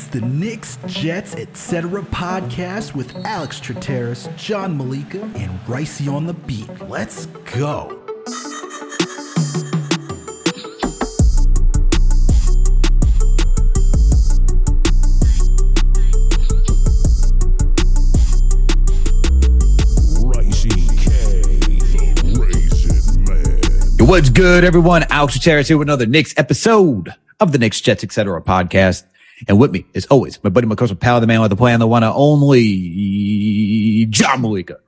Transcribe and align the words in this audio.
It's 0.00 0.08
the 0.08 0.22
Knicks, 0.22 0.78
Jets, 0.86 1.34
etc. 1.34 2.00
podcast 2.00 2.94
with 2.94 3.14
Alex 3.16 3.60
Trateris, 3.60 4.34
John 4.34 4.78
Malika, 4.78 5.20
and 5.34 5.60
Ricey 5.66 6.10
on 6.10 6.24
the 6.24 6.32
beat. 6.32 6.70
Let's 6.88 7.26
go. 7.26 7.98
What's 24.00 24.30
good, 24.30 24.64
everyone? 24.64 25.04
Alex 25.10 25.34
Gutierrez 25.34 25.68
here 25.68 25.76
with 25.76 25.88
another 25.88 26.06
Knicks 26.06 26.32
episode 26.38 27.14
of 27.38 27.52
the 27.52 27.58
Knicks 27.58 27.82
Jets 27.82 28.02
Etc. 28.02 28.40
podcast. 28.40 29.04
And 29.48 29.58
with 29.58 29.70
me, 29.70 29.86
as 29.94 30.06
always, 30.06 30.42
my 30.42 30.50
buddy, 30.50 30.66
my 30.66 30.74
cousin, 30.74 30.96
pal, 30.96 31.20
the 31.20 31.26
man 31.26 31.40
with 31.40 31.50
the 31.50 31.56
plan, 31.56 31.80
the 31.80 31.86
one 31.86 32.02
and 32.02 32.12
only 32.14 34.06
John 34.06 34.42
Malika. 34.42 34.78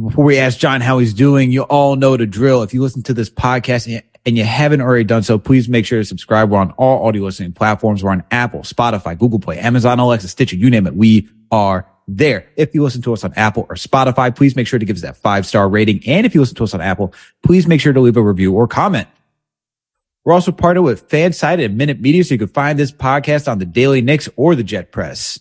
Before 0.00 0.24
we 0.24 0.38
ask 0.38 0.58
John 0.58 0.80
how 0.80 0.98
he's 0.98 1.14
doing, 1.14 1.52
you 1.52 1.62
all 1.62 1.96
know 1.96 2.16
the 2.16 2.26
drill. 2.26 2.62
If 2.62 2.74
you 2.74 2.82
listen 2.82 3.02
to 3.04 3.14
this 3.14 3.30
podcast 3.30 3.86
and 3.86 3.94
you, 3.94 4.00
and 4.26 4.36
you 4.36 4.44
haven't 4.44 4.80
already 4.80 5.04
done 5.04 5.22
so, 5.22 5.38
please 5.38 5.68
make 5.68 5.86
sure 5.86 6.00
to 6.00 6.04
subscribe. 6.04 6.50
We're 6.50 6.58
on 6.58 6.72
all 6.72 7.06
audio 7.06 7.22
listening 7.22 7.52
platforms. 7.52 8.02
We're 8.02 8.10
on 8.10 8.24
Apple, 8.30 8.60
Spotify, 8.60 9.18
Google 9.18 9.38
Play, 9.38 9.58
Amazon, 9.58 9.98
Alexa, 9.98 10.28
Stitcher, 10.28 10.56
you 10.56 10.70
name 10.70 10.86
it. 10.86 10.94
We 10.94 11.28
are 11.50 11.86
there. 12.08 12.46
If 12.56 12.74
you 12.74 12.82
listen 12.82 13.02
to 13.02 13.12
us 13.12 13.24
on 13.24 13.32
Apple 13.34 13.66
or 13.68 13.76
Spotify, 13.76 14.34
please 14.34 14.56
make 14.56 14.66
sure 14.66 14.78
to 14.78 14.84
give 14.84 14.96
us 14.96 15.02
that 15.02 15.16
five 15.16 15.46
star 15.46 15.68
rating. 15.68 16.02
And 16.06 16.26
if 16.26 16.34
you 16.34 16.40
listen 16.40 16.56
to 16.56 16.64
us 16.64 16.74
on 16.74 16.80
Apple, 16.80 17.12
please 17.42 17.66
make 17.66 17.80
sure 17.80 17.92
to 17.92 18.00
leave 18.00 18.16
a 18.16 18.22
review 18.22 18.52
or 18.52 18.66
comment. 18.66 19.08
We're 20.24 20.32
also 20.32 20.52
partnered 20.52 20.84
with 20.84 21.08
Fansided 21.08 21.64
and 21.64 21.76
Minute 21.76 22.00
Media, 22.00 22.24
so 22.24 22.34
you 22.34 22.38
can 22.38 22.48
find 22.48 22.78
this 22.78 22.90
podcast 22.90 23.50
on 23.50 23.58
the 23.58 23.66
Daily 23.66 24.00
Knicks 24.00 24.28
or 24.36 24.54
the 24.54 24.62
Jet 24.62 24.90
Press. 24.90 25.38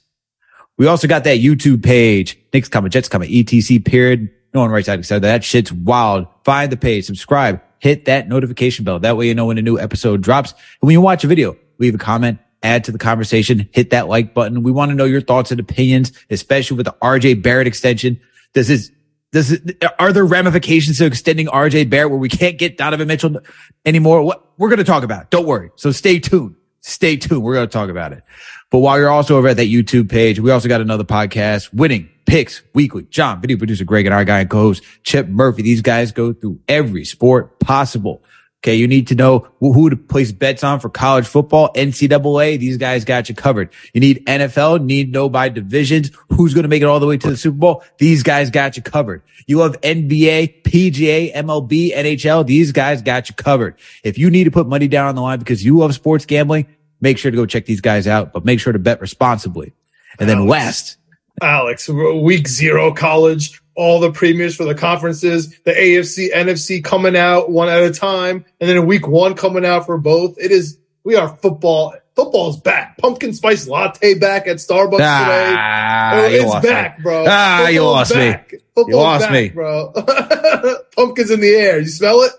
We 0.77 0.87
also 0.87 1.07
got 1.07 1.23
that 1.23 1.39
YouTube 1.39 1.83
page, 1.83 2.37
Knicks 2.51 2.67
coming, 2.67 2.91
Jets 2.91 3.07
coming, 3.07 3.31
ETC 3.31 3.85
period. 3.85 4.29
No 4.53 4.61
one 4.61 4.71
writes 4.71 4.89
out 4.89 4.99
excited. 4.99 5.23
That 5.23 5.43
shit's 5.43 5.71
wild. 5.71 6.27
Find 6.43 6.71
the 6.71 6.77
page, 6.77 7.05
subscribe, 7.05 7.61
hit 7.79 8.05
that 8.05 8.27
notification 8.27 8.83
bell. 8.83 8.99
That 8.99 9.15
way 9.15 9.27
you 9.27 9.35
know 9.35 9.45
when 9.45 9.57
a 9.57 9.61
new 9.61 9.79
episode 9.79 10.21
drops. 10.21 10.51
And 10.51 10.87
when 10.87 10.93
you 10.93 11.01
watch 11.01 11.23
a 11.23 11.27
video, 11.27 11.55
leave 11.79 11.95
a 11.95 11.99
comment, 11.99 12.39
add 12.61 12.83
to 12.85 12.91
the 12.91 12.97
conversation, 12.97 13.69
hit 13.71 13.91
that 13.91 14.07
like 14.07 14.33
button. 14.33 14.63
We 14.63 14.71
want 14.71 14.89
to 14.89 14.95
know 14.95 15.05
your 15.05 15.21
thoughts 15.21 15.51
and 15.51 15.59
opinions, 15.59 16.11
especially 16.29 16.77
with 16.77 16.87
the 16.87 16.95
RJ 17.01 17.41
Barrett 17.41 17.67
extension. 17.67 18.19
This, 18.53 18.91
does 19.33 19.51
it, 19.51 19.83
are 19.97 20.13
there 20.13 20.25
ramifications 20.25 20.99
to 20.99 21.05
extending 21.05 21.47
RJ 21.47 21.89
Barrett 21.89 22.11
where 22.11 22.19
we 22.19 22.29
can't 22.29 22.57
get 22.57 22.77
Donovan 22.77 23.07
Mitchell 23.07 23.41
anymore? 23.83 24.21
What 24.21 24.47
we're 24.59 24.69
going 24.69 24.77
to 24.77 24.83
talk 24.83 25.03
about. 25.03 25.23
It. 25.23 25.29
Don't 25.31 25.47
worry. 25.47 25.71
So 25.75 25.91
stay 25.91 26.19
tuned. 26.19 26.55
Stay 26.81 27.17
tuned. 27.17 27.41
We're 27.41 27.55
going 27.55 27.67
to 27.67 27.73
talk 27.73 27.89
about 27.89 28.13
it. 28.13 28.23
But 28.69 28.79
while 28.79 28.99
you're 28.99 29.09
also 29.09 29.35
over 29.37 29.47
at 29.47 29.57
that 29.57 29.67
YouTube 29.67 30.09
page, 30.09 30.39
we 30.39 30.51
also 30.51 30.67
got 30.67 30.81
another 30.81 31.03
podcast, 31.03 31.73
Winning 31.73 32.09
Picks 32.27 32.61
Weekly. 32.75 33.03
John, 33.09 33.41
video 33.41 33.57
producer 33.57 33.83
Greg, 33.83 34.05
and 34.05 34.13
our 34.13 34.23
guy 34.23 34.41
and 34.41 34.49
co-host 34.49 34.83
Chip 35.01 35.27
Murphy. 35.27 35.63
These 35.63 35.81
guys 35.81 36.11
go 36.11 36.31
through 36.31 36.59
every 36.67 37.03
sport 37.03 37.59
possible. 37.59 38.21
Okay. 38.63 38.75
You 38.75 38.87
need 38.87 39.07
to 39.07 39.15
know 39.15 39.45
who 39.59 39.89
to 39.89 39.97
place 39.97 40.31
bets 40.31 40.63
on 40.63 40.79
for 40.79 40.89
college 40.89 41.27
football, 41.27 41.73
NCAA. 41.73 42.57
These 42.57 42.77
guys 42.77 43.03
got 43.03 43.27
you 43.27 43.35
covered. 43.35 43.73
You 43.93 43.99
need 43.99 44.25
NFL, 44.25 44.85
need 44.85 45.07
to 45.07 45.11
know 45.11 45.27
by 45.27 45.49
divisions 45.49 46.11
who's 46.29 46.53
going 46.53 46.63
to 46.63 46.69
make 46.69 46.81
it 46.81 46.85
all 46.85 47.01
the 47.01 47.05
way 47.05 47.17
to 47.17 47.29
the 47.29 47.35
Super 47.35 47.57
Bowl. 47.57 47.83
These 47.97 48.23
guys 48.23 48.51
got 48.51 48.77
you 48.77 48.81
covered. 48.81 49.21
You 49.47 49.59
have 49.59 49.81
NBA, 49.81 50.63
PGA, 50.63 51.33
MLB, 51.33 51.93
NHL. 51.93 52.45
These 52.47 52.71
guys 52.71 53.01
got 53.01 53.27
you 53.27 53.35
covered. 53.35 53.77
If 54.01 54.17
you 54.17 54.29
need 54.29 54.45
to 54.45 54.51
put 54.51 54.65
money 54.65 54.87
down 54.87 55.09
on 55.09 55.15
the 55.15 55.21
line 55.21 55.39
because 55.39 55.65
you 55.65 55.79
love 55.79 55.93
sports 55.93 56.25
gambling, 56.25 56.65
make 57.01 57.17
sure 57.17 57.31
to 57.31 57.35
go 57.35 57.45
check 57.45 57.65
these 57.65 57.81
guys 57.81 58.07
out, 58.07 58.31
but 58.31 58.45
make 58.45 58.61
sure 58.61 58.71
to 58.71 58.79
bet 58.79 59.01
responsibly. 59.01 59.73
And 60.19 60.29
then 60.29 60.47
last, 60.47 60.97
Alex, 61.41 61.89
week 61.89 62.47
zero 62.47 62.93
college, 62.93 63.61
all 63.75 63.99
the 63.99 64.11
premiers 64.11 64.55
for 64.55 64.65
the 64.65 64.75
conferences, 64.75 65.57
the 65.63 65.71
AFC, 65.71 66.31
NFC 66.33 66.83
coming 66.83 67.15
out 67.15 67.49
one 67.49 67.69
at 67.69 67.83
a 67.83 67.91
time, 67.91 68.45
and 68.59 68.69
then 68.69 68.85
week 68.85 69.07
one 69.07 69.35
coming 69.35 69.65
out 69.65 69.85
for 69.85 69.97
both. 69.97 70.37
It 70.37 70.51
is, 70.51 70.77
we 71.03 71.15
are 71.15 71.35
football. 71.37 71.95
Football's 72.15 72.59
back. 72.61 72.99
Pumpkin 72.99 73.33
spice 73.33 73.67
latte 73.67 74.13
back 74.13 74.45
at 74.45 74.57
Starbucks 74.57 74.99
ah, 75.01 76.11
today. 76.13 76.39
Oh, 76.41 76.57
it's 76.57 76.67
back, 76.67 76.99
me. 76.99 77.03
bro. 77.03 77.25
Ah, 77.27 77.57
Football's 77.57 77.73
you 77.73 77.81
lost 77.83 78.13
back. 78.13 78.51
me. 78.51 78.59
Football's 78.75 78.87
you 78.87 78.95
lost 78.97 79.21
back, 79.23 79.31
me, 79.31 79.49
bro. 79.49 79.93
Pumpkins 80.95 81.31
in 81.31 81.39
the 81.39 81.55
air. 81.55 81.79
You 81.79 81.87
smell 81.87 82.21
it? 82.21 82.31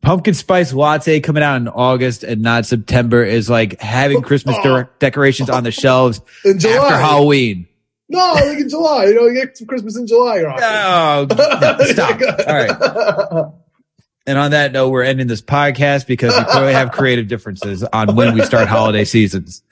Pumpkin 0.00 0.32
spice 0.32 0.72
latte 0.72 1.20
coming 1.20 1.42
out 1.42 1.56
in 1.56 1.68
August 1.68 2.24
and 2.24 2.40
not 2.40 2.64
September 2.64 3.22
is 3.22 3.50
like 3.50 3.78
having 3.80 4.22
Christmas 4.22 4.56
de- 4.62 4.88
decorations 5.00 5.50
on 5.50 5.64
the 5.64 5.70
shelves 5.70 6.22
after 6.46 6.64
Halloween. 6.64 7.68
No, 8.08 8.32
like 8.34 8.58
in 8.58 8.68
July. 8.68 9.06
You 9.06 9.14
know, 9.14 9.26
you 9.26 9.34
get 9.34 9.56
some 9.56 9.66
Christmas 9.66 9.96
in 9.96 10.06
July. 10.06 10.38
Oh, 10.40 11.26
no, 11.28 11.84
stop. 11.86 12.20
All 12.20 12.54
right. 12.54 13.52
And 14.26 14.38
on 14.38 14.50
that 14.50 14.72
note, 14.72 14.90
we're 14.90 15.04
ending 15.04 15.26
this 15.26 15.40
podcast 15.42 16.06
because 16.06 16.36
we 16.36 16.44
clearly 16.44 16.72
have 16.72 16.90
creative 16.92 17.28
differences 17.28 17.82
on 17.82 18.14
when 18.14 18.34
we 18.34 18.42
start 18.42 18.68
holiday 18.68 19.04
seasons. 19.04 19.62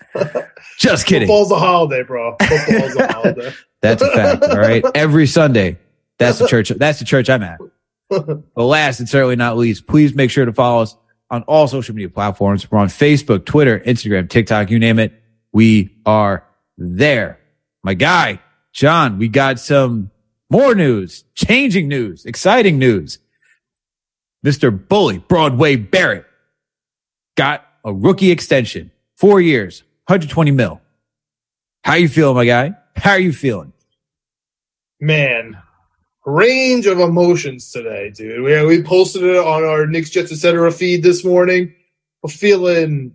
Just 0.78 1.06
kidding. 1.06 1.28
Football's 1.28 1.50
a 1.50 1.58
holiday, 1.58 2.02
bro. 2.02 2.36
Football's 2.42 2.96
a 2.96 3.12
holiday. 3.12 3.52
That's 3.82 4.02
a 4.02 4.10
fact. 4.10 4.42
All 4.44 4.58
right. 4.58 4.84
Every 4.94 5.26
Sunday. 5.26 5.78
That's 6.18 6.38
the 6.38 6.48
church. 6.48 6.70
That's 6.70 6.98
the 6.98 7.04
church 7.04 7.28
I'm 7.30 7.42
at. 7.42 7.58
But 8.08 8.64
last 8.64 9.00
and 9.00 9.08
certainly 9.08 9.34
not 9.34 9.56
least, 9.56 9.88
please 9.88 10.14
make 10.14 10.30
sure 10.30 10.44
to 10.44 10.52
follow 10.52 10.82
us 10.82 10.96
on 11.28 11.42
all 11.42 11.66
social 11.66 11.92
media 11.92 12.08
platforms. 12.08 12.70
We're 12.70 12.78
on 12.78 12.86
Facebook, 12.86 13.44
Twitter, 13.44 13.80
Instagram, 13.80 14.30
TikTok, 14.30 14.70
you 14.70 14.78
name 14.78 15.00
it. 15.00 15.12
We 15.52 15.96
are 16.06 16.46
there 16.78 17.40
my 17.86 17.94
guy, 17.94 18.40
John, 18.72 19.16
we 19.16 19.28
got 19.28 19.60
some 19.60 20.10
more 20.50 20.74
news, 20.74 21.22
changing 21.36 21.86
news, 21.86 22.26
exciting 22.26 22.80
news. 22.80 23.20
Mr. 24.44 24.76
Bully 24.88 25.18
Broadway 25.18 25.76
Barrett 25.76 26.26
got 27.36 27.64
a 27.84 27.94
rookie 27.94 28.32
extension, 28.32 28.90
four 29.14 29.40
years, 29.40 29.84
120 30.08 30.50
mil. 30.50 30.80
How 31.84 31.94
you 31.94 32.08
feeling, 32.08 32.34
my 32.34 32.44
guy? 32.44 32.74
How 32.96 33.12
are 33.12 33.20
you 33.20 33.32
feeling? 33.32 33.72
Man, 35.00 35.56
range 36.24 36.86
of 36.86 36.98
emotions 36.98 37.70
today, 37.70 38.10
dude. 38.10 38.42
We, 38.42 38.66
we 38.66 38.82
posted 38.82 39.22
it 39.22 39.36
on 39.36 39.62
our 39.62 39.86
Knicks 39.86 40.10
Jets 40.10 40.32
etc. 40.32 40.72
feed 40.72 41.04
this 41.04 41.24
morning. 41.24 41.72
We're 42.20 42.30
feeling 42.30 43.14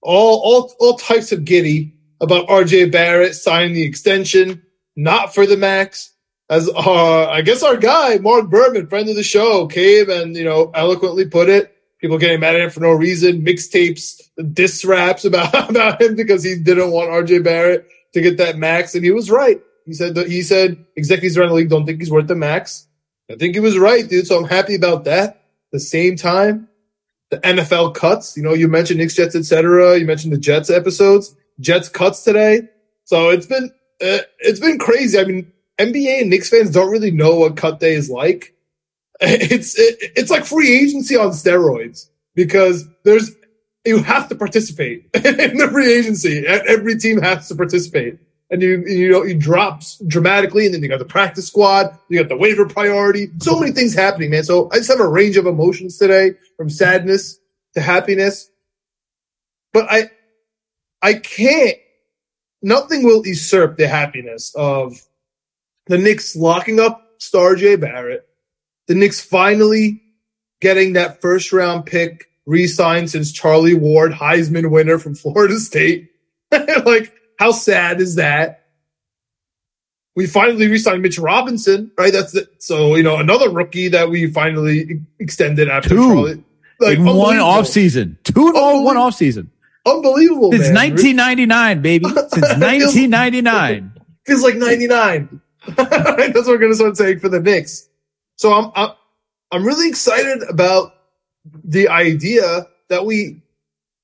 all 0.00 0.40
all 0.42 0.74
all 0.80 0.96
types 0.96 1.32
of 1.32 1.44
giddy 1.44 1.99
about 2.20 2.48
RJ 2.48 2.92
Barrett 2.92 3.34
signing 3.34 3.74
the 3.74 3.84
extension, 3.84 4.62
not 4.96 5.34
for 5.34 5.46
the 5.46 5.56
max. 5.56 6.12
As 6.48 6.68
uh, 6.68 7.28
I 7.28 7.42
guess 7.42 7.62
our 7.62 7.76
guy 7.76 8.18
Mark 8.18 8.50
Berman, 8.50 8.88
friend 8.88 9.08
of 9.08 9.16
the 9.16 9.22
show, 9.22 9.66
came 9.66 10.10
and 10.10 10.36
you 10.36 10.44
know 10.44 10.70
eloquently 10.74 11.26
put 11.26 11.48
it. 11.48 11.74
People 12.00 12.18
getting 12.18 12.40
mad 12.40 12.54
at 12.54 12.62
him 12.62 12.70
for 12.70 12.80
no 12.80 12.92
reason. 12.92 13.44
Mixtapes, 13.44 14.20
diss 14.52 14.84
raps 14.84 15.24
about 15.24 15.70
about 15.70 16.00
him 16.00 16.16
because 16.16 16.42
he 16.42 16.56
didn't 16.56 16.90
want 16.90 17.10
RJ 17.10 17.44
Barrett 17.44 17.88
to 18.14 18.20
get 18.20 18.38
that 18.38 18.58
max, 18.58 18.94
and 18.94 19.04
he 19.04 19.10
was 19.10 19.30
right. 19.30 19.60
He 19.86 19.94
said 19.94 20.14
that 20.16 20.28
he 20.28 20.42
said 20.42 20.84
executives 20.96 21.36
around 21.36 21.50
the 21.50 21.54
league 21.54 21.70
don't 21.70 21.86
think 21.86 22.00
he's 22.00 22.10
worth 22.10 22.26
the 22.26 22.34
max. 22.34 22.86
I 23.30 23.36
think 23.36 23.54
he 23.54 23.60
was 23.60 23.78
right, 23.78 24.08
dude. 24.08 24.26
So 24.26 24.38
I'm 24.38 24.48
happy 24.48 24.74
about 24.74 25.04
that. 25.04 25.28
At 25.28 25.72
the 25.72 25.80
same 25.80 26.16
time, 26.16 26.68
the 27.30 27.38
NFL 27.38 27.94
cuts. 27.94 28.36
You 28.36 28.42
know, 28.42 28.54
you 28.54 28.66
mentioned 28.66 28.98
Knicks, 28.98 29.14
Jets, 29.14 29.36
etc. 29.36 29.98
You 29.98 30.06
mentioned 30.06 30.32
the 30.32 30.38
Jets 30.38 30.68
episodes. 30.68 31.36
Jets 31.60 31.88
cuts 31.88 32.24
today. 32.24 32.68
So 33.04 33.30
it's 33.30 33.46
been 33.46 33.70
uh, 34.02 34.18
it's 34.40 34.60
been 34.60 34.78
crazy. 34.78 35.18
I 35.18 35.24
mean, 35.24 35.52
NBA 35.78 36.22
and 36.22 36.30
Knicks 36.30 36.50
fans 36.50 36.70
don't 36.70 36.90
really 36.90 37.10
know 37.10 37.36
what 37.36 37.56
cut 37.56 37.80
day 37.80 37.94
is 37.94 38.10
like. 38.10 38.54
It's 39.22 39.78
it, 39.78 40.12
it's 40.16 40.30
like 40.30 40.46
free 40.46 40.72
agency 40.80 41.14
on 41.14 41.28
steroids 41.30 42.08
because 42.34 42.86
there's 43.04 43.30
you 43.84 44.02
have 44.02 44.28
to 44.30 44.34
participate 44.34 45.10
in 45.14 45.58
the 45.58 45.68
free 45.70 45.92
agency. 45.92 46.46
Every 46.46 46.98
team 46.98 47.20
has 47.20 47.48
to 47.48 47.54
participate, 47.54 48.18
and 48.50 48.62
you 48.62 48.82
you 48.86 49.10
know 49.10 49.22
you 49.22 49.34
drops 49.34 50.00
dramatically, 50.06 50.64
and 50.64 50.74
then 50.74 50.82
you 50.82 50.88
got 50.88 51.00
the 51.00 51.04
practice 51.04 51.46
squad, 51.46 51.98
you 52.08 52.18
got 52.18 52.30
the 52.30 52.36
waiver 52.36 52.66
priority. 52.66 53.30
So 53.42 53.60
many 53.60 53.72
things 53.72 53.94
happening, 53.94 54.30
man. 54.30 54.44
So 54.44 54.70
I 54.72 54.76
just 54.76 54.90
have 54.90 55.00
a 55.00 55.08
range 55.08 55.36
of 55.36 55.44
emotions 55.44 55.98
today, 55.98 56.32
from 56.56 56.70
sadness 56.70 57.38
to 57.74 57.82
happiness. 57.82 58.50
But 59.74 59.86
I 59.90 60.10
I 61.02 61.14
can't. 61.14 61.76
Nothing 62.62 63.04
will 63.04 63.26
usurp 63.26 63.78
the 63.78 63.88
happiness 63.88 64.54
of 64.54 65.00
the 65.86 65.98
Knicks 65.98 66.36
locking 66.36 66.78
up 66.78 67.10
Star 67.18 67.54
J 67.54 67.76
Barrett, 67.76 68.26
the 68.86 68.94
Knicks 68.94 69.20
finally 69.20 70.02
getting 70.60 70.94
that 70.94 71.20
first 71.20 71.52
round 71.52 71.86
pick 71.86 72.26
re-signed 72.46 73.10
since 73.10 73.32
Charlie 73.32 73.74
Ward, 73.74 74.12
Heisman 74.12 74.70
winner 74.70 74.98
from 74.98 75.14
Florida 75.14 75.58
State. 75.58 76.10
like, 76.52 77.12
how 77.38 77.52
sad 77.52 78.00
is 78.00 78.16
that? 78.16 78.66
We 80.16 80.26
finally 80.26 80.68
re-signed 80.68 81.02
Mitch 81.02 81.18
Robinson, 81.18 81.92
right? 81.96 82.12
That's 82.12 82.32
the, 82.32 82.48
so 82.58 82.96
you 82.96 83.02
know 83.02 83.16
another 83.18 83.50
rookie 83.50 83.88
that 83.88 84.10
we 84.10 84.30
finally 84.30 85.00
extended 85.18 85.68
after 85.68 85.90
Two. 85.90 85.96
Charlie. 85.96 86.44
Like 86.80 86.98
in 86.98 87.04
one 87.04 87.38
off 87.38 87.66
season, 87.66 88.18
two 88.24 88.48
in 88.48 88.82
one 88.82 88.96
off 88.96 89.14
season. 89.14 89.50
Unbelievable, 89.86 90.52
Since 90.52 90.68
man. 90.68 90.92
1999, 90.92 91.82
baby. 91.82 92.04
Since 92.08 92.58
1999. 92.58 93.92
feels 94.26 94.42
like 94.42 94.56
99. 94.56 95.40
That's 95.76 96.34
what 96.36 96.46
we're 96.46 96.58
going 96.58 96.72
to 96.72 96.76
start 96.76 96.96
saying 96.96 97.20
for 97.20 97.28
the 97.28 97.40
Knicks. 97.40 97.88
So 98.36 98.52
I'm, 98.52 98.70
I'm, 98.74 98.90
I'm 99.50 99.64
really 99.64 99.88
excited 99.88 100.42
about 100.48 100.94
the 101.64 101.88
idea 101.88 102.66
that 102.88 103.04
we, 103.04 103.42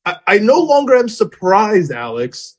I, 0.05 0.17
I 0.27 0.39
no 0.39 0.59
longer 0.59 0.97
am 0.97 1.09
surprised, 1.09 1.93
Alex, 1.93 2.57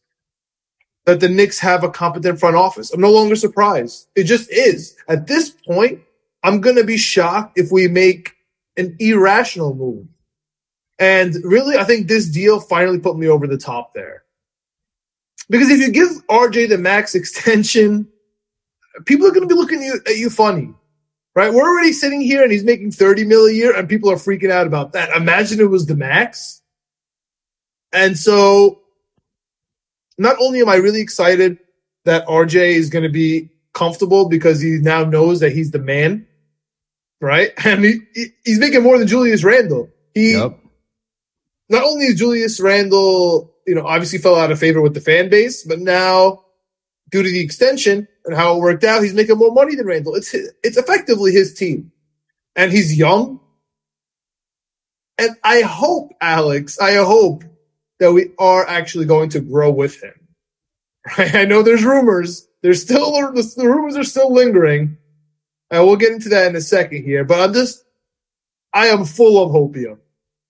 that 1.05 1.19
the 1.19 1.29
Knicks 1.29 1.59
have 1.59 1.83
a 1.83 1.89
competent 1.89 2.39
front 2.39 2.55
office. 2.55 2.91
I'm 2.91 3.01
no 3.01 3.11
longer 3.11 3.35
surprised. 3.35 4.07
It 4.15 4.23
just 4.23 4.51
is. 4.51 4.95
At 5.07 5.27
this 5.27 5.49
point, 5.49 6.01
I'm 6.43 6.61
going 6.61 6.75
to 6.75 6.83
be 6.83 6.97
shocked 6.97 7.57
if 7.57 7.71
we 7.71 7.87
make 7.87 8.35
an 8.77 8.95
irrational 8.99 9.73
move. 9.75 10.07
And 10.99 11.35
really, 11.43 11.77
I 11.77 11.83
think 11.83 12.07
this 12.07 12.27
deal 12.27 12.59
finally 12.59 12.99
put 12.99 13.17
me 13.17 13.27
over 13.27 13.45
the 13.47 13.57
top 13.57 13.93
there. 13.93 14.23
Because 15.49 15.69
if 15.69 15.79
you 15.79 15.91
give 15.91 16.09
RJ 16.27 16.69
the 16.69 16.77
max 16.77 17.15
extension, 17.21 18.07
people 19.05 19.27
are 19.27 19.31
going 19.31 19.47
to 19.47 19.53
be 19.53 19.59
looking 19.59 19.79
at 19.79 19.85
you, 19.85 20.01
at 20.07 20.17
you 20.17 20.29
funny, 20.29 20.73
right? 21.35 21.53
We're 21.53 21.69
already 21.69 21.93
sitting 21.93 22.21
here 22.21 22.41
and 22.43 22.51
he's 22.51 22.63
making 22.63 22.91
30 22.91 23.25
mil 23.25 23.45
a 23.45 23.51
year 23.53 23.75
and 23.75 23.87
people 23.87 24.09
are 24.09 24.15
freaking 24.15 24.51
out 24.51 24.67
about 24.67 24.93
that. 24.93 25.15
Imagine 25.15 25.59
it 25.59 25.69
was 25.69 25.85
the 25.85 25.95
max. 25.95 26.61
And 27.93 28.17
so 28.17 28.81
not 30.17 30.35
only 30.41 30.61
am 30.61 30.69
I 30.69 30.75
really 30.75 31.01
excited 31.01 31.57
that 32.05 32.25
RJ 32.27 32.55
is 32.55 32.89
going 32.89 33.03
to 33.03 33.09
be 33.09 33.49
comfortable 33.73 34.27
because 34.27 34.59
he 34.59 34.77
now 34.81 35.03
knows 35.03 35.39
that 35.41 35.51
he's 35.51 35.71
the 35.71 35.79
man, 35.79 36.25
right? 37.21 37.51
And 37.65 37.83
he, 37.85 37.99
he- 38.15 38.33
he's 38.43 38.59
making 38.59 38.81
more 38.83 38.97
than 38.97 39.07
Julius 39.07 39.43
Randle. 39.43 39.89
He, 40.15 40.33
Yep. 40.33 40.59
Not 41.69 41.83
only 41.83 42.05
is 42.05 42.19
Julius 42.19 42.59
Randle, 42.59 43.53
you 43.65 43.75
know, 43.75 43.85
obviously 43.85 44.19
fell 44.19 44.35
out 44.35 44.51
of 44.51 44.59
favor 44.59 44.81
with 44.81 44.93
the 44.93 45.01
fan 45.01 45.29
base, 45.29 45.63
but 45.63 45.79
now 45.79 46.45
due 47.09 47.23
to 47.23 47.29
the 47.29 47.39
extension 47.39 48.07
and 48.25 48.35
how 48.35 48.55
it 48.55 48.59
worked 48.59 48.83
out, 48.83 49.03
he's 49.03 49.13
making 49.13 49.37
more 49.37 49.53
money 49.53 49.75
than 49.75 49.87
Randle. 49.87 50.15
It's 50.15 50.33
it's 50.33 50.77
effectively 50.77 51.31
his 51.31 51.53
team, 51.53 51.91
and 52.55 52.71
he's 52.71 52.97
young. 52.97 53.39
And 55.17 55.35
I 55.43 55.61
hope, 55.61 56.13
Alex, 56.21 56.79
I 56.79 56.95
hope 56.95 57.43
that 57.99 58.13
we 58.13 58.31
are 58.37 58.67
actually 58.67 59.05
going 59.05 59.29
to 59.29 59.39
grow 59.39 59.71
with 59.71 60.01
him. 60.01 60.13
Right? 61.17 61.35
I 61.35 61.45
know 61.45 61.63
there's 61.63 61.83
rumors. 61.83 62.47
There's 62.61 62.81
still 62.81 63.11
the, 63.11 63.53
rumors 63.57 63.97
are 63.97 64.03
still 64.03 64.31
lingering, 64.31 64.97
and 65.71 65.85
we'll 65.85 65.95
get 65.95 66.11
into 66.11 66.29
that 66.29 66.47
in 66.47 66.55
a 66.55 66.61
second 66.61 67.03
here. 67.03 67.23
But 67.23 67.39
I'm 67.39 67.53
just, 67.53 67.83
I 68.73 68.87
am 68.87 69.05
full 69.05 69.43
of 69.43 69.51
hope. 69.51 69.75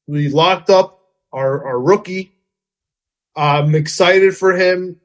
We 0.08 0.30
locked 0.30 0.70
up 0.70 0.97
our, 1.38 1.66
our 1.66 1.80
rookie. 1.80 2.34
I'm 3.36 3.76
excited 3.76 4.36
for 4.36 4.56
him. 4.56 5.00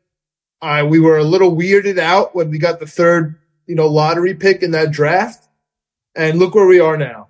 We 0.62 1.00
were 1.00 1.18
a 1.18 1.24
little 1.24 1.54
weirded 1.54 1.98
out 1.98 2.34
when 2.34 2.50
we 2.50 2.58
got 2.58 2.80
the 2.80 2.86
third, 2.86 3.38
you 3.66 3.74
know, 3.74 3.88
lottery 3.88 4.34
pick 4.34 4.62
in 4.62 4.70
that 4.72 4.90
draft. 4.90 5.46
And 6.14 6.38
look 6.38 6.54
where 6.54 6.66
we 6.66 6.80
are 6.80 6.96
now. 6.96 7.28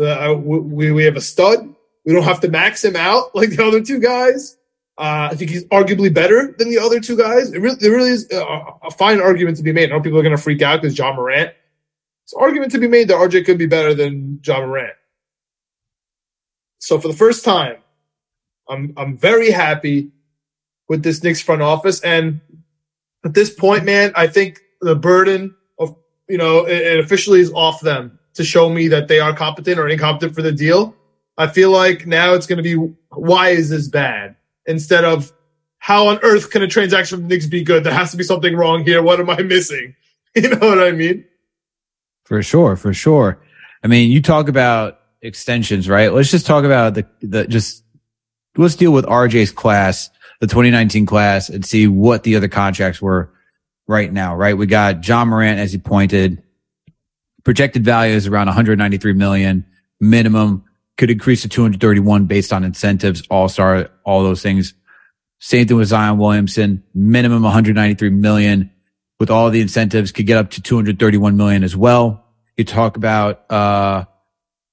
Uh, 0.00 0.34
we, 0.38 0.92
we 0.92 1.04
have 1.04 1.16
a 1.16 1.20
stud. 1.20 1.74
We 2.04 2.12
don't 2.12 2.22
have 2.22 2.40
to 2.40 2.48
max 2.48 2.84
him 2.84 2.96
out 2.96 3.34
like 3.34 3.50
the 3.50 3.64
other 3.64 3.82
two 3.82 3.98
guys. 3.98 4.56
Uh, 4.96 5.28
I 5.30 5.36
think 5.36 5.50
he's 5.50 5.64
arguably 5.66 6.12
better 6.12 6.54
than 6.58 6.70
the 6.70 6.78
other 6.78 6.98
two 6.98 7.16
guys. 7.16 7.52
It 7.52 7.60
really, 7.60 7.88
really 7.88 8.10
is 8.10 8.30
a, 8.32 8.44
a 8.82 8.90
fine 8.90 9.20
argument 9.20 9.56
to 9.58 9.62
be 9.62 9.72
made. 9.72 9.90
I 9.90 9.96
know 9.96 10.02
people 10.02 10.18
are 10.18 10.24
going 10.24 10.36
to 10.36 10.42
freak 10.42 10.60
out 10.60 10.82
because 10.82 10.98
Ja 10.98 11.12
Morant. 11.12 11.52
It's 12.24 12.34
argument 12.34 12.72
to 12.72 12.78
be 12.78 12.88
made 12.88 13.08
that 13.08 13.14
RJ 13.14 13.46
could 13.46 13.58
be 13.58 13.66
better 13.66 13.94
than 13.94 14.40
Ja 14.44 14.60
Morant. 14.60 14.94
So 16.80 16.98
for 16.98 17.08
the 17.08 17.14
first 17.14 17.44
time, 17.44 17.76
I'm 18.68 18.92
I'm 18.96 19.16
very 19.16 19.50
happy 19.50 20.10
with 20.88 21.02
this 21.02 21.22
Knicks 21.22 21.40
front 21.40 21.62
office. 21.62 22.00
And 22.00 22.40
at 23.24 23.34
this 23.34 23.50
point, 23.52 23.84
man, 23.84 24.12
I 24.14 24.26
think 24.26 24.60
the 24.80 24.96
burden 24.96 25.54
of 25.78 25.96
you 26.28 26.38
know 26.38 26.66
it, 26.66 26.80
it 26.80 27.00
officially 27.00 27.40
is 27.40 27.52
off 27.52 27.80
them 27.80 28.18
to 28.34 28.44
show 28.44 28.68
me 28.68 28.88
that 28.88 29.08
they 29.08 29.20
are 29.20 29.34
competent 29.34 29.78
or 29.78 29.88
incompetent 29.88 30.34
for 30.34 30.42
the 30.42 30.52
deal. 30.52 30.94
I 31.36 31.46
feel 31.46 31.70
like 31.70 32.06
now 32.06 32.34
it's 32.34 32.46
going 32.46 32.56
to 32.56 32.62
be 32.62 32.74
why 33.10 33.50
is 33.50 33.70
this 33.70 33.88
bad 33.88 34.36
instead 34.66 35.04
of 35.04 35.32
how 35.78 36.08
on 36.08 36.18
earth 36.22 36.50
can 36.50 36.62
a 36.62 36.68
transaction 36.68 37.18
from 37.18 37.28
the 37.28 37.34
Knicks 37.34 37.46
be 37.46 37.62
good? 37.62 37.84
There 37.84 37.94
has 37.94 38.10
to 38.10 38.16
be 38.16 38.24
something 38.24 38.54
wrong 38.54 38.84
here. 38.84 39.02
What 39.02 39.20
am 39.20 39.30
I 39.30 39.42
missing? 39.42 39.94
You 40.36 40.50
know 40.50 40.68
what 40.68 40.78
I 40.78 40.92
mean? 40.92 41.24
For 42.24 42.42
sure, 42.42 42.76
for 42.76 42.92
sure. 42.92 43.40
I 43.82 43.88
mean, 43.88 44.10
you 44.10 44.20
talk 44.20 44.48
about 44.48 45.00
extensions, 45.22 45.88
right? 45.88 46.12
Let's 46.12 46.30
just 46.30 46.46
talk 46.46 46.64
about 46.64 46.94
the, 46.94 47.06
the, 47.22 47.46
just, 47.46 47.82
let's 48.62 48.76
deal 48.76 48.92
with 48.92 49.06
RJ's 49.06 49.50
class, 49.50 50.10
the 50.40 50.46
2019 50.46 51.06
class 51.06 51.48
and 51.48 51.64
see 51.64 51.86
what 51.86 52.22
the 52.22 52.36
other 52.36 52.48
contracts 52.48 53.00
were 53.00 53.30
right 53.86 54.12
now, 54.12 54.36
right? 54.36 54.56
We 54.56 54.66
got 54.66 55.06
Ja 55.06 55.24
Morant, 55.24 55.58
as 55.58 55.72
you 55.72 55.78
pointed, 55.78 56.42
projected 57.44 57.84
value 57.84 58.14
is 58.14 58.26
around 58.26 58.46
193 58.46 59.14
million 59.14 59.64
minimum 60.00 60.64
could 60.96 61.10
increase 61.10 61.42
to 61.42 61.48
231 61.48 62.26
based 62.26 62.52
on 62.52 62.64
incentives, 62.64 63.22
all 63.30 63.48
star, 63.48 63.88
all 64.04 64.22
those 64.22 64.42
things. 64.42 64.74
Same 65.38 65.66
thing 65.66 65.76
with 65.76 65.88
Zion 65.88 66.18
Williamson, 66.18 66.82
minimum 66.92 67.42
193 67.42 68.10
million 68.10 68.70
with 69.20 69.30
all 69.30 69.50
the 69.50 69.60
incentives 69.60 70.12
could 70.12 70.26
get 70.26 70.36
up 70.36 70.50
to 70.50 70.62
231 70.62 71.36
million 71.36 71.64
as 71.64 71.76
well. 71.76 72.24
You 72.56 72.64
talk 72.64 72.96
about, 72.96 73.50
uh, 73.50 74.04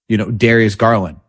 you 0.07 0.17
know, 0.17 0.31
Darius 0.31 0.75
Garland, 0.75 1.19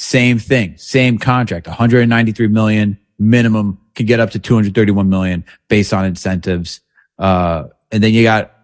same 0.00 0.38
thing, 0.38 0.76
same 0.76 1.18
contract, 1.18 1.66
193 1.66 2.46
million 2.46 2.96
minimum 3.18 3.80
can 3.96 4.06
get 4.06 4.20
up 4.20 4.30
to 4.30 4.38
231 4.38 5.08
million 5.08 5.44
based 5.66 5.92
on 5.92 6.04
incentives. 6.04 6.80
Uh, 7.18 7.64
and 7.90 8.00
then 8.00 8.14
you 8.14 8.22
got 8.22 8.54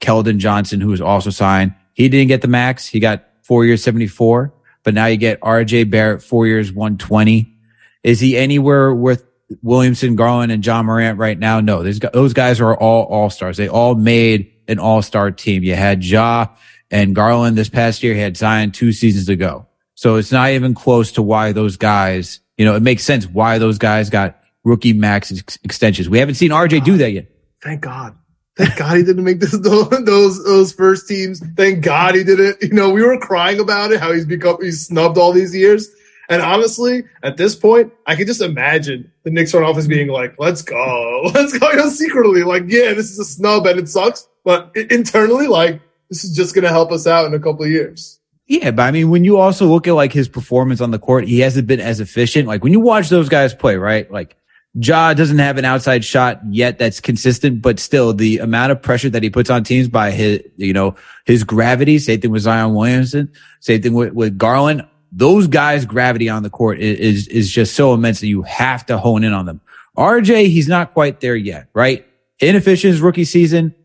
Keldon 0.00 0.38
Johnson, 0.38 0.80
who 0.80 0.88
was 0.88 1.02
also 1.02 1.28
signed. 1.28 1.74
He 1.92 2.08
didn't 2.08 2.28
get 2.28 2.40
the 2.40 2.48
max. 2.48 2.86
He 2.86 2.98
got 2.98 3.26
four 3.42 3.66
years, 3.66 3.82
74, 3.82 4.54
but 4.84 4.94
now 4.94 5.04
you 5.04 5.18
get 5.18 5.38
RJ 5.42 5.90
Barrett, 5.90 6.22
four 6.22 6.46
years, 6.46 6.72
120. 6.72 7.54
Is 8.02 8.18
he 8.18 8.34
anywhere 8.34 8.94
with 8.94 9.22
Williamson, 9.60 10.16
Garland, 10.16 10.50
and 10.50 10.64
Ja 10.64 10.82
Morant 10.82 11.18
right 11.18 11.38
now? 11.38 11.60
No, 11.60 11.82
those 11.82 12.32
guys 12.32 12.62
are 12.62 12.74
all 12.74 13.04
all 13.04 13.28
stars. 13.28 13.58
They 13.58 13.68
all 13.68 13.96
made 13.96 14.50
an 14.66 14.78
all 14.78 15.02
star 15.02 15.30
team. 15.30 15.62
You 15.62 15.74
had 15.74 16.02
Ja 16.02 16.46
and 16.90 17.14
Garland 17.14 17.58
this 17.58 17.68
past 17.68 18.02
year. 18.02 18.14
He 18.14 18.20
had 18.20 18.38
Zion 18.38 18.72
two 18.72 18.92
seasons 18.92 19.28
ago. 19.28 19.66
So 19.94 20.16
it's 20.16 20.32
not 20.32 20.50
even 20.50 20.74
close 20.74 21.12
to 21.12 21.22
why 21.22 21.52
those 21.52 21.76
guys, 21.76 22.40
you 22.56 22.64
know, 22.64 22.74
it 22.74 22.82
makes 22.82 23.04
sense 23.04 23.26
why 23.26 23.58
those 23.58 23.78
guys 23.78 24.10
got 24.10 24.38
rookie 24.64 24.92
max 24.92 25.32
ex- 25.32 25.58
extensions. 25.62 26.08
We 26.08 26.18
haven't 26.18 26.34
seen 26.34 26.50
RJ 26.50 26.84
do 26.84 26.96
that 26.98 27.12
yet. 27.12 27.26
Thank 27.62 27.82
God. 27.82 28.16
Thank 28.56 28.76
God 28.76 28.96
he 28.96 29.02
didn't 29.02 29.24
make 29.24 29.40
this, 29.40 29.52
those 29.58 30.44
those 30.44 30.72
first 30.72 31.08
teams. 31.08 31.42
Thank 31.56 31.84
God 31.84 32.14
he 32.14 32.24
did 32.24 32.40
it. 32.40 32.62
You 32.62 32.72
know, 32.72 32.90
we 32.90 33.02
were 33.02 33.18
crying 33.18 33.60
about 33.60 33.92
it, 33.92 34.00
how 34.00 34.12
he's 34.12 34.26
become 34.26 34.58
he's 34.60 34.86
snubbed 34.86 35.18
all 35.18 35.32
these 35.32 35.54
years. 35.54 35.88
And 36.28 36.40
honestly, 36.40 37.04
at 37.22 37.36
this 37.36 37.54
point, 37.54 37.92
I 38.06 38.14
can 38.14 38.26
just 38.26 38.40
imagine 38.40 39.12
the 39.24 39.30
Knicks 39.30 39.50
front 39.50 39.66
office 39.66 39.86
being 39.86 40.08
like, 40.08 40.36
"Let's 40.38 40.62
go, 40.62 41.22
let's 41.34 41.56
go." 41.58 41.70
You 41.70 41.76
know, 41.76 41.88
secretly, 41.90 42.42
like, 42.42 42.64
yeah, 42.66 42.94
this 42.94 43.10
is 43.10 43.18
a 43.18 43.24
snub 43.24 43.66
and 43.66 43.78
it 43.78 43.88
sucks, 43.88 44.28
but 44.44 44.74
internally, 44.76 45.46
like, 45.48 45.80
this 46.08 46.24
is 46.24 46.34
just 46.34 46.54
gonna 46.54 46.68
help 46.68 46.92
us 46.92 47.06
out 47.06 47.26
in 47.26 47.34
a 47.34 47.40
couple 47.40 47.64
of 47.64 47.70
years. 47.70 48.20
Yeah, 48.46 48.72
but 48.72 48.82
I 48.82 48.90
mean, 48.90 49.10
when 49.10 49.24
you 49.24 49.38
also 49.38 49.66
look 49.66 49.88
at 49.88 49.94
like 49.94 50.12
his 50.12 50.28
performance 50.28 50.80
on 50.80 50.90
the 50.90 50.98
court, 50.98 51.24
he 51.26 51.40
hasn't 51.40 51.66
been 51.66 51.80
as 51.80 52.00
efficient. 52.00 52.46
Like 52.46 52.62
when 52.62 52.72
you 52.72 52.80
watch 52.80 53.08
those 53.08 53.28
guys 53.28 53.54
play, 53.54 53.76
right? 53.76 54.10
Like 54.10 54.36
Ja 54.74 55.14
doesn't 55.14 55.38
have 55.38 55.56
an 55.56 55.64
outside 55.64 56.04
shot 56.04 56.40
yet 56.50 56.78
that's 56.78 57.00
consistent, 57.00 57.62
but 57.62 57.78
still 57.78 58.12
the 58.12 58.38
amount 58.38 58.72
of 58.72 58.82
pressure 58.82 59.08
that 59.08 59.22
he 59.22 59.30
puts 59.30 59.48
on 59.48 59.62
teams 59.64 59.88
by 59.88 60.10
his, 60.10 60.40
you 60.56 60.72
know, 60.72 60.96
his 61.24 61.44
gravity. 61.44 61.98
Same 61.98 62.20
thing 62.20 62.32
with 62.32 62.42
Zion 62.42 62.74
Williamson. 62.74 63.32
Same 63.60 63.80
thing 63.80 63.94
with, 63.94 64.12
with 64.12 64.36
Garland. 64.36 64.84
Those 65.12 65.46
guys' 65.46 65.86
gravity 65.86 66.28
on 66.28 66.42
the 66.42 66.50
court 66.50 66.80
is, 66.80 67.28
is, 67.28 67.48
just 67.48 67.76
so 67.76 67.94
immense 67.94 68.18
that 68.18 68.26
you 68.26 68.42
have 68.42 68.84
to 68.86 68.98
hone 68.98 69.22
in 69.22 69.32
on 69.32 69.46
them. 69.46 69.60
RJ, 69.96 70.48
he's 70.48 70.66
not 70.66 70.92
quite 70.92 71.20
there 71.20 71.36
yet, 71.36 71.68
right? 71.72 72.04
Inefficient 72.40 72.92
his 72.94 73.00
rookie 73.00 73.24
season. 73.24 73.76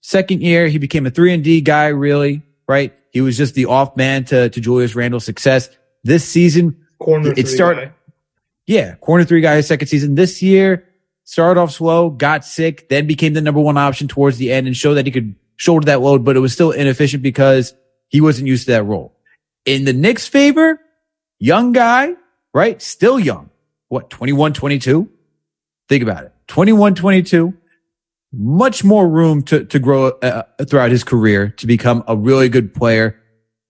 Second 0.00 0.40
year, 0.40 0.66
he 0.68 0.78
became 0.78 1.04
a 1.04 1.10
three 1.10 1.34
and 1.34 1.44
D 1.44 1.60
guy, 1.60 1.88
really, 1.88 2.42
right? 2.66 2.97
He 3.12 3.20
was 3.20 3.36
just 3.36 3.54
the 3.54 3.66
off 3.66 3.96
man 3.96 4.24
to, 4.26 4.48
to 4.50 4.60
Julius 4.60 4.94
Randle's 4.94 5.24
success. 5.24 5.68
This 6.04 6.24
season, 6.28 6.84
Corner 6.98 7.30
It 7.30 7.34
three 7.34 7.44
start- 7.44 7.76
guy. 7.76 7.92
yeah, 8.66 8.94
corner 8.96 9.24
three 9.24 9.40
guy 9.40 9.56
his 9.56 9.66
second 9.66 9.88
season. 9.88 10.14
This 10.14 10.42
year, 10.42 10.84
started 11.24 11.60
off 11.60 11.70
slow, 11.72 12.10
got 12.10 12.44
sick, 12.44 12.88
then 12.88 13.06
became 13.06 13.34
the 13.34 13.40
number 13.40 13.60
one 13.60 13.76
option 13.76 14.08
towards 14.08 14.38
the 14.38 14.52
end 14.52 14.66
and 14.66 14.76
showed 14.76 14.94
that 14.94 15.06
he 15.06 15.12
could 15.12 15.34
shoulder 15.56 15.86
that 15.86 16.00
load, 16.00 16.24
but 16.24 16.36
it 16.36 16.40
was 16.40 16.52
still 16.52 16.70
inefficient 16.70 17.22
because 17.22 17.74
he 18.08 18.20
wasn't 18.20 18.46
used 18.48 18.66
to 18.66 18.72
that 18.72 18.84
role. 18.84 19.14
In 19.66 19.84
the 19.84 19.92
Knicks 19.92 20.26
favor, 20.26 20.80
young 21.38 21.72
guy, 21.72 22.14
right? 22.54 22.80
Still 22.80 23.18
young. 23.20 23.50
What, 23.88 24.08
21, 24.10 24.52
22? 24.54 25.10
Think 25.88 26.02
about 26.02 26.24
it. 26.24 26.32
21, 26.46 26.94
22. 26.94 27.54
Much 28.32 28.84
more 28.84 29.08
room 29.08 29.42
to, 29.42 29.64
to 29.64 29.78
grow 29.78 30.08
uh, 30.08 30.42
throughout 30.68 30.90
his 30.90 31.02
career 31.02 31.48
to 31.58 31.66
become 31.66 32.04
a 32.06 32.16
really 32.16 32.48
good 32.48 32.74
player. 32.74 33.20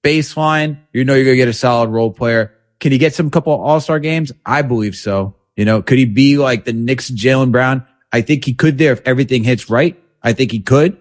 Baseline, 0.02 0.78
you 0.92 1.04
know, 1.04 1.14
you're 1.14 1.24
going 1.24 1.36
to 1.36 1.42
get 1.42 1.48
a 1.48 1.52
solid 1.52 1.90
role 1.90 2.12
player. 2.12 2.54
Can 2.80 2.92
he 2.92 2.98
get 2.98 3.14
some 3.14 3.30
couple 3.30 3.52
all-star 3.52 4.00
games? 4.00 4.32
I 4.44 4.62
believe 4.62 4.96
so. 4.96 5.36
You 5.56 5.64
know, 5.64 5.82
could 5.82 5.98
he 5.98 6.04
be 6.04 6.38
like 6.38 6.64
the 6.64 6.72
Knicks 6.72 7.10
Jaylen 7.10 7.52
Brown? 7.52 7.86
I 8.12 8.20
think 8.20 8.44
he 8.44 8.54
could 8.54 8.78
there 8.78 8.92
if 8.92 9.02
everything 9.04 9.44
hits 9.44 9.68
right. 9.68 10.00
I 10.22 10.32
think 10.32 10.50
he 10.52 10.60
could, 10.60 10.98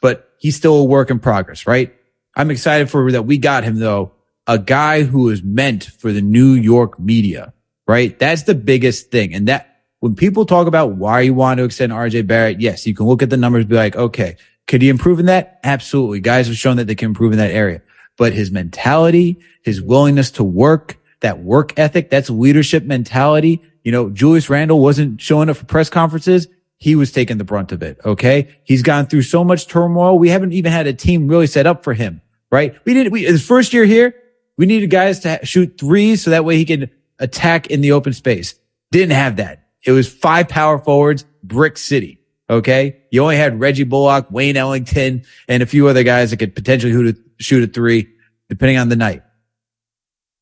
but 0.00 0.32
he's 0.38 0.56
still 0.56 0.76
a 0.76 0.84
work 0.84 1.10
in 1.10 1.18
progress, 1.18 1.66
right? 1.66 1.94
I'm 2.36 2.50
excited 2.50 2.90
for 2.90 3.10
that. 3.12 3.22
We 3.22 3.38
got 3.38 3.64
him 3.64 3.78
though, 3.78 4.12
a 4.46 4.58
guy 4.58 5.02
who 5.02 5.30
is 5.30 5.42
meant 5.42 5.84
for 5.84 6.12
the 6.12 6.20
New 6.20 6.52
York 6.52 6.98
media, 6.98 7.52
right? 7.86 8.16
That's 8.18 8.42
the 8.42 8.54
biggest 8.54 9.10
thing. 9.10 9.34
And 9.34 9.48
that 9.48 9.75
when 10.00 10.14
people 10.14 10.44
talk 10.44 10.66
about 10.66 10.96
why 10.96 11.20
you 11.20 11.34
want 11.34 11.58
to 11.58 11.64
extend 11.64 11.92
RJ 11.92 12.26
Barrett, 12.26 12.60
yes, 12.60 12.86
you 12.86 12.94
can 12.94 13.06
look 13.06 13.22
at 13.22 13.30
the 13.30 13.36
numbers, 13.36 13.64
be 13.64 13.76
like, 13.76 13.96
okay, 13.96 14.36
could 14.66 14.82
he 14.82 14.88
improve 14.88 15.20
in 15.20 15.26
that? 15.26 15.60
Absolutely. 15.64 16.20
Guys 16.20 16.48
have 16.48 16.56
shown 16.56 16.76
that 16.76 16.86
they 16.86 16.94
can 16.94 17.06
improve 17.06 17.32
in 17.32 17.38
that 17.38 17.50
area, 17.50 17.82
but 18.16 18.32
his 18.32 18.50
mentality, 18.50 19.38
his 19.62 19.80
willingness 19.80 20.30
to 20.32 20.44
work, 20.44 20.98
that 21.20 21.40
work 21.40 21.78
ethic, 21.78 22.10
that's 22.10 22.28
leadership 22.28 22.84
mentality. 22.84 23.62
You 23.84 23.92
know, 23.92 24.10
Julius 24.10 24.50
Randle 24.50 24.80
wasn't 24.80 25.20
showing 25.20 25.48
up 25.48 25.56
for 25.56 25.64
press 25.64 25.88
conferences. 25.88 26.48
He 26.78 26.94
was 26.94 27.10
taking 27.10 27.38
the 27.38 27.44
brunt 27.44 27.72
of 27.72 27.82
it. 27.82 27.98
Okay. 28.04 28.54
He's 28.64 28.82
gone 28.82 29.06
through 29.06 29.22
so 29.22 29.44
much 29.44 29.66
turmoil. 29.66 30.18
We 30.18 30.28
haven't 30.28 30.52
even 30.52 30.72
had 30.72 30.86
a 30.86 30.92
team 30.92 31.26
really 31.26 31.46
set 31.46 31.66
up 31.66 31.84
for 31.84 31.94
him, 31.94 32.20
right? 32.50 32.76
We 32.84 32.92
did, 32.92 33.10
we, 33.12 33.24
his 33.24 33.46
first 33.46 33.72
year 33.72 33.86
here, 33.86 34.14
we 34.58 34.66
needed 34.66 34.90
guys 34.90 35.20
to 35.20 35.40
shoot 35.44 35.78
threes 35.78 36.22
so 36.22 36.30
that 36.30 36.44
way 36.44 36.56
he 36.56 36.64
could 36.64 36.90
attack 37.18 37.68
in 37.68 37.80
the 37.80 37.92
open 37.92 38.12
space. 38.12 38.54
Didn't 38.90 39.16
have 39.16 39.36
that. 39.36 39.65
It 39.86 39.92
was 39.92 40.12
five 40.12 40.48
power 40.48 40.78
forwards, 40.78 41.24
brick 41.42 41.78
city. 41.78 42.20
Okay. 42.50 43.02
You 43.10 43.22
only 43.22 43.36
had 43.36 43.58
Reggie 43.58 43.84
Bullock, 43.84 44.30
Wayne 44.30 44.56
Ellington, 44.56 45.24
and 45.48 45.62
a 45.62 45.66
few 45.66 45.88
other 45.88 46.02
guys 46.02 46.30
that 46.30 46.36
could 46.38 46.54
potentially 46.54 47.14
shoot 47.38 47.62
a 47.62 47.66
three, 47.66 48.08
depending 48.48 48.78
on 48.78 48.88
the 48.88 48.96
night. 48.96 49.22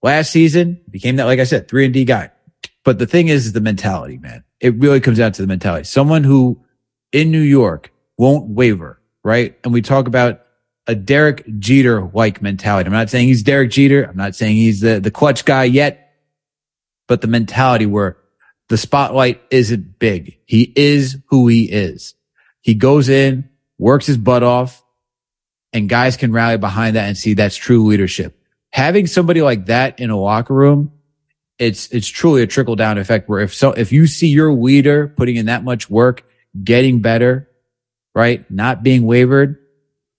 Last 0.03 0.31
season 0.31 0.81
became 0.91 1.17
that, 1.17 1.25
like 1.25 1.41
I 1.41 1.45
said, 1.45 1.69
three 1.69 1.85
and 1.85 1.95
D 1.95 2.05
guy. 2.05 2.31
But 2.85 2.99
the 2.99 3.07
thing 3.07 3.29
is, 3.29 3.47
is 3.47 3.53
the 3.53 3.61
mentality, 3.61 4.19
man. 4.19 4.45
It 4.61 4.75
really 4.75 5.01
comes 5.01 5.19
down 5.19 5.33
to 5.33 5.43
the 5.43 5.49
mentality. 5.49 5.85
Someone 5.85 6.25
who 6.25 6.63
in 7.13 7.31
New 7.31 7.41
York 7.41 7.91
won't 8.19 8.51
waver, 8.51 9.01
right? 9.23 9.59
And 9.65 9.73
we 9.73 9.81
talk 9.81 10.07
about 10.07 10.43
a 10.87 10.95
Derek 10.95 11.45
Jeter 11.59 12.11
like 12.13 12.43
mentality. 12.43 12.87
I'm 12.87 12.93
not 12.93 13.09
saying 13.09 13.29
he's 13.29 13.43
Derek 13.43 13.71
Jeter. 13.71 14.05
I'm 14.05 14.17
not 14.17 14.35
saying 14.35 14.57
he's 14.57 14.81
the, 14.81 15.01
the 15.01 15.11
clutch 15.11 15.47
guy 15.47 15.65
yet, 15.65 16.13
but 17.09 17.23
the 17.23 17.27
mentality 17.27 17.87
where 17.87 18.19
the 18.68 18.76
spotlight 18.76 19.42
isn't 19.50 19.99
big. 19.99 20.38
He 20.47 20.73
is 20.75 21.18
who 21.26 21.49
he 21.49 21.64
is. 21.64 22.14
He 22.61 22.75
goes 22.75 23.09
in, 23.09 23.49
works 23.78 24.06
his 24.06 24.16
butt 24.16 24.42
off, 24.42 24.83
and 25.73 25.88
guys 25.88 26.16
can 26.16 26.33
rally 26.33 26.56
behind 26.56 26.97
that 26.97 27.06
and 27.09 27.16
see 27.16 27.35
that's 27.35 27.56
true 27.56 27.85
leadership. 27.85 28.38
Having 28.71 29.09
somebody 29.09 29.42
like 29.42 29.66
that 29.66 30.00
in 30.00 30.11
a 30.11 30.18
locker 30.18 30.54
room, 30.54 30.92
it's 31.59 31.88
it's 31.88 32.09
truly 32.09 32.42
a 32.42 32.47
trickle 32.47 32.75
down 32.75 32.99
effect 32.99 33.28
where 33.28 33.40
if 33.40 33.54
so 33.54 33.73
if 33.73 33.92
you 33.92 34.06
see 34.06 34.28
your 34.28 34.52
leader 34.52 35.09
putting 35.09 35.37
in 35.37 35.47
that 35.47 35.62
much 35.62 35.88
work, 35.88 36.25
getting 36.62 37.00
better, 37.00 37.49
right? 38.14 38.50
Not 38.50 38.83
being 38.83 39.04
wavered 39.04 39.59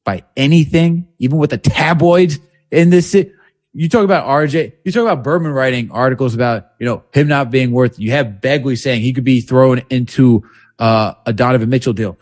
by 0.05 0.23
anything, 0.37 1.07
even 1.17 1.37
with 1.37 1.49
the 1.49 1.57
tabloids 1.57 2.39
in 2.71 2.89
this 2.89 3.11
city 3.11 3.31
you 3.77 3.89
talk 3.89 4.05
about 4.05 4.25
RJ, 4.25 4.72
you 4.86 4.91
talk 4.94 5.01
about 5.01 5.22
Berman 5.22 5.51
writing 5.51 5.91
articles 5.91 6.34
about, 6.34 6.72
you 6.79 6.86
know, 6.86 7.03
him 7.13 7.27
not 7.27 7.51
being 7.51 7.72
worth, 7.72 8.00
you 8.00 8.12
have 8.12 8.38
Begley 8.41 8.77
saying 8.77 9.01
he 9.01 9.12
could 9.12 9.25
be 9.25 9.41
thrown 9.41 9.82
into, 9.89 10.50
uh, 10.79 11.13
a 11.25 11.34
Donovan 11.34 11.70
Mitchell 11.70 11.91
deal. 11.91 12.17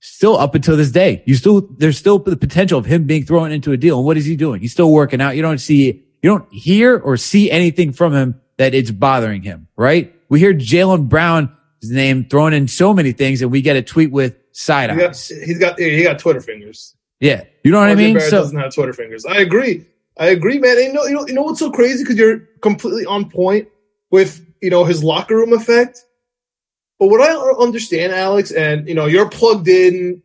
Still 0.00 0.36
up 0.36 0.56
until 0.56 0.76
this 0.76 0.90
day, 0.90 1.22
you 1.26 1.36
still, 1.36 1.60
there's 1.60 1.96
still 1.96 2.18
the 2.18 2.36
potential 2.36 2.76
of 2.76 2.86
him 2.86 3.04
being 3.04 3.24
thrown 3.24 3.52
into 3.52 3.70
a 3.70 3.76
deal. 3.76 3.98
And 3.98 4.06
what 4.06 4.16
is 4.16 4.24
he 4.24 4.34
doing? 4.34 4.60
He's 4.60 4.72
still 4.72 4.90
working 4.90 5.20
out. 5.20 5.36
You 5.36 5.42
don't 5.42 5.58
see, 5.58 5.84
you 6.22 6.30
don't 6.30 6.52
hear 6.52 6.98
or 6.98 7.16
see 7.16 7.52
anything 7.52 7.92
from 7.92 8.12
him 8.12 8.40
that 8.56 8.74
it's 8.74 8.90
bothering 8.90 9.42
him, 9.42 9.68
right? 9.76 10.12
We 10.28 10.40
hear 10.40 10.52
Jaylen 10.52 11.08
Brown's 11.08 11.50
name 11.84 12.24
thrown 12.24 12.52
in 12.52 12.66
so 12.66 12.92
many 12.92 13.12
things 13.12 13.42
and 13.42 13.52
we 13.52 13.62
get 13.62 13.76
a 13.76 13.82
tweet 13.82 14.10
with 14.10 14.34
side 14.50 14.90
eyes. 14.90 15.28
He's 15.28 15.58
got, 15.58 15.78
he 15.78 16.02
got 16.02 16.18
Twitter 16.18 16.40
fingers. 16.40 16.96
Yeah. 17.20 17.44
You 17.62 17.70
know 17.70 17.78
what 17.78 17.90
RJ 17.90 17.92
I 17.92 17.94
mean? 17.94 18.14
Barrett 18.14 18.30
so, 18.30 18.38
doesn't 18.38 18.58
have 18.58 18.74
Twitter 18.74 18.92
fingers. 18.92 19.24
I 19.24 19.36
agree. 19.36 19.86
I 20.18 20.28
agree, 20.28 20.58
man. 20.58 20.76
And 20.76 20.86
you 20.86 20.92
know, 20.92 21.04
you 21.04 21.14
know, 21.14 21.26
you 21.26 21.34
know 21.34 21.42
what's 21.42 21.60
so 21.60 21.70
crazy? 21.70 22.04
Because 22.04 22.16
you're 22.16 22.40
completely 22.60 23.06
on 23.06 23.30
point 23.30 23.68
with 24.10 24.44
you 24.60 24.70
know 24.70 24.84
his 24.84 25.02
locker 25.02 25.36
room 25.36 25.52
effect. 25.52 26.04
But 26.98 27.08
what 27.08 27.22
I 27.22 27.28
don't 27.28 27.62
understand, 27.62 28.12
Alex, 28.12 28.50
and 28.50 28.86
you 28.88 28.94
know, 28.94 29.06
you're 29.06 29.28
plugged 29.28 29.68
in 29.68 30.22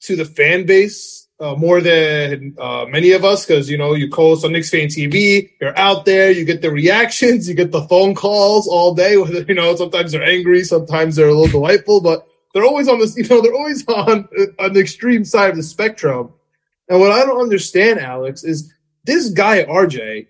to 0.00 0.16
the 0.16 0.24
fan 0.26 0.66
base 0.66 1.24
uh, 1.40 1.54
more 1.54 1.80
than 1.80 2.54
uh, 2.60 2.84
many 2.88 3.12
of 3.12 3.24
us 3.24 3.46
because 3.46 3.70
you 3.70 3.78
know 3.78 3.94
you 3.94 4.10
co-host 4.10 4.44
on 4.44 4.52
Knicks 4.52 4.70
Fan 4.70 4.88
TV. 4.88 5.50
You're 5.60 5.76
out 5.78 6.04
there, 6.04 6.30
you 6.30 6.44
get 6.44 6.60
the 6.62 6.70
reactions, 6.70 7.48
you 7.48 7.54
get 7.54 7.72
the 7.72 7.82
phone 7.82 8.14
calls 8.14 8.68
all 8.68 8.94
day. 8.94 9.14
You 9.48 9.54
know, 9.54 9.74
sometimes 9.76 10.12
they're 10.12 10.22
angry, 10.22 10.64
sometimes 10.64 11.16
they're 11.16 11.28
a 11.28 11.34
little 11.34 11.60
delightful, 11.60 12.00
but 12.00 12.26
they're 12.52 12.64
always 12.64 12.88
on 12.88 12.98
this. 12.98 13.16
You 13.16 13.26
know, 13.28 13.40
they're 13.40 13.54
always 13.54 13.86
on 13.88 14.28
on 14.58 14.72
the 14.72 14.80
extreme 14.80 15.24
side 15.24 15.50
of 15.50 15.56
the 15.56 15.62
spectrum. 15.62 16.32
And 16.88 17.00
what 17.00 17.12
I 17.12 17.24
don't 17.24 17.40
understand, 17.40 17.98
Alex, 17.98 18.44
is 18.44 18.73
this 19.04 19.30
guy 19.30 19.64
RJ, 19.64 20.26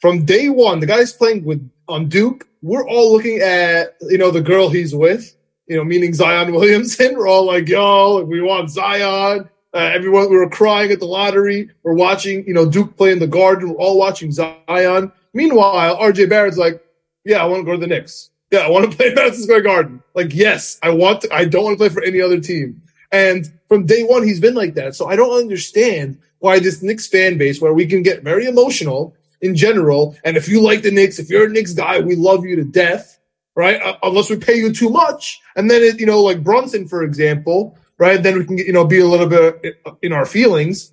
from 0.00 0.24
day 0.24 0.48
one, 0.48 0.80
the 0.80 0.86
guy's 0.86 1.12
playing 1.12 1.44
with 1.44 1.68
on 1.88 2.08
Duke. 2.08 2.46
We're 2.62 2.86
all 2.86 3.12
looking 3.12 3.40
at 3.40 3.96
you 4.02 4.18
know 4.18 4.30
the 4.30 4.40
girl 4.40 4.68
he's 4.68 4.94
with, 4.94 5.34
you 5.66 5.76
know, 5.76 5.84
meaning 5.84 6.14
Zion 6.14 6.52
Williamson. 6.54 7.16
We're 7.16 7.28
all 7.28 7.44
like, 7.44 7.68
"Yo, 7.68 8.24
we 8.24 8.40
want 8.40 8.70
Zion." 8.70 9.48
Uh, 9.74 9.78
everyone, 9.78 10.30
we 10.30 10.36
were 10.36 10.48
crying 10.48 10.90
at 10.90 10.98
the 10.98 11.06
lottery. 11.06 11.70
We're 11.82 11.92
watching, 11.92 12.46
you 12.46 12.54
know, 12.54 12.68
Duke 12.68 12.96
play 12.96 13.12
in 13.12 13.18
the 13.18 13.26
Garden. 13.26 13.70
We're 13.70 13.76
all 13.76 13.98
watching 13.98 14.32
Zion. 14.32 15.12
Meanwhile, 15.34 15.98
RJ 15.98 16.28
Barrett's 16.28 16.56
like, 16.56 16.82
"Yeah, 17.24 17.42
I 17.42 17.46
want 17.46 17.60
to 17.60 17.64
go 17.64 17.72
to 17.72 17.78
the 17.78 17.86
Knicks. 17.86 18.30
Yeah, 18.50 18.60
I 18.60 18.70
want 18.70 18.90
to 18.90 18.96
play 18.96 19.12
Madison 19.14 19.44
Square 19.44 19.62
Garden. 19.62 20.02
Like, 20.14 20.34
yes, 20.34 20.78
I 20.82 20.90
want. 20.90 21.22
To, 21.22 21.34
I 21.34 21.44
don't 21.44 21.64
want 21.64 21.74
to 21.74 21.78
play 21.78 21.90
for 21.90 22.02
any 22.02 22.20
other 22.20 22.40
team." 22.40 22.82
And 23.10 23.50
from 23.68 23.86
day 23.86 24.04
one, 24.04 24.22
he's 24.22 24.40
been 24.40 24.54
like 24.54 24.74
that. 24.74 24.94
So 24.94 25.06
I 25.06 25.16
don't 25.16 25.38
understand 25.38 26.18
why 26.40 26.58
this 26.58 26.82
Knicks 26.82 27.06
fan 27.06 27.38
base, 27.38 27.60
where 27.60 27.74
we 27.74 27.86
can 27.86 28.02
get 28.02 28.22
very 28.22 28.46
emotional 28.46 29.14
in 29.40 29.54
general, 29.54 30.16
and 30.24 30.36
if 30.36 30.48
you 30.48 30.60
like 30.60 30.82
the 30.82 30.90
Knicks, 30.90 31.18
if 31.18 31.30
you're 31.30 31.46
a 31.46 31.48
Knicks 31.48 31.72
guy, 31.72 32.00
we 32.00 32.16
love 32.16 32.44
you 32.44 32.56
to 32.56 32.64
death, 32.64 33.18
right? 33.54 33.80
Uh, 33.80 33.96
unless 34.02 34.30
we 34.30 34.36
pay 34.36 34.56
you 34.56 34.72
too 34.72 34.90
much, 34.90 35.40
and 35.56 35.70
then 35.70 35.82
it, 35.82 36.00
you 36.00 36.06
know, 36.06 36.22
like 36.22 36.42
Brunson, 36.42 36.88
for 36.88 37.02
example, 37.02 37.78
right? 37.98 38.22
Then 38.22 38.38
we 38.38 38.44
can, 38.44 38.58
you 38.58 38.72
know, 38.72 38.84
be 38.84 39.00
a 39.00 39.06
little 39.06 39.28
bit 39.28 39.82
in 40.02 40.12
our 40.12 40.26
feelings. 40.26 40.92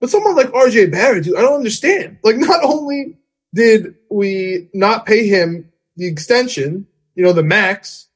But 0.00 0.10
someone 0.10 0.36
like 0.36 0.48
RJ 0.48 0.92
Barrett, 0.92 1.24
dude, 1.24 1.36
I 1.36 1.42
don't 1.42 1.54
understand. 1.54 2.18
Like, 2.22 2.36
not 2.38 2.62
only 2.62 3.18
did 3.54 3.94
we 4.10 4.68
not 4.74 5.06
pay 5.06 5.26
him 5.28 5.70
the 5.96 6.06
extension, 6.06 6.86
you 7.14 7.24
know, 7.24 7.32
the 7.32 7.42
max, 7.42 8.08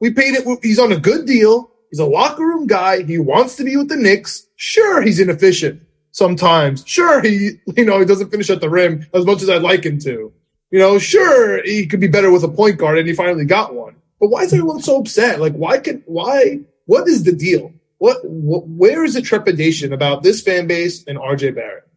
we 0.00 0.10
paid 0.10 0.34
it. 0.34 0.58
He's 0.62 0.80
on 0.80 0.92
a 0.92 0.98
good 0.98 1.26
deal. 1.26 1.70
He's 1.90 2.00
a 2.00 2.06
locker 2.06 2.44
room 2.44 2.66
guy. 2.66 3.02
He 3.02 3.18
wants 3.18 3.56
to 3.56 3.64
be 3.64 3.76
with 3.76 3.88
the 3.88 3.96
Knicks. 3.96 4.46
Sure, 4.56 5.00
he's 5.00 5.20
inefficient 5.20 5.82
sometimes. 6.12 6.84
Sure, 6.86 7.20
he, 7.20 7.52
you 7.76 7.84
know, 7.84 7.98
he 7.98 8.04
doesn't 8.04 8.30
finish 8.30 8.48
at 8.50 8.60
the 8.60 8.70
rim 8.70 9.06
as 9.12 9.26
much 9.26 9.42
as 9.42 9.50
I'd 9.50 9.62
like 9.62 9.84
him 9.84 9.98
to. 10.00 10.32
You 10.70 10.78
know, 10.78 10.98
sure, 10.98 11.62
he 11.64 11.86
could 11.86 12.00
be 12.00 12.08
better 12.08 12.30
with 12.30 12.44
a 12.44 12.48
point 12.48 12.78
guard 12.78 12.98
and 12.98 13.08
he 13.08 13.14
finally 13.14 13.44
got 13.44 13.74
one. 13.74 13.96
But 14.20 14.28
why 14.28 14.42
is 14.42 14.52
everyone 14.52 14.80
so 14.80 15.00
upset? 15.00 15.40
Like, 15.40 15.52
why 15.54 15.78
can, 15.78 16.02
why, 16.06 16.60
what 16.86 17.08
is 17.08 17.24
the 17.24 17.32
deal? 17.32 17.74
What, 17.98 18.24
what 18.24 18.66
where 18.66 19.04
is 19.04 19.14
the 19.14 19.22
trepidation 19.22 19.92
about 19.92 20.22
this 20.22 20.40
fan 20.40 20.66
base 20.66 21.04
and 21.06 21.18
RJ 21.18 21.54
Barrett? 21.54 21.88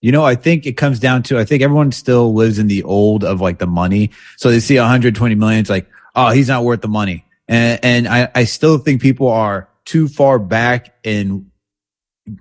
You 0.00 0.12
know, 0.12 0.24
I 0.24 0.34
think 0.34 0.64
it 0.64 0.78
comes 0.78 0.98
down 0.98 1.22
to, 1.24 1.38
I 1.38 1.44
think 1.44 1.62
everyone 1.62 1.92
still 1.92 2.32
lives 2.32 2.58
in 2.58 2.68
the 2.68 2.82
old 2.84 3.24
of 3.24 3.40
like 3.40 3.58
the 3.58 3.66
money. 3.66 4.10
So 4.36 4.50
they 4.50 4.60
see 4.60 4.78
120 4.78 5.34
million. 5.34 5.60
It's 5.60 5.68
like, 5.68 5.88
oh, 6.14 6.30
he's 6.30 6.48
not 6.48 6.64
worth 6.64 6.80
the 6.80 6.88
money. 6.88 7.24
And, 7.48 7.80
and 7.82 8.08
I, 8.08 8.30
I 8.34 8.44
still 8.44 8.78
think 8.78 9.02
people 9.02 9.28
are 9.28 9.68
too 9.84 10.08
far 10.08 10.38
back 10.38 10.94
in 11.02 11.49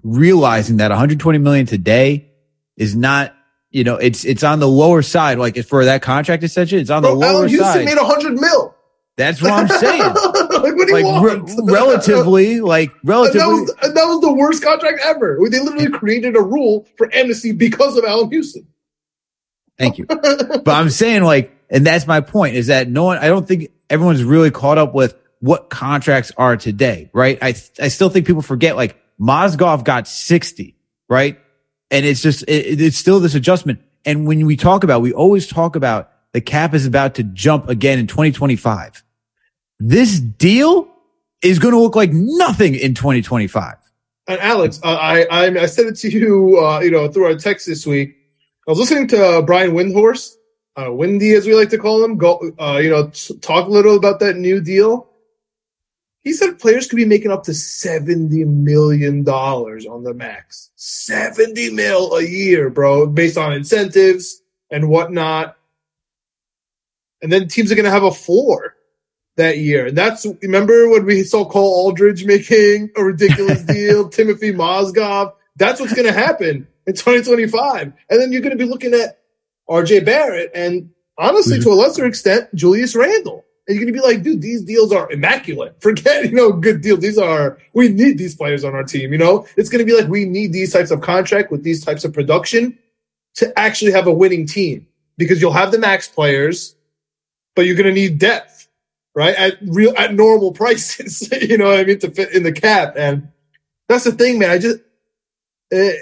realizing 0.03 0.77
that 0.77 0.89
120 0.89 1.38
million 1.39 1.65
today 1.65 2.31
is 2.77 2.96
not, 2.96 3.36
you 3.72 3.84
know, 3.84 3.96
it's 3.96 4.25
it's 4.25 4.43
on 4.43 4.60
the 4.60 4.67
lower 4.67 5.01
side. 5.01 5.38
Like 5.38 5.58
for 5.65 5.86
that 5.86 6.01
contract 6.01 6.43
extension, 6.43 6.79
it's 6.79 6.89
on 6.89 7.01
Bro, 7.01 7.12
the 7.12 7.17
lower 7.17 7.29
Allan 7.29 7.50
Houston 7.50 7.74
side. 7.74 7.86
made 7.86 7.98
100 7.98 8.34
mil. 8.34 8.75
That's 9.17 9.41
what 9.41 9.51
I'm 9.51 9.67
saying. 9.79 10.01
like, 10.01 11.03
like 11.03 11.24
re- 11.24 11.55
relatively, 11.63 12.62
like 12.62 12.91
relatively. 13.03 13.41
And 13.41 13.67
that, 13.67 13.75
was, 13.81 13.93
that 13.93 14.05
was 14.05 14.22
the 14.22 14.34
worst 14.34 14.63
contract 14.63 15.00
ever. 15.03 15.38
They 15.50 15.60
literally 15.60 15.89
created 15.89 16.38
a 16.38 16.41
rule 16.41 16.88
for 16.98 17.13
amnesty 17.13 17.51
because 17.51 17.98
of 17.98 18.05
Allan 18.05 18.29
Houston. 18.31 18.67
Thank 19.77 19.98
you. 19.98 20.05
but 20.08 20.67
I'm 20.69 20.89
saying 20.89 21.24
like, 21.24 21.51
and 21.69 21.86
that's 21.86 22.08
my 22.08 22.22
point 22.22 22.55
is 22.55 22.67
that 22.67 22.89
no 22.89 23.03
one, 23.03 23.17
I 23.17 23.27
don't 23.27 23.48
think 23.48 23.72
everyone's 23.89 24.24
really 24.24 24.51
caught 24.51 24.77
up 24.77 24.93
with 24.93 25.15
what 25.39 25.69
contracts 25.69 26.31
are 26.38 26.58
today, 26.58 27.10
right? 27.13 27.38
I, 27.41 27.55
I 27.79 27.88
still 27.88 28.10
think 28.10 28.25
people 28.25 28.41
forget 28.41 28.75
like 28.75 28.98
Mozgov 29.19 29.83
got 29.83 30.07
60, 30.07 30.75
right? 31.09 31.39
And 31.91 32.05
it's 32.05 32.21
just, 32.21 32.43
it, 32.43 32.81
it's 32.81 32.97
still 32.97 33.19
this 33.19 33.35
adjustment. 33.35 33.81
And 34.05 34.25
when 34.25 34.45
we 34.45 34.55
talk 34.55 34.83
about, 34.83 35.01
we 35.01 35.13
always 35.13 35.47
talk 35.47 35.75
about 35.75 36.11
the 36.33 36.41
cap 36.41 36.73
is 36.73 36.85
about 36.85 37.15
to 37.15 37.23
jump 37.23 37.67
again 37.69 37.99
in 37.99 38.07
2025. 38.07 39.03
This 39.79 40.19
deal 40.19 40.88
is 41.41 41.59
going 41.59 41.73
to 41.73 41.79
look 41.79 41.95
like 41.95 42.11
nothing 42.11 42.75
in 42.75 42.93
2025. 42.93 43.75
And 44.27 44.39
Alex, 44.39 44.79
I, 44.83 45.25
I, 45.25 45.45
I 45.61 45.65
said 45.65 45.88
it 45.88 45.95
to 45.97 46.09
you, 46.09 46.63
uh, 46.63 46.81
you 46.81 46.91
know, 46.91 47.07
through 47.09 47.25
our 47.25 47.35
text 47.35 47.65
this 47.65 47.85
week. 47.88 48.15
I 48.67 48.71
was 48.71 48.79
listening 48.79 49.07
to 49.07 49.25
uh, 49.25 49.41
Brian 49.41 49.73
uh, 49.73 50.93
Windy, 50.93 51.33
as 51.33 51.47
we 51.47 51.55
like 51.55 51.69
to 51.69 51.77
call 51.77 52.03
him, 52.03 52.17
go, 52.17 52.51
uh, 52.59 52.79
you 52.81 52.89
know, 52.89 53.09
t- 53.09 53.35
talk 53.39 53.67
a 53.67 53.71
little 53.71 53.95
about 53.95 54.19
that 54.19 54.35
new 54.38 54.61
deal. 54.61 55.08
He 56.29 56.33
said 56.33 56.59
players 56.59 56.86
could 56.86 56.98
be 56.98 57.05
making 57.05 57.31
up 57.31 57.41
to 57.45 57.55
seventy 57.55 58.45
million 58.45 59.24
dollars 59.24 59.88
on 59.88 60.03
the 60.03 60.13
max. 60.13 60.69
Seventy 60.75 61.71
mil 61.71 62.15
a 62.15 62.21
year, 62.21 62.69
bro, 62.69 63.07
based 63.07 63.36
on 63.36 63.51
incentives 63.51 64.39
and 64.69 64.89
whatnot. 64.89 65.57
And 67.24 67.31
then 67.31 67.48
teams 67.48 67.71
are 67.71 67.75
going 67.75 67.86
to 67.86 67.91
have 67.91 68.03
a 68.03 68.12
floor 68.12 68.75
that 69.38 69.57
year. 69.57 69.88
And 69.88 69.98
that's 69.98 70.27
remember 70.43 70.88
when 70.88 71.03
we 71.03 71.24
saw 71.24 71.50
Cole 71.50 71.88
Aldrich 71.88 72.24
making 72.25 72.91
a 72.95 73.03
ridiculous 73.03 73.63
deal, 73.74 74.07
Timothy 74.07 74.53
Mozgov. 74.53 75.33
That's 75.55 75.81
what's 75.81 75.95
going 75.95 76.07
to 76.07 76.13
happen 76.13 76.67
in 76.86 76.93
2025. 76.93 77.81
And 77.81 78.21
then 78.21 78.31
you're 78.31 78.43
going 78.43 78.55
to 78.55 78.63
be 78.63 78.69
looking 78.69 78.93
at 78.93 79.17
RJ 79.67 80.05
Barrett 80.05 80.51
and 80.53 80.91
honestly, 81.17 81.59
to 81.59 81.69
a 81.69 81.74
lesser 81.74 82.05
extent, 82.05 82.53
Julius 82.53 82.95
Randle. 82.95 83.45
And 83.69 83.75
you're 83.75 83.85
going 83.85 83.93
to 83.93 84.01
be 84.01 84.05
like, 84.05 84.23
dude, 84.23 84.41
these 84.41 84.63
deals 84.63 84.91
are 84.91 85.11
immaculate. 85.11 85.75
Forget, 85.81 86.25
you 86.25 86.31
know, 86.31 86.51
good 86.51 86.81
deal. 86.81 86.97
These 86.97 87.19
are, 87.19 87.59
we 87.73 87.89
need 87.89 88.17
these 88.17 88.35
players 88.35 88.63
on 88.63 88.73
our 88.73 88.83
team. 88.83 89.11
You 89.11 89.19
know, 89.19 89.45
it's 89.57 89.69
going 89.69 89.85
to 89.85 89.85
be 89.85 89.95
like, 89.95 90.09
we 90.09 90.25
need 90.25 90.51
these 90.51 90.73
types 90.73 90.89
of 90.89 91.01
contract 91.01 91.51
with 91.51 91.63
these 91.63 91.85
types 91.85 92.03
of 92.03 92.11
production 92.11 92.79
to 93.35 93.57
actually 93.59 93.91
have 93.91 94.07
a 94.07 94.11
winning 94.11 94.47
team 94.47 94.88
because 95.19 95.39
you'll 95.39 95.53
have 95.53 95.71
the 95.71 95.77
max 95.77 96.07
players, 96.07 96.75
but 97.55 97.67
you're 97.67 97.75
going 97.75 97.85
to 97.85 97.93
need 97.93 98.17
depth, 98.17 98.67
right? 99.13 99.35
At 99.35 99.57
real, 99.61 99.93
at 99.95 100.15
normal 100.15 100.51
prices, 100.53 101.31
you 101.31 101.59
know 101.59 101.67
what 101.67 101.77
I 101.79 101.83
mean? 101.83 101.99
To 101.99 102.09
fit 102.09 102.33
in 102.33 102.41
the 102.41 102.51
cap. 102.51 102.95
And 102.97 103.29
that's 103.88 104.03
the 104.03 104.13
thing, 104.13 104.39
man. 104.39 104.49
I 104.49 104.57
just, 104.57 104.79
eh, 105.71 105.93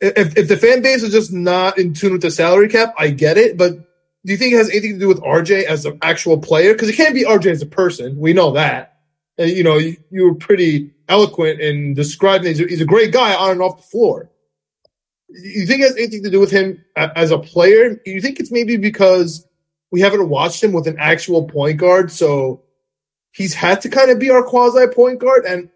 if, 0.00 0.36
if 0.36 0.46
the 0.46 0.56
fan 0.56 0.82
base 0.82 1.02
is 1.02 1.10
just 1.10 1.32
not 1.32 1.78
in 1.78 1.94
tune 1.94 2.12
with 2.12 2.22
the 2.22 2.30
salary 2.30 2.68
cap, 2.68 2.94
I 2.96 3.10
get 3.10 3.38
it. 3.38 3.56
But 3.56 3.87
do 4.24 4.32
you 4.32 4.38
think 4.38 4.52
it 4.52 4.58
has 4.58 4.70
anything 4.70 4.94
to 4.94 4.98
do 4.98 5.08
with 5.08 5.20
RJ 5.20 5.64
as 5.64 5.84
an 5.84 5.98
actual 6.02 6.38
player? 6.38 6.72
Because 6.72 6.88
it 6.88 6.96
can't 6.96 7.14
be 7.14 7.24
RJ 7.24 7.46
as 7.46 7.62
a 7.62 7.66
person. 7.66 8.18
We 8.18 8.32
know 8.32 8.52
that. 8.52 8.98
And, 9.38 9.50
you 9.50 9.62
know, 9.62 9.76
you, 9.76 9.96
you 10.10 10.24
were 10.24 10.34
pretty 10.34 10.92
eloquent 11.08 11.60
in 11.60 11.94
describing 11.94 12.48
he's 12.48 12.60
a, 12.60 12.66
he's 12.66 12.80
a 12.80 12.86
great 12.86 13.12
guy 13.12 13.34
on 13.34 13.52
and 13.52 13.62
off 13.62 13.76
the 13.76 13.82
floor. 13.84 14.30
You 15.28 15.66
think 15.66 15.82
it 15.82 15.86
has 15.86 15.96
anything 15.96 16.24
to 16.24 16.30
do 16.30 16.40
with 16.40 16.50
him 16.50 16.84
as 16.96 17.30
a 17.30 17.38
player? 17.38 18.00
You 18.04 18.20
think 18.20 18.40
it's 18.40 18.50
maybe 18.50 18.76
because 18.76 19.46
we 19.90 20.00
haven't 20.00 20.28
watched 20.28 20.64
him 20.64 20.72
with 20.72 20.86
an 20.86 20.96
actual 20.98 21.46
point 21.46 21.78
guard, 21.78 22.10
so 22.10 22.62
he's 23.32 23.54
had 23.54 23.82
to 23.82 23.88
kind 23.88 24.10
of 24.10 24.18
be 24.18 24.30
our 24.30 24.42
quasi 24.42 24.86
point 24.88 25.18
guard. 25.18 25.44
And 25.44 25.70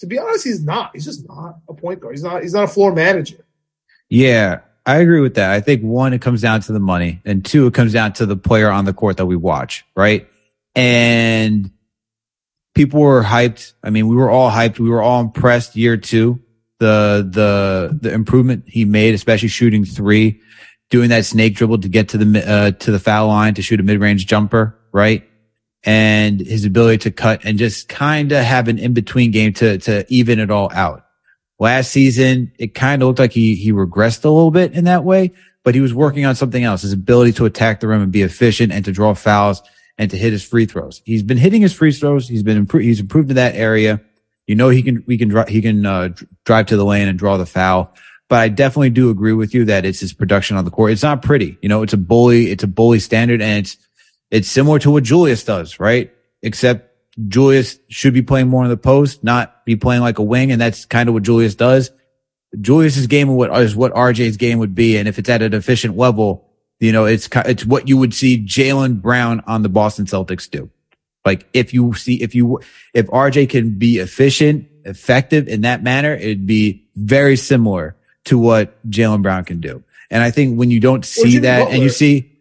to 0.00 0.06
be 0.06 0.18
honest, 0.18 0.44
he's 0.44 0.62
not. 0.62 0.90
He's 0.92 1.04
just 1.04 1.26
not 1.28 1.58
a 1.68 1.74
point 1.74 2.00
guard. 2.00 2.14
He's 2.14 2.24
not. 2.24 2.42
He's 2.42 2.54
not 2.54 2.64
a 2.64 2.68
floor 2.68 2.92
manager. 2.92 3.44
Yeah, 4.08 4.60
I 4.86 4.96
agree 4.96 5.20
with 5.20 5.34
that. 5.34 5.50
I 5.50 5.60
think 5.60 5.82
one, 5.82 6.12
it 6.12 6.20
comes 6.20 6.42
down 6.42 6.60
to 6.62 6.72
the 6.72 6.80
money, 6.80 7.20
and 7.24 7.44
two, 7.44 7.66
it 7.66 7.74
comes 7.74 7.92
down 7.92 8.12
to 8.14 8.26
the 8.26 8.36
player 8.36 8.70
on 8.70 8.84
the 8.84 8.92
court 8.92 9.16
that 9.16 9.26
we 9.26 9.36
watch, 9.36 9.84
right? 9.96 10.28
And 10.74 11.70
people 12.74 13.00
were 13.00 13.22
hyped. 13.22 13.72
I 13.82 13.90
mean, 13.90 14.08
we 14.08 14.16
were 14.16 14.30
all 14.30 14.50
hyped. 14.50 14.78
We 14.78 14.90
were 14.90 15.02
all 15.02 15.20
impressed 15.20 15.76
year 15.76 15.96
two. 15.96 16.40
The 16.80 17.26
the 17.30 17.96
the 18.00 18.12
improvement 18.12 18.64
he 18.66 18.84
made, 18.84 19.14
especially 19.14 19.48
shooting 19.48 19.84
three, 19.84 20.40
doing 20.90 21.08
that 21.10 21.24
snake 21.24 21.54
dribble 21.54 21.78
to 21.78 21.88
get 21.88 22.10
to 22.10 22.18
the 22.18 22.48
uh, 22.48 22.70
to 22.72 22.90
the 22.90 22.98
foul 22.98 23.28
line 23.28 23.54
to 23.54 23.62
shoot 23.62 23.80
a 23.80 23.82
mid 23.82 24.00
range 24.00 24.26
jumper, 24.26 24.78
right? 24.92 25.24
and 25.84 26.40
his 26.40 26.64
ability 26.64 26.98
to 26.98 27.10
cut 27.10 27.44
and 27.44 27.58
just 27.58 27.88
kind 27.88 28.32
of 28.32 28.42
have 28.42 28.68
an 28.68 28.78
in 28.78 28.94
between 28.94 29.30
game 29.30 29.52
to, 29.52 29.78
to 29.78 30.04
even 30.08 30.38
it 30.38 30.50
all 30.50 30.70
out. 30.72 31.04
Last 31.58 31.92
season, 31.92 32.52
it 32.58 32.74
kind 32.74 33.02
of 33.02 33.06
looked 33.08 33.20
like 33.20 33.32
he, 33.32 33.54
he 33.54 33.72
regressed 33.72 34.24
a 34.24 34.28
little 34.28 34.50
bit 34.50 34.72
in 34.72 34.84
that 34.84 35.04
way, 35.04 35.32
but 35.62 35.74
he 35.74 35.80
was 35.80 35.94
working 35.94 36.26
on 36.26 36.34
something 36.34 36.64
else, 36.64 36.82
his 36.82 36.92
ability 36.92 37.32
to 37.34 37.44
attack 37.44 37.80
the 37.80 37.86
rim 37.86 38.02
and 38.02 38.12
be 38.12 38.22
efficient 38.22 38.72
and 38.72 38.84
to 38.84 38.92
draw 38.92 39.14
fouls 39.14 39.62
and 39.96 40.10
to 40.10 40.16
hit 40.16 40.32
his 40.32 40.44
free 40.44 40.66
throws. 40.66 41.00
He's 41.04 41.22
been 41.22 41.38
hitting 41.38 41.62
his 41.62 41.72
free 41.72 41.92
throws. 41.92 42.28
He's 42.28 42.42
been 42.42 42.56
improved. 42.56 42.84
He's 42.84 43.00
improved 43.00 43.30
in 43.30 43.36
that 43.36 43.54
area. 43.54 44.00
You 44.46 44.56
know, 44.56 44.68
he 44.68 44.82
can, 44.82 45.04
we 45.06 45.16
can, 45.16 45.46
he 45.46 45.62
can, 45.62 45.86
uh, 45.86 46.10
drive 46.44 46.66
to 46.66 46.76
the 46.76 46.84
lane 46.84 47.08
and 47.08 47.18
draw 47.18 47.36
the 47.36 47.46
foul. 47.46 47.94
But 48.28 48.40
I 48.40 48.48
definitely 48.48 48.90
do 48.90 49.10
agree 49.10 49.32
with 49.32 49.54
you 49.54 49.64
that 49.66 49.84
it's 49.84 50.00
his 50.00 50.12
production 50.12 50.56
on 50.56 50.64
the 50.64 50.70
court. 50.70 50.92
It's 50.92 51.02
not 51.02 51.22
pretty. 51.22 51.56
You 51.62 51.68
know, 51.68 51.82
it's 51.82 51.92
a 51.92 51.98
bully, 51.98 52.50
it's 52.50 52.64
a 52.64 52.66
bully 52.68 52.98
standard 52.98 53.40
and 53.40 53.60
it's, 53.60 53.76
it's 54.30 54.48
similar 54.48 54.78
to 54.80 54.90
what 54.90 55.04
Julius 55.04 55.44
does, 55.44 55.78
right? 55.78 56.12
Except 56.42 56.93
Julius 57.28 57.78
should 57.88 58.14
be 58.14 58.22
playing 58.22 58.48
more 58.48 58.64
in 58.64 58.70
the 58.70 58.76
post, 58.76 59.22
not 59.22 59.64
be 59.64 59.76
playing 59.76 60.02
like 60.02 60.18
a 60.18 60.22
wing. 60.22 60.52
And 60.52 60.60
that's 60.60 60.84
kind 60.84 61.08
of 61.08 61.14
what 61.14 61.22
Julius 61.22 61.54
does. 61.54 61.90
Julius's 62.60 63.06
game 63.06 63.28
is 63.40 63.76
what 63.76 63.92
RJ's 63.92 64.36
game 64.36 64.58
would 64.58 64.74
be. 64.74 64.96
And 64.96 65.08
if 65.08 65.18
it's 65.18 65.28
at 65.28 65.42
an 65.42 65.54
efficient 65.54 65.96
level, 65.96 66.48
you 66.80 66.92
know, 66.92 67.04
it's, 67.04 67.28
it's 67.32 67.64
what 67.64 67.88
you 67.88 67.96
would 67.96 68.14
see 68.14 68.44
Jaylen 68.44 69.00
Brown 69.00 69.42
on 69.46 69.62
the 69.62 69.68
Boston 69.68 70.06
Celtics 70.06 70.50
do. 70.50 70.70
Like 71.24 71.48
if 71.52 71.72
you 71.72 71.94
see, 71.94 72.22
if 72.22 72.34
you, 72.34 72.60
if 72.92 73.06
RJ 73.06 73.48
can 73.50 73.78
be 73.78 73.98
efficient, 73.98 74.68
effective 74.84 75.48
in 75.48 75.62
that 75.62 75.82
manner, 75.82 76.14
it'd 76.14 76.46
be 76.46 76.86
very 76.96 77.36
similar 77.36 77.96
to 78.24 78.38
what 78.38 78.84
Jaylen 78.88 79.22
Brown 79.22 79.44
can 79.44 79.60
do. 79.60 79.82
And 80.10 80.22
I 80.22 80.30
think 80.30 80.58
when 80.58 80.70
you 80.70 80.80
don't 80.80 81.04
see 81.04 81.38
that 81.38 81.70
and 81.70 81.82
you 81.82 81.88
see, 81.88 82.33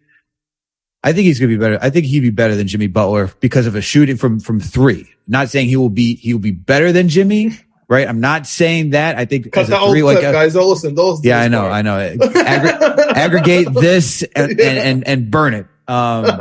I 1.04 1.12
think 1.12 1.26
he's 1.26 1.40
going 1.40 1.50
to 1.50 1.58
be 1.58 1.62
better. 1.62 1.78
I 1.82 1.90
think 1.90 2.06
he'd 2.06 2.22
be 2.22 2.30
better 2.30 2.56
than 2.56 2.68
Jimmy 2.68 2.88
Butler 2.88 3.30
because 3.42 3.68
of 3.68 3.76
a 3.76 3.82
shooting 3.82 4.16
from, 4.16 4.40
from 4.40 4.62
three. 4.62 5.14
Not 5.28 5.50
saying 5.50 5.68
he 5.68 5.76
will 5.76 5.90
be, 5.90 6.16
he 6.16 6.34
will 6.34 6.40
be 6.40 6.52
better 6.52 6.94
than 6.94 7.10
Jimmy, 7.10 7.52
right? 7.90 8.08
I'm 8.08 8.22
not 8.22 8.48
saying 8.48 8.92
that. 8.92 9.18
I 9.18 9.26
think 9.26 9.44
because 9.44 9.70
a 9.70 9.80
three, 9.90 10.02
like 10.02 10.20
clip, 10.20 10.30
a, 10.30 10.34
guys, 10.34 10.54
don't 10.54 10.70
listen. 10.70 10.96
Those, 10.96 11.24
yeah, 11.26 11.40
I 11.40 11.50
know, 11.50 11.62
part. 11.62 11.74
I 11.74 11.82
know. 11.82 11.98
Aggr- 12.20 13.14
aggregate 13.16 13.74
this 13.74 14.24
and, 14.24 14.52
and, 14.52 14.62
and, 14.62 15.08
and, 15.08 15.32
burn 15.32 15.54
it. 15.54 15.68
Um, 15.88 16.40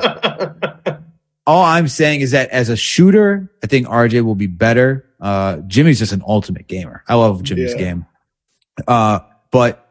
all 1.47 1.65
I'm 1.65 1.89
saying 1.89 2.21
is 2.21 2.31
that 2.31 2.51
as 2.51 2.69
a 2.69 2.77
shooter, 2.77 3.53
I 3.65 3.67
think 3.67 3.89
RJ 3.89 4.23
will 4.25 4.37
be 4.37 4.47
better. 4.47 5.07
Uh, 5.21 5.57
Jimmy's 5.67 5.99
just 5.99 6.13
an 6.13 6.23
ultimate 6.27 6.69
gamer. 6.69 7.03
I 7.09 7.15
love 7.17 7.43
Jimmy's 7.43 7.73
yeah. 7.73 7.79
game. 7.79 8.07
Uh, 8.87 9.21
but 9.51 9.89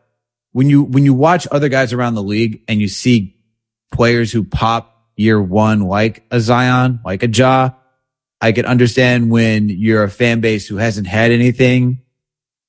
when 0.53 0.69
you, 0.69 0.83
when 0.83 1.03
you 1.03 1.13
watch 1.13 1.47
other 1.51 1.67
guys 1.69 1.91
around 1.91 2.15
the 2.15 2.23
league 2.23 2.63
and 2.67 2.79
you 2.79 2.87
see 2.87 3.35
players 3.91 4.31
who 4.31 4.43
pop 4.43 5.05
year 5.15 5.41
one, 5.41 5.81
like 5.81 6.25
a 6.31 6.39
Zion, 6.39 6.99
like 7.05 7.23
a 7.23 7.29
Ja. 7.29 7.71
I 8.39 8.51
could 8.51 8.65
understand 8.65 9.29
when 9.29 9.69
you're 9.69 10.03
a 10.03 10.09
fan 10.09 10.41
base 10.41 10.67
who 10.67 10.77
hasn't 10.77 11.07
had 11.07 11.31
anything 11.31 12.01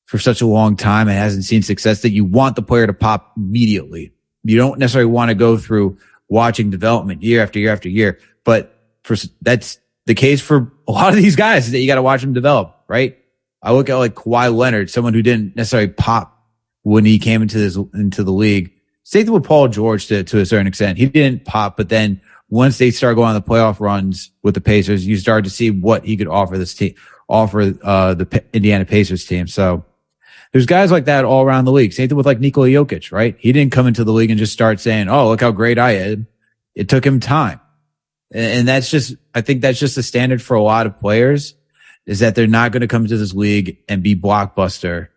for 0.05 0.19
such 0.19 0.43
a 0.43 0.47
long 0.47 0.77
time 0.77 1.09
and 1.09 1.17
hasn't 1.17 1.45
seen 1.45 1.63
success 1.63 2.03
that 2.03 2.11
you 2.11 2.25
want 2.25 2.57
the 2.57 2.63
player 2.63 2.87
to 2.87 2.93
pop 2.93 3.33
immediately. 3.37 4.13
You 4.45 4.59
don't 4.59 4.79
necessarily 4.79 5.11
want 5.11 5.31
to 5.31 5.35
go 5.35 5.57
through 5.57 5.97
watching 6.29 6.71
development 6.71 7.23
year 7.23 7.43
after 7.43 7.59
year 7.59 7.73
after 7.73 7.89
year, 7.89 8.19
but 8.45 8.79
for 9.03 9.17
that's 9.41 9.79
the 10.07 10.15
case 10.15 10.41
for 10.41 10.73
a 10.87 10.93
lot 10.93 11.11
of 11.11 11.17
these 11.17 11.37
guys 11.37 11.71
that 11.71 11.79
you 11.79 11.87
got 11.87 11.95
to 11.95 12.03
watch 12.03 12.21
them 12.21 12.33
develop, 12.33 12.77
right? 12.89 13.19
I 13.63 13.73
look 13.73 13.89
at 13.89 13.97
like 13.97 14.15
Kawhi 14.15 14.55
Leonard, 14.55 14.91
someone 14.91 15.15
who 15.15 15.23
didn't 15.23 15.57
necessarily 15.57 15.89
pop 15.89 16.47
when 16.83 17.05
he 17.05 17.19
came 17.19 17.43
into 17.43 17.59
this, 17.59 17.77
into 17.95 18.25
the 18.25 18.33
league 18.33 18.72
same 19.05 19.25
thing 19.25 19.35
with 19.35 19.45
Paul 19.45 19.69
George 19.69 20.07
to, 20.07 20.25
to 20.25 20.41
a 20.41 20.47
certain 20.47 20.67
extent. 20.67 20.99
He 20.99 21.07
didn't 21.07 21.45
pop, 21.45 21.77
but 21.77 21.89
then 21.89 22.21
once 22.49 22.79
they 22.79 22.91
started 22.91 23.17
going 23.17 23.29
on 23.29 23.35
the 23.35 23.43
playoff 23.43 23.81
runs 23.81 24.31
with 24.43 24.55
the 24.55 24.61
Pacers, 24.61 25.07
you 25.07 25.17
started 25.17 25.45
to 25.45 25.51
see 25.51 25.71
what 25.71 26.05
he 26.05 26.17
could 26.17 26.29
offer 26.29 26.59
this 26.59 26.75
team, 26.75 26.95
offer, 27.29 27.75
uh, 27.83 28.15
the 28.15 28.27
P- 28.27 28.41
Indiana 28.53 28.85
Pacers 28.85 29.25
team. 29.25 29.47
So 29.49 29.85
there's 30.53 30.67
guys 30.67 30.93
like 30.93 31.07
that 31.07 31.25
all 31.25 31.43
around 31.45 31.65
the 31.65 31.73
league. 31.73 31.93
Same 31.93 32.09
thing 32.09 32.17
with 32.17 32.27
like 32.27 32.41
Nikola 32.41 32.69
Jokic, 32.69 33.11
right? 33.11 33.37
He 33.39 33.53
didn't 33.53 33.73
come 33.73 33.87
into 33.87 34.05
the 34.05 34.13
league 34.13 34.31
and 34.31 34.39
just 34.39 34.53
start 34.53 34.81
saying, 34.81 35.09
Oh, 35.09 35.29
look 35.29 35.41
how 35.41 35.51
great 35.51 35.79
I 35.79 35.93
am. 35.93 36.27
It 36.75 36.89
took 36.89 37.05
him 37.05 37.21
time. 37.21 37.61
And 38.31 38.67
that's 38.67 38.91
just, 38.91 39.15
I 39.35 39.41
think 39.41 39.61
that's 39.61 39.79
just 39.79 39.95
the 39.95 40.03
standard 40.03 40.43
for 40.43 40.55
a 40.55 40.63
lot 40.63 40.87
of 40.87 41.01
players 41.01 41.55
is 42.07 42.21
that 42.21 42.35
they're 42.35 42.47
not 42.47 42.73
going 42.73 42.81
to 42.81 42.89
come 42.89 43.07
to 43.07 43.17
this 43.17 43.35
league 43.35 43.79
and 43.89 44.03
be 44.03 44.17
blockbuster 44.17 45.09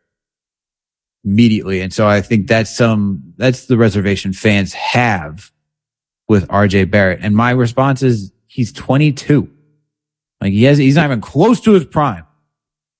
immediately. 1.25 1.81
And 1.81 1.91
so 1.91 2.07
I 2.07 2.21
think 2.21 2.47
that's 2.47 2.69
some, 2.69 3.33
that's 3.37 3.65
the 3.65 3.77
reservation 3.77 4.31
fans 4.31 4.73
have 4.73 5.51
with 6.27 6.47
RJ 6.47 6.91
Barrett. 6.91 7.19
And 7.21 7.35
my 7.35 7.51
response 7.51 8.03
is 8.03 8.31
he's 8.47 8.71
22. 8.71 9.49
Like 10.39 10.53
he 10.53 10.63
has, 10.63 10.77
he's 10.77 10.95
not 10.95 11.05
even 11.05 11.21
close 11.21 11.59
to 11.61 11.71
his 11.71 11.85
prime. 11.85 12.25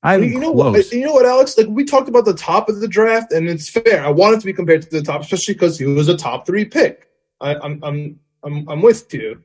I 0.06 0.18
you 0.18 0.40
know 0.40 0.54
close. 0.54 0.76
what? 0.76 0.92
You 0.92 1.06
know 1.06 1.14
what, 1.14 1.26
Alex? 1.26 1.58
Like 1.58 1.68
we 1.68 1.84
talked 1.84 2.08
about 2.08 2.26
the 2.26 2.36
top 2.36 2.70
of 2.70 2.80
the 2.80 2.88
draft, 2.88 3.32
and 3.32 3.50
it's 3.50 3.68
fair. 3.68 4.06
I 4.06 4.10
want 4.10 4.36
it 4.36 4.40
to 4.42 4.46
be 4.46 4.54
compared 4.54 4.84
to 4.84 4.90
the 4.90 5.02
top, 5.02 5.22
especially 5.22 5.56
because 5.56 5.80
he 5.80 5.86
was 5.86 6.08
a 6.08 6.16
top 6.16 6.46
three 6.46 6.64
pick. 6.64 7.10
I, 7.42 7.56
I'm, 7.56 7.84
I'm, 7.84 8.20
I'm, 8.44 8.70
I'm 8.70 8.82
with 8.84 9.12
you. 9.12 9.42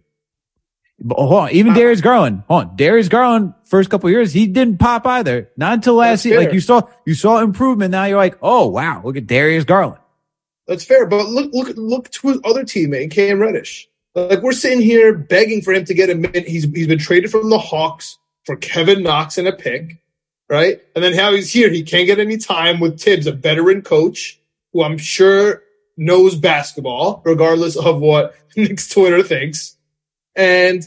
But 1.02 1.16
oh, 1.18 1.26
hold 1.26 1.40
on, 1.44 1.50
even 1.52 1.72
Darius 1.72 2.02
Garland, 2.02 2.42
hold 2.46 2.62
on, 2.64 2.76
Darius 2.76 3.08
Garland, 3.08 3.54
first 3.64 3.88
couple 3.88 4.10
years, 4.10 4.32
he 4.32 4.46
didn't 4.46 4.78
pop 4.78 5.06
either. 5.06 5.50
Not 5.56 5.74
until 5.74 5.94
last 5.94 6.26
year. 6.26 6.38
Like 6.38 6.52
you 6.52 6.60
saw, 6.60 6.82
you 7.06 7.14
saw 7.14 7.38
improvement. 7.38 7.92
Now 7.92 8.04
you're 8.04 8.18
like, 8.18 8.38
oh 8.42 8.66
wow, 8.66 9.00
look 9.02 9.16
at 9.16 9.26
Darius 9.26 9.64
Garland. 9.64 10.00
That's 10.66 10.84
fair, 10.84 11.06
but 11.06 11.26
look, 11.28 11.52
look, 11.54 11.74
look 11.76 12.10
to 12.10 12.28
his 12.28 12.38
other 12.44 12.64
teammate, 12.64 13.10
Cam 13.10 13.40
Reddish. 13.40 13.88
Like 14.14 14.42
we're 14.42 14.52
sitting 14.52 14.80
here 14.80 15.16
begging 15.16 15.62
for 15.62 15.72
him 15.72 15.84
to 15.86 15.94
get 15.94 16.10
a 16.10 16.14
minute. 16.14 16.46
He's 16.46 16.64
he's 16.64 16.86
been 16.86 16.98
traded 16.98 17.30
from 17.30 17.48
the 17.48 17.58
Hawks 17.58 18.18
for 18.44 18.56
Kevin 18.56 19.02
Knox 19.02 19.38
and 19.38 19.48
a 19.48 19.52
pick, 19.52 20.02
right? 20.48 20.80
And 20.94 21.02
then 21.02 21.14
how 21.14 21.32
he's 21.32 21.50
here, 21.50 21.70
he 21.70 21.82
can't 21.82 22.06
get 22.06 22.18
any 22.18 22.36
time 22.36 22.78
with 22.80 23.00
Thibs, 23.00 23.26
a 23.26 23.32
veteran 23.32 23.82
coach 23.82 24.38
who 24.72 24.82
I'm 24.82 24.98
sure 24.98 25.62
knows 25.96 26.34
basketball, 26.34 27.22
regardless 27.24 27.76
of 27.76 28.00
what 28.00 28.34
Knicks 28.56 28.88
Twitter 28.88 29.22
thinks, 29.22 29.76
and 30.36 30.82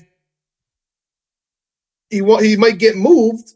he 2.09 2.21
wa- 2.21 2.39
he 2.39 2.57
might 2.57 2.77
get 2.77 2.95
moved, 2.95 3.53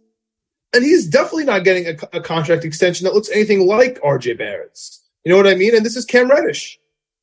and 0.73 0.83
he's 0.83 1.07
definitely 1.07 1.45
not 1.45 1.63
getting 1.63 1.87
a, 1.87 2.17
a 2.17 2.21
contract 2.21 2.65
extension 2.65 3.05
that 3.05 3.13
looks 3.13 3.29
anything 3.29 3.67
like 3.67 4.01
RJ 4.01 4.37
Barrett's. 4.37 5.03
You 5.23 5.31
know 5.31 5.37
what 5.37 5.47
I 5.47 5.55
mean? 5.55 5.75
And 5.75 5.85
this 5.85 5.95
is 5.95 6.05
Cam 6.05 6.29
Reddish, 6.29 6.79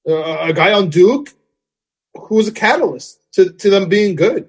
uh, 0.08 0.38
a 0.40 0.52
guy 0.52 0.72
on 0.72 0.90
Duke 0.90 1.30
who 2.14 2.36
was 2.36 2.48
a 2.48 2.52
catalyst 2.52 3.20
to, 3.32 3.50
to 3.50 3.70
them 3.70 3.88
being 3.88 4.14
good. 4.14 4.48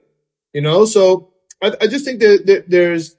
You 0.53 0.61
know, 0.61 0.85
so 0.85 1.33
I, 1.61 1.73
I 1.81 1.87
just 1.87 2.05
think 2.05 2.19
that, 2.21 2.43
that 2.45 2.69
there's 2.69 3.15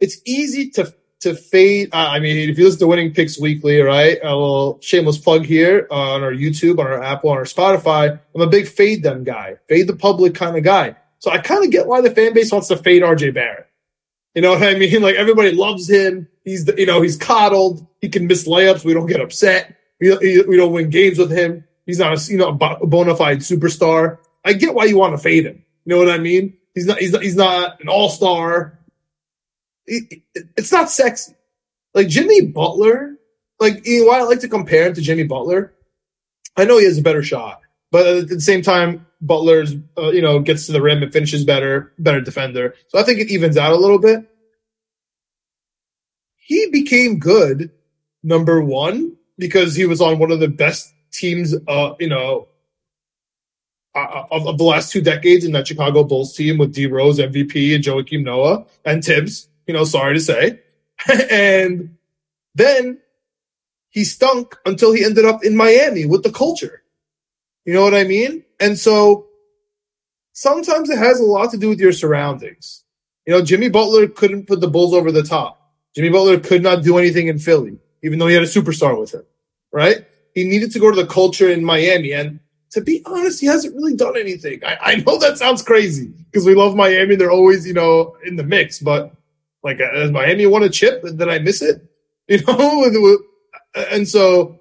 it's 0.00 0.20
easy 0.24 0.70
to 0.70 0.94
to 1.20 1.34
fade. 1.34 1.90
Uh, 1.92 2.08
I 2.10 2.20
mean, 2.20 2.48
if 2.48 2.58
you 2.58 2.64
listen 2.64 2.80
to 2.80 2.86
Winning 2.86 3.12
Picks 3.12 3.40
Weekly, 3.40 3.80
right? 3.80 4.18
A 4.22 4.28
little 4.28 4.78
shameless 4.80 5.18
plug 5.18 5.44
here 5.44 5.86
on 5.90 6.22
our 6.22 6.32
YouTube, 6.32 6.78
on 6.78 6.86
our 6.86 7.02
Apple, 7.02 7.30
on 7.30 7.38
our 7.38 7.44
Spotify. 7.44 8.18
I'm 8.34 8.40
a 8.40 8.46
big 8.46 8.68
fade 8.68 9.02
them 9.02 9.24
guy, 9.24 9.56
fade 9.68 9.88
the 9.88 9.96
public 9.96 10.34
kind 10.34 10.56
of 10.56 10.62
guy. 10.62 10.96
So 11.18 11.30
I 11.30 11.38
kind 11.38 11.64
of 11.64 11.70
get 11.70 11.86
why 11.86 12.00
the 12.00 12.10
fan 12.10 12.34
base 12.34 12.52
wants 12.52 12.68
to 12.68 12.76
fade 12.76 13.02
RJ 13.02 13.34
Barrett. 13.34 13.66
You 14.34 14.42
know 14.42 14.50
what 14.50 14.62
I 14.62 14.74
mean? 14.74 15.02
Like 15.02 15.16
everybody 15.16 15.52
loves 15.52 15.90
him. 15.90 16.28
He's 16.44 16.64
the, 16.64 16.78
you 16.78 16.86
know 16.86 17.02
he's 17.02 17.16
coddled. 17.16 17.86
He 18.00 18.08
can 18.08 18.26
miss 18.26 18.46
layups. 18.46 18.84
We 18.84 18.94
don't 18.94 19.06
get 19.06 19.20
upset. 19.20 19.76
We, 20.00 20.42
we 20.42 20.56
don't 20.56 20.72
win 20.72 20.90
games 20.90 21.18
with 21.18 21.30
him. 21.30 21.64
He's 21.86 21.98
not 21.98 22.16
a 22.16 22.32
you 22.32 22.38
know 22.38 22.50
a 22.50 22.86
bona 22.86 23.16
fide 23.16 23.38
superstar. 23.38 24.18
I 24.44 24.52
get 24.52 24.74
why 24.74 24.84
you 24.84 24.96
want 24.96 25.14
to 25.14 25.18
fade 25.18 25.46
him. 25.46 25.64
You 25.84 25.94
know 25.94 25.98
what 25.98 26.10
I 26.10 26.18
mean? 26.18 26.56
He's 26.74 26.86
not 26.86 26.98
he's 26.98 27.12
not, 27.12 27.22
he's 27.22 27.36
not 27.36 27.80
an 27.80 27.88
all 27.88 28.08
star. 28.08 28.77
It's 29.88 30.72
not 30.72 30.90
sexy. 30.90 31.34
Like 31.94 32.08
Jimmy 32.08 32.42
Butler, 32.42 33.16
like 33.58 33.86
you 33.86 34.00
know, 34.00 34.06
why 34.08 34.20
I 34.20 34.22
like 34.22 34.40
to 34.40 34.48
compare 34.48 34.86
him 34.86 34.94
to 34.94 35.00
Jimmy 35.00 35.24
Butler. 35.24 35.74
I 36.56 36.64
know 36.64 36.78
he 36.78 36.84
has 36.84 36.98
a 36.98 37.02
better 37.02 37.22
shot, 37.22 37.60
but 37.90 38.06
at 38.06 38.28
the 38.28 38.40
same 38.40 38.62
time, 38.62 39.06
Butler's 39.20 39.74
uh, 39.96 40.10
you 40.10 40.22
know 40.22 40.40
gets 40.40 40.66
to 40.66 40.72
the 40.72 40.82
rim 40.82 41.02
and 41.02 41.12
finishes 41.12 41.44
better, 41.44 41.92
better 41.98 42.20
defender. 42.20 42.74
So 42.88 42.98
I 42.98 43.02
think 43.02 43.20
it 43.20 43.30
evens 43.30 43.56
out 43.56 43.72
a 43.72 43.76
little 43.76 43.98
bit. 43.98 44.24
He 46.36 46.68
became 46.70 47.18
good, 47.18 47.70
number 48.22 48.62
one, 48.62 49.16
because 49.36 49.74
he 49.74 49.84
was 49.84 50.00
on 50.00 50.18
one 50.18 50.30
of 50.30 50.40
the 50.40 50.48
best 50.48 50.92
teams, 51.12 51.54
uh, 51.66 51.94
you 52.00 52.08
know, 52.08 52.48
uh, 53.94 54.24
of, 54.30 54.46
of, 54.46 54.58
the 54.58 54.64
last 54.64 54.92
two 54.92 55.00
decades 55.00 55.44
in 55.44 55.52
that 55.52 55.66
Chicago 55.66 56.04
Bulls 56.04 56.34
team 56.34 56.58
with 56.58 56.72
D 56.72 56.86
Rose 56.86 57.18
MVP 57.18 57.74
and 57.74 57.82
Joakim 57.82 58.22
Noah 58.22 58.64
and 58.84 59.02
Thibs. 59.02 59.48
You 59.68 59.74
know, 59.74 59.84
sorry 59.84 60.14
to 60.14 60.20
say, 60.20 60.60
and 61.30 61.96
then 62.56 62.98
he 63.90 64.04
stunk 64.04 64.56
until 64.66 64.92
he 64.92 65.04
ended 65.04 65.24
up 65.24 65.44
in 65.44 65.56
Miami 65.56 66.06
with 66.06 66.24
the 66.24 66.32
culture. 66.32 66.82
You 67.64 67.74
know 67.74 67.82
what 67.82 67.94
I 67.94 68.04
mean? 68.04 68.44
And 68.58 68.78
so 68.78 69.26
sometimes 70.32 70.88
it 70.88 70.98
has 70.98 71.20
a 71.20 71.24
lot 71.24 71.50
to 71.50 71.58
do 71.58 71.68
with 71.68 71.80
your 71.80 71.92
surroundings. 71.92 72.84
You 73.26 73.34
know, 73.34 73.42
Jimmy 73.42 73.68
Butler 73.68 74.08
couldn't 74.08 74.46
put 74.46 74.60
the 74.60 74.68
Bulls 74.68 74.94
over 74.94 75.12
the 75.12 75.22
top. 75.22 75.74
Jimmy 75.94 76.08
Butler 76.08 76.40
could 76.40 76.62
not 76.62 76.82
do 76.82 76.96
anything 76.96 77.28
in 77.28 77.38
Philly, 77.38 77.78
even 78.02 78.18
though 78.18 78.26
he 78.26 78.34
had 78.34 78.42
a 78.42 78.46
superstar 78.46 78.98
with 78.98 79.12
him, 79.12 79.24
right? 79.72 80.06
He 80.34 80.44
needed 80.44 80.72
to 80.72 80.78
go 80.78 80.90
to 80.90 80.96
the 80.96 81.06
culture 81.06 81.50
in 81.50 81.64
Miami. 81.64 82.12
And 82.12 82.40
to 82.70 82.80
be 82.80 83.02
honest, 83.04 83.40
he 83.40 83.46
hasn't 83.46 83.74
really 83.74 83.96
done 83.96 84.16
anything. 84.16 84.64
I, 84.64 84.78
I 84.80 84.94
know 84.96 85.18
that 85.18 85.38
sounds 85.38 85.62
crazy 85.62 86.06
because 86.06 86.46
we 86.46 86.54
love 86.54 86.76
Miami. 86.76 87.16
They're 87.16 87.30
always, 87.30 87.66
you 87.66 87.74
know, 87.74 88.16
in 88.24 88.36
the 88.36 88.44
mix. 88.44 88.78
But 88.78 89.12
like, 89.62 89.78
has 89.80 90.10
Miami 90.10 90.46
won 90.46 90.62
a 90.62 90.68
chip? 90.68 91.02
Did 91.02 91.28
I 91.28 91.38
miss 91.38 91.62
it? 91.62 91.84
You 92.30 92.42
know? 92.46 93.18
and 93.74 94.06
so 94.06 94.60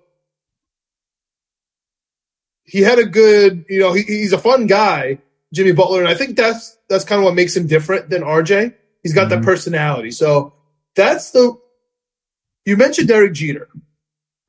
he 2.68 2.82
had 2.82 3.00
a 3.00 3.06
good, 3.06 3.66
you 3.70 3.80
know, 3.80 3.94
he, 3.94 4.04
he's 4.04 4.34
a 4.34 4.38
fun 4.38 4.68
guy, 4.68 5.20
Jimmy 5.54 5.72
Butler, 5.72 6.00
and 6.00 6.08
I 6.08 6.14
think 6.14 6.38
that's 6.38 6.78
that's 6.90 7.06
kind 7.06 7.20
of 7.20 7.26
what 7.26 7.34
makes 7.34 7.56
him 7.56 7.66
different 7.66 8.10
than 8.10 8.22
RJ. 8.22 8.74
He's 9.04 9.14
got 9.14 9.30
mm-hmm. 9.30 9.42
that 9.42 9.46
personality. 9.46 10.12
So 10.12 10.54
that's 10.96 11.32
the. 11.32 11.58
You 12.66 12.76
mentioned 12.76 13.08
Derek 13.08 13.34
Jeter, 13.34 13.70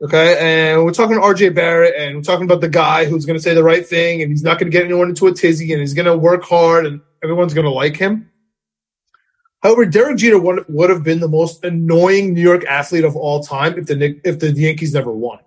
okay, 0.03 0.39
and 0.41 0.85
we're 0.85 0.93
talking 0.93 1.17
RJ 1.17 1.55
Barrett, 1.55 1.95
and 1.97 2.17
we're 2.17 2.23
talking 2.23 2.45
about 2.45 2.61
the 2.61 2.69
guy 2.69 3.05
who's 3.05 3.25
going 3.25 3.39
to 3.39 3.43
say 3.43 3.55
the 3.55 3.63
right 3.63 3.87
thing, 3.87 4.23
and 4.23 4.31
he's 4.33 4.43
not 4.43 4.59
going 4.59 4.71
to 4.71 4.77
get 4.77 4.85
anyone 4.85 5.09
into 5.09 5.29
a 5.29 5.33
tizzy, 5.33 5.73
and 5.73 5.81
he's 5.81 5.95
going 5.95 6.07
to 6.07 6.17
work 6.17 6.43
hard, 6.43 6.87
and 6.87 7.01
everyone's 7.23 7.55
going 7.55 7.65
to 7.65 7.71
like 7.71 7.97
him. 7.97 8.29
However, 9.63 9.87
Derek 9.87 10.19
Jeter 10.19 10.39
would, 10.39 10.65
would 10.69 10.91
have 10.91 11.03
been 11.03 11.21
the 11.21 11.29
most 11.29 11.65
annoying 11.65 12.35
New 12.35 12.43
York 12.43 12.65
athlete 12.67 13.05
of 13.05 13.17
all 13.17 13.43
time 13.43 13.79
if 13.79 13.87
the 13.87 14.21
if 14.25 14.39
the 14.39 14.53
Yankees 14.53 14.95
never 14.95 15.13
won. 15.13 15.41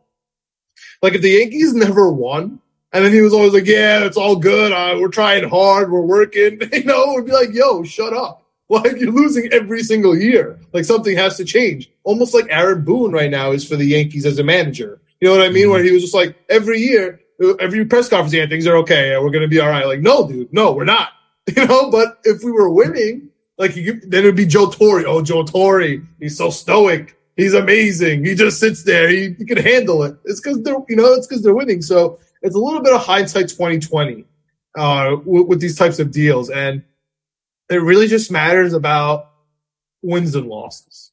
Like 1.01 1.13
if 1.13 1.21
the 1.21 1.29
Yankees 1.29 1.73
never 1.73 2.11
won, 2.11 2.59
and 2.93 3.05
then 3.05 3.13
he 3.13 3.21
was 3.21 3.33
always 3.33 3.53
like, 3.53 3.65
"Yeah, 3.65 4.03
it's 4.05 4.17
all 4.17 4.35
good. 4.35 4.71
Uh, 4.71 4.97
we're 4.99 5.07
trying 5.07 5.47
hard. 5.47 5.91
We're 5.91 6.01
working." 6.01 6.59
You 6.73 6.83
know, 6.83 7.13
we'd 7.15 7.25
be 7.25 7.31
like, 7.31 7.53
"Yo, 7.53 7.83
shut 7.83 8.13
up." 8.13 8.39
Like 8.69 9.01
you're 9.01 9.11
losing 9.11 9.51
every 9.51 9.83
single 9.83 10.15
year. 10.15 10.57
Like 10.71 10.85
something 10.85 11.17
has 11.17 11.35
to 11.35 11.43
change. 11.43 11.91
Almost 12.05 12.33
like 12.33 12.45
Aaron 12.49 12.85
Boone 12.85 13.11
right 13.11 13.29
now 13.29 13.51
is 13.51 13.67
for 13.67 13.75
the 13.75 13.83
Yankees 13.83 14.25
as 14.25 14.39
a 14.39 14.45
manager. 14.45 15.01
You 15.19 15.27
know 15.27 15.37
what 15.37 15.45
I 15.45 15.49
mean? 15.49 15.63
Mm-hmm. 15.63 15.71
Where 15.71 15.83
he 15.83 15.91
was 15.91 16.01
just 16.01 16.13
like 16.13 16.37
every 16.47 16.79
year, 16.79 17.19
every 17.59 17.83
press 17.83 18.07
conference, 18.07 18.33
yeah, 18.33 18.47
things 18.47 18.65
are 18.67 18.77
okay. 18.77 19.09
Yeah, 19.09 19.19
We're 19.19 19.31
gonna 19.31 19.49
be 19.49 19.59
all 19.59 19.67
right. 19.67 19.85
Like, 19.85 19.99
no, 19.99 20.25
dude, 20.25 20.53
no, 20.53 20.71
we're 20.71 20.85
not. 20.85 21.09
You 21.57 21.65
know, 21.65 21.91
but 21.91 22.19
if 22.23 22.43
we 22.43 22.51
were 22.51 22.69
winning, 22.69 23.30
like 23.61 23.75
then 23.75 24.23
it 24.23 24.25
would 24.25 24.35
be 24.35 24.47
Joe 24.47 24.71
Torre. 24.71 25.05
Oh, 25.05 25.21
Joe 25.21 25.43
Torre, 25.43 26.01
he's 26.19 26.35
so 26.35 26.49
stoic. 26.49 27.15
He's 27.37 27.53
amazing. 27.53 28.25
He 28.25 28.33
just 28.33 28.59
sits 28.59 28.83
there. 28.83 29.07
He, 29.07 29.35
he 29.37 29.45
can 29.45 29.57
handle 29.57 30.03
it. 30.03 30.17
It's 30.25 30.41
because 30.41 30.61
they're, 30.63 30.75
you 30.89 30.95
know, 30.95 31.13
it's 31.13 31.27
because 31.27 31.43
they're 31.43 31.53
winning. 31.53 31.81
So 31.83 32.19
it's 32.41 32.55
a 32.55 32.59
little 32.59 32.81
bit 32.81 32.91
of 32.91 33.01
hindsight 33.01 33.49
2020 33.49 34.25
uh, 34.77 35.15
with, 35.23 35.47
with 35.47 35.61
these 35.61 35.77
types 35.77 35.99
of 35.99 36.11
deals, 36.11 36.49
and 36.49 36.83
it 37.69 37.75
really 37.75 38.07
just 38.07 38.31
matters 38.31 38.73
about 38.73 39.29
wins 40.01 40.35
and 40.35 40.47
losses. 40.47 41.09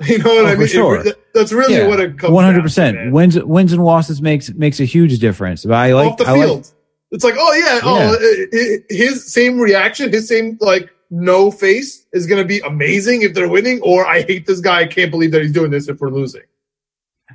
You 0.06 0.18
know 0.18 0.32
what 0.32 0.44
oh, 0.44 0.48
I 0.48 0.54
mean? 0.54 0.68
Sure. 0.68 1.04
It, 1.04 1.18
that's 1.34 1.52
really 1.52 1.74
yeah. 1.74 1.88
what 1.88 1.98
it 1.98 2.18
comes. 2.18 2.32
One 2.32 2.44
hundred 2.44 2.62
percent. 2.62 3.10
Wins, 3.10 3.36
wins 3.42 3.72
and 3.72 3.84
losses 3.84 4.22
makes 4.22 4.48
makes 4.50 4.78
a 4.78 4.84
huge 4.84 5.18
difference. 5.18 5.64
But 5.64 5.74
I 5.74 5.92
like 5.92 6.12
off 6.12 6.18
the 6.18 6.28
I 6.28 6.34
field. 6.34 6.58
Like, 6.58 6.66
it's 7.10 7.24
like, 7.24 7.34
oh 7.36 7.52
yeah, 7.54 7.80
oh, 7.82 7.98
yeah. 7.98 8.46
oh, 8.52 8.78
his 8.90 9.32
same 9.32 9.58
reaction, 9.58 10.12
his 10.12 10.28
same 10.28 10.56
like 10.60 10.90
no 11.10 11.50
face 11.50 12.06
is 12.12 12.26
going 12.26 12.42
to 12.42 12.46
be 12.46 12.60
amazing 12.60 13.22
if 13.22 13.34
they're 13.34 13.48
winning, 13.48 13.80
or 13.82 14.06
I 14.06 14.22
hate 14.22 14.46
this 14.46 14.60
guy. 14.60 14.80
I 14.80 14.86
can't 14.86 15.10
believe 15.10 15.32
that 15.32 15.42
he's 15.42 15.52
doing 15.52 15.70
this 15.70 15.88
if 15.88 16.00
we're 16.00 16.10
losing. 16.10 16.42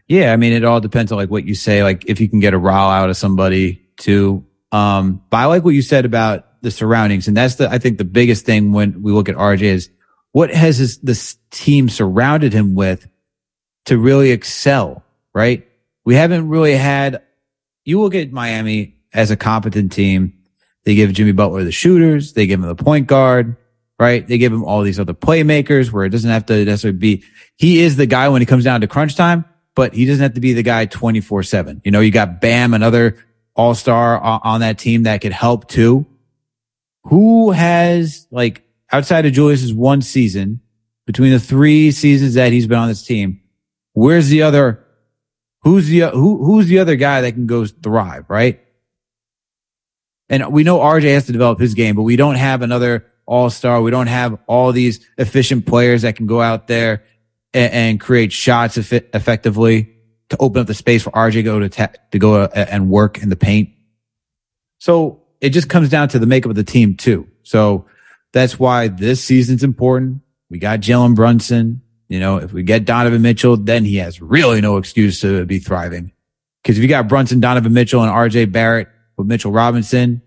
Yeah, 0.07 0.33
I 0.33 0.37
mean, 0.37 0.53
it 0.53 0.63
all 0.63 0.79
depends 0.79 1.11
on 1.11 1.17
like 1.17 1.29
what 1.29 1.45
you 1.45 1.55
say. 1.55 1.83
Like 1.83 2.05
if 2.05 2.19
you 2.19 2.29
can 2.29 2.39
get 2.39 2.53
a 2.53 2.57
rile 2.57 2.89
out 2.89 3.09
of 3.09 3.17
somebody 3.17 3.85
too. 3.97 4.45
Um, 4.71 5.23
but 5.29 5.37
I 5.37 5.45
like 5.45 5.63
what 5.63 5.75
you 5.75 5.81
said 5.81 6.05
about 6.05 6.61
the 6.61 6.71
surroundings, 6.71 7.27
and 7.27 7.35
that's 7.35 7.55
the 7.55 7.69
I 7.69 7.77
think 7.77 7.97
the 7.97 8.05
biggest 8.05 8.45
thing 8.45 8.71
when 8.73 9.01
we 9.01 9.11
look 9.11 9.29
at 9.29 9.35
RJ 9.35 9.61
is 9.61 9.89
what 10.31 10.51
has 10.51 10.77
his, 10.77 10.99
this 10.99 11.37
team 11.51 11.89
surrounded 11.89 12.53
him 12.53 12.75
with 12.75 13.07
to 13.85 13.97
really 13.97 14.31
excel. 14.31 15.03
Right? 15.33 15.67
We 16.05 16.15
haven't 16.15 16.49
really 16.49 16.75
had. 16.75 17.23
You 17.85 18.01
look 18.01 18.15
at 18.15 18.31
Miami 18.31 18.97
as 19.13 19.29
a 19.29 19.35
competent 19.35 19.91
team. 19.91 20.39
They 20.85 20.95
give 20.95 21.11
Jimmy 21.13 21.33
Butler 21.33 21.63
the 21.63 21.71
shooters. 21.71 22.33
They 22.33 22.47
give 22.47 22.61
him 22.61 22.67
the 22.67 22.75
point 22.75 23.07
guard 23.07 23.57
right? 24.03 24.27
They 24.27 24.37
give 24.37 24.51
him 24.51 24.65
all 24.65 24.81
these 24.81 24.99
other 24.99 25.13
playmakers 25.13 25.89
where 25.89 26.03
it 26.03 26.09
doesn't 26.09 26.29
have 26.29 26.45
to 26.47 26.65
necessarily 26.65 26.97
be, 26.97 27.23
he 27.55 27.79
is 27.79 27.95
the 27.95 28.05
guy 28.05 28.27
when 28.27 28.41
it 28.41 28.47
comes 28.47 28.65
down 28.65 28.81
to 28.81 28.87
crunch 28.87 29.15
time, 29.15 29.45
but 29.75 29.93
he 29.93 30.05
doesn't 30.05 30.21
have 30.21 30.33
to 30.33 30.41
be 30.41 30.51
the 30.51 30.61
guy 30.61 30.85
24 30.85 31.43
seven. 31.43 31.81
You 31.85 31.91
know, 31.91 32.01
you 32.01 32.11
got 32.11 32.41
Bam, 32.41 32.73
another 32.73 33.23
all 33.55 33.73
star 33.73 34.19
on 34.19 34.59
that 34.59 34.77
team 34.77 35.03
that 35.03 35.21
could 35.21 35.31
help 35.31 35.69
too. 35.69 36.05
Who 37.03 37.51
has 37.51 38.27
like 38.29 38.63
outside 38.91 39.25
of 39.25 39.31
Julius's 39.31 39.73
one 39.73 40.01
season 40.01 40.59
between 41.05 41.31
the 41.31 41.39
three 41.39 41.91
seasons 41.91 42.33
that 42.33 42.51
he's 42.51 42.67
been 42.67 42.79
on 42.79 42.89
this 42.89 43.03
team? 43.03 43.39
Where's 43.93 44.27
the 44.27 44.41
other? 44.41 44.85
Who's 45.61 45.87
the, 45.87 46.09
who, 46.09 46.43
who's 46.43 46.67
the 46.67 46.79
other 46.79 46.97
guy 46.97 47.21
that 47.21 47.31
can 47.31 47.47
go 47.47 47.65
thrive, 47.65 48.25
right? 48.27 48.59
And 50.27 50.51
we 50.51 50.63
know 50.63 50.79
RJ 50.79 51.13
has 51.13 51.27
to 51.27 51.31
develop 51.31 51.59
his 51.59 51.73
game, 51.73 51.95
but 51.95 52.01
we 52.01 52.17
don't 52.17 52.35
have 52.35 52.63
another 52.63 53.12
all 53.25 53.49
star. 53.49 53.81
We 53.81 53.91
don't 53.91 54.07
have 54.07 54.37
all 54.47 54.71
these 54.71 55.05
efficient 55.17 55.65
players 55.65 56.01
that 56.01 56.15
can 56.15 56.25
go 56.25 56.41
out 56.41 56.67
there 56.67 57.03
and, 57.53 57.73
and 57.73 57.99
create 57.99 58.31
shots 58.31 58.77
eff- 58.77 58.93
effectively 59.13 59.93
to 60.29 60.37
open 60.39 60.61
up 60.61 60.67
the 60.67 60.73
space 60.73 61.03
for 61.03 61.11
RJ 61.11 61.43
go 61.43 61.59
to, 61.59 61.69
ta- 61.69 61.93
to 62.11 62.19
go 62.19 62.43
uh, 62.43 62.49
and 62.55 62.89
work 62.89 63.21
in 63.21 63.29
the 63.29 63.35
paint. 63.35 63.69
So 64.79 65.21
it 65.39 65.49
just 65.49 65.69
comes 65.69 65.89
down 65.89 66.09
to 66.09 66.19
the 66.19 66.25
makeup 66.25 66.49
of 66.49 66.55
the 66.55 66.63
team 66.63 66.95
too. 66.95 67.27
So 67.43 67.85
that's 68.31 68.57
why 68.57 68.87
this 68.87 69.23
season's 69.23 69.63
important. 69.63 70.21
We 70.49 70.57
got 70.57 70.79
Jalen 70.79 71.15
Brunson. 71.15 71.81
You 72.09 72.19
know, 72.19 72.37
if 72.37 72.51
we 72.51 72.63
get 72.63 72.85
Donovan 72.85 73.21
Mitchell, 73.21 73.57
then 73.57 73.85
he 73.85 73.97
has 73.97 74.21
really 74.21 74.61
no 74.61 74.77
excuse 74.77 75.21
to 75.21 75.45
be 75.45 75.59
thriving. 75.59 76.11
Cause 76.63 76.77
if 76.77 76.81
you 76.81 76.89
got 76.89 77.07
Brunson, 77.07 77.39
Donovan 77.39 77.73
Mitchell 77.73 78.01
and 78.01 78.11
RJ 78.11 78.51
Barrett 78.51 78.87
with 79.17 79.27
Mitchell 79.27 79.51
Robinson, 79.51 80.21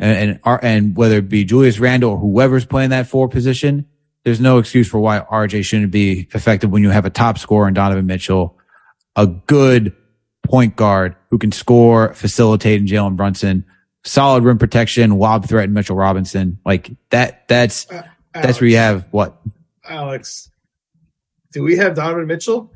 and, 0.00 0.40
and, 0.44 0.60
and 0.62 0.96
whether 0.96 1.18
it 1.18 1.28
be 1.28 1.44
Julius 1.44 1.78
Randle 1.78 2.12
or 2.12 2.18
whoever's 2.18 2.64
playing 2.64 2.90
that 2.90 3.06
four 3.06 3.28
position, 3.28 3.86
there's 4.24 4.40
no 4.40 4.58
excuse 4.58 4.88
for 4.88 4.98
why 4.98 5.20
RJ 5.20 5.64
shouldn't 5.64 5.92
be 5.92 6.26
effective 6.32 6.70
when 6.70 6.82
you 6.82 6.90
have 6.90 7.04
a 7.04 7.10
top 7.10 7.38
scorer 7.38 7.68
in 7.68 7.74
Donovan 7.74 8.06
Mitchell, 8.06 8.58
a 9.14 9.26
good 9.26 9.94
point 10.42 10.74
guard 10.74 11.16
who 11.30 11.38
can 11.38 11.52
score, 11.52 12.14
facilitate, 12.14 12.80
and 12.80 12.88
Jalen 12.88 13.16
Brunson, 13.16 13.64
solid 14.02 14.42
rim 14.42 14.58
protection, 14.58 15.18
lob 15.18 15.46
threat, 15.46 15.64
and 15.64 15.74
Mitchell 15.74 15.96
Robinson. 15.96 16.58
Like 16.64 16.90
that. 17.10 17.46
That's 17.46 17.86
Uh, 17.90 18.02
that's 18.32 18.60
where 18.60 18.70
you 18.70 18.76
have 18.76 19.06
what 19.10 19.40
Alex. 19.84 20.50
Do 21.52 21.62
we 21.62 21.76
have 21.76 21.94
Donovan 21.94 22.26
Mitchell? 22.26 22.72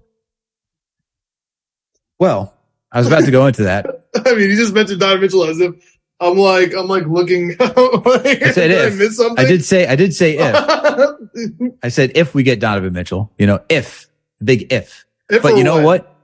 Well, 2.19 2.55
I 2.93 2.99
was 2.99 3.07
about 3.07 3.25
to 3.25 3.31
go 3.31 3.47
into 3.47 3.65
that. 3.65 3.87
I 4.15 4.35
mean, 4.35 4.51
you 4.51 4.57
just 4.57 4.75
mentioned 4.75 5.01
Donovan 5.01 5.23
Mitchell 5.23 5.45
as 5.45 5.61
if 5.61 5.94
I'm 6.20 6.37
like 6.38 6.74
I'm 6.74 6.87
like 6.87 7.07
looking. 7.07 7.57
I 7.61 8.53
said 8.53 8.68
did 8.68 8.70
if. 8.70 8.92
I 8.92 8.96
miss 8.96 9.16
something? 9.16 9.44
I 9.44 9.48
did 9.48 9.64
say, 9.64 9.87
I 9.87 9.96
did 9.96 10.14
say 10.14 10.37
if. 10.38 10.55
I 11.83 11.88
said 11.88 12.12
if 12.14 12.35
we 12.35 12.42
get 12.42 12.61
Donovan 12.61 12.92
Mitchell, 12.92 13.33
you 13.38 13.46
know, 13.46 13.61
if 13.68 14.07
big 14.42 14.72
if. 14.72 15.05
If 15.29 15.42
But 15.42 15.57
you 15.57 15.64
know 15.64 15.77
when. 15.77 15.85
what? 15.85 16.16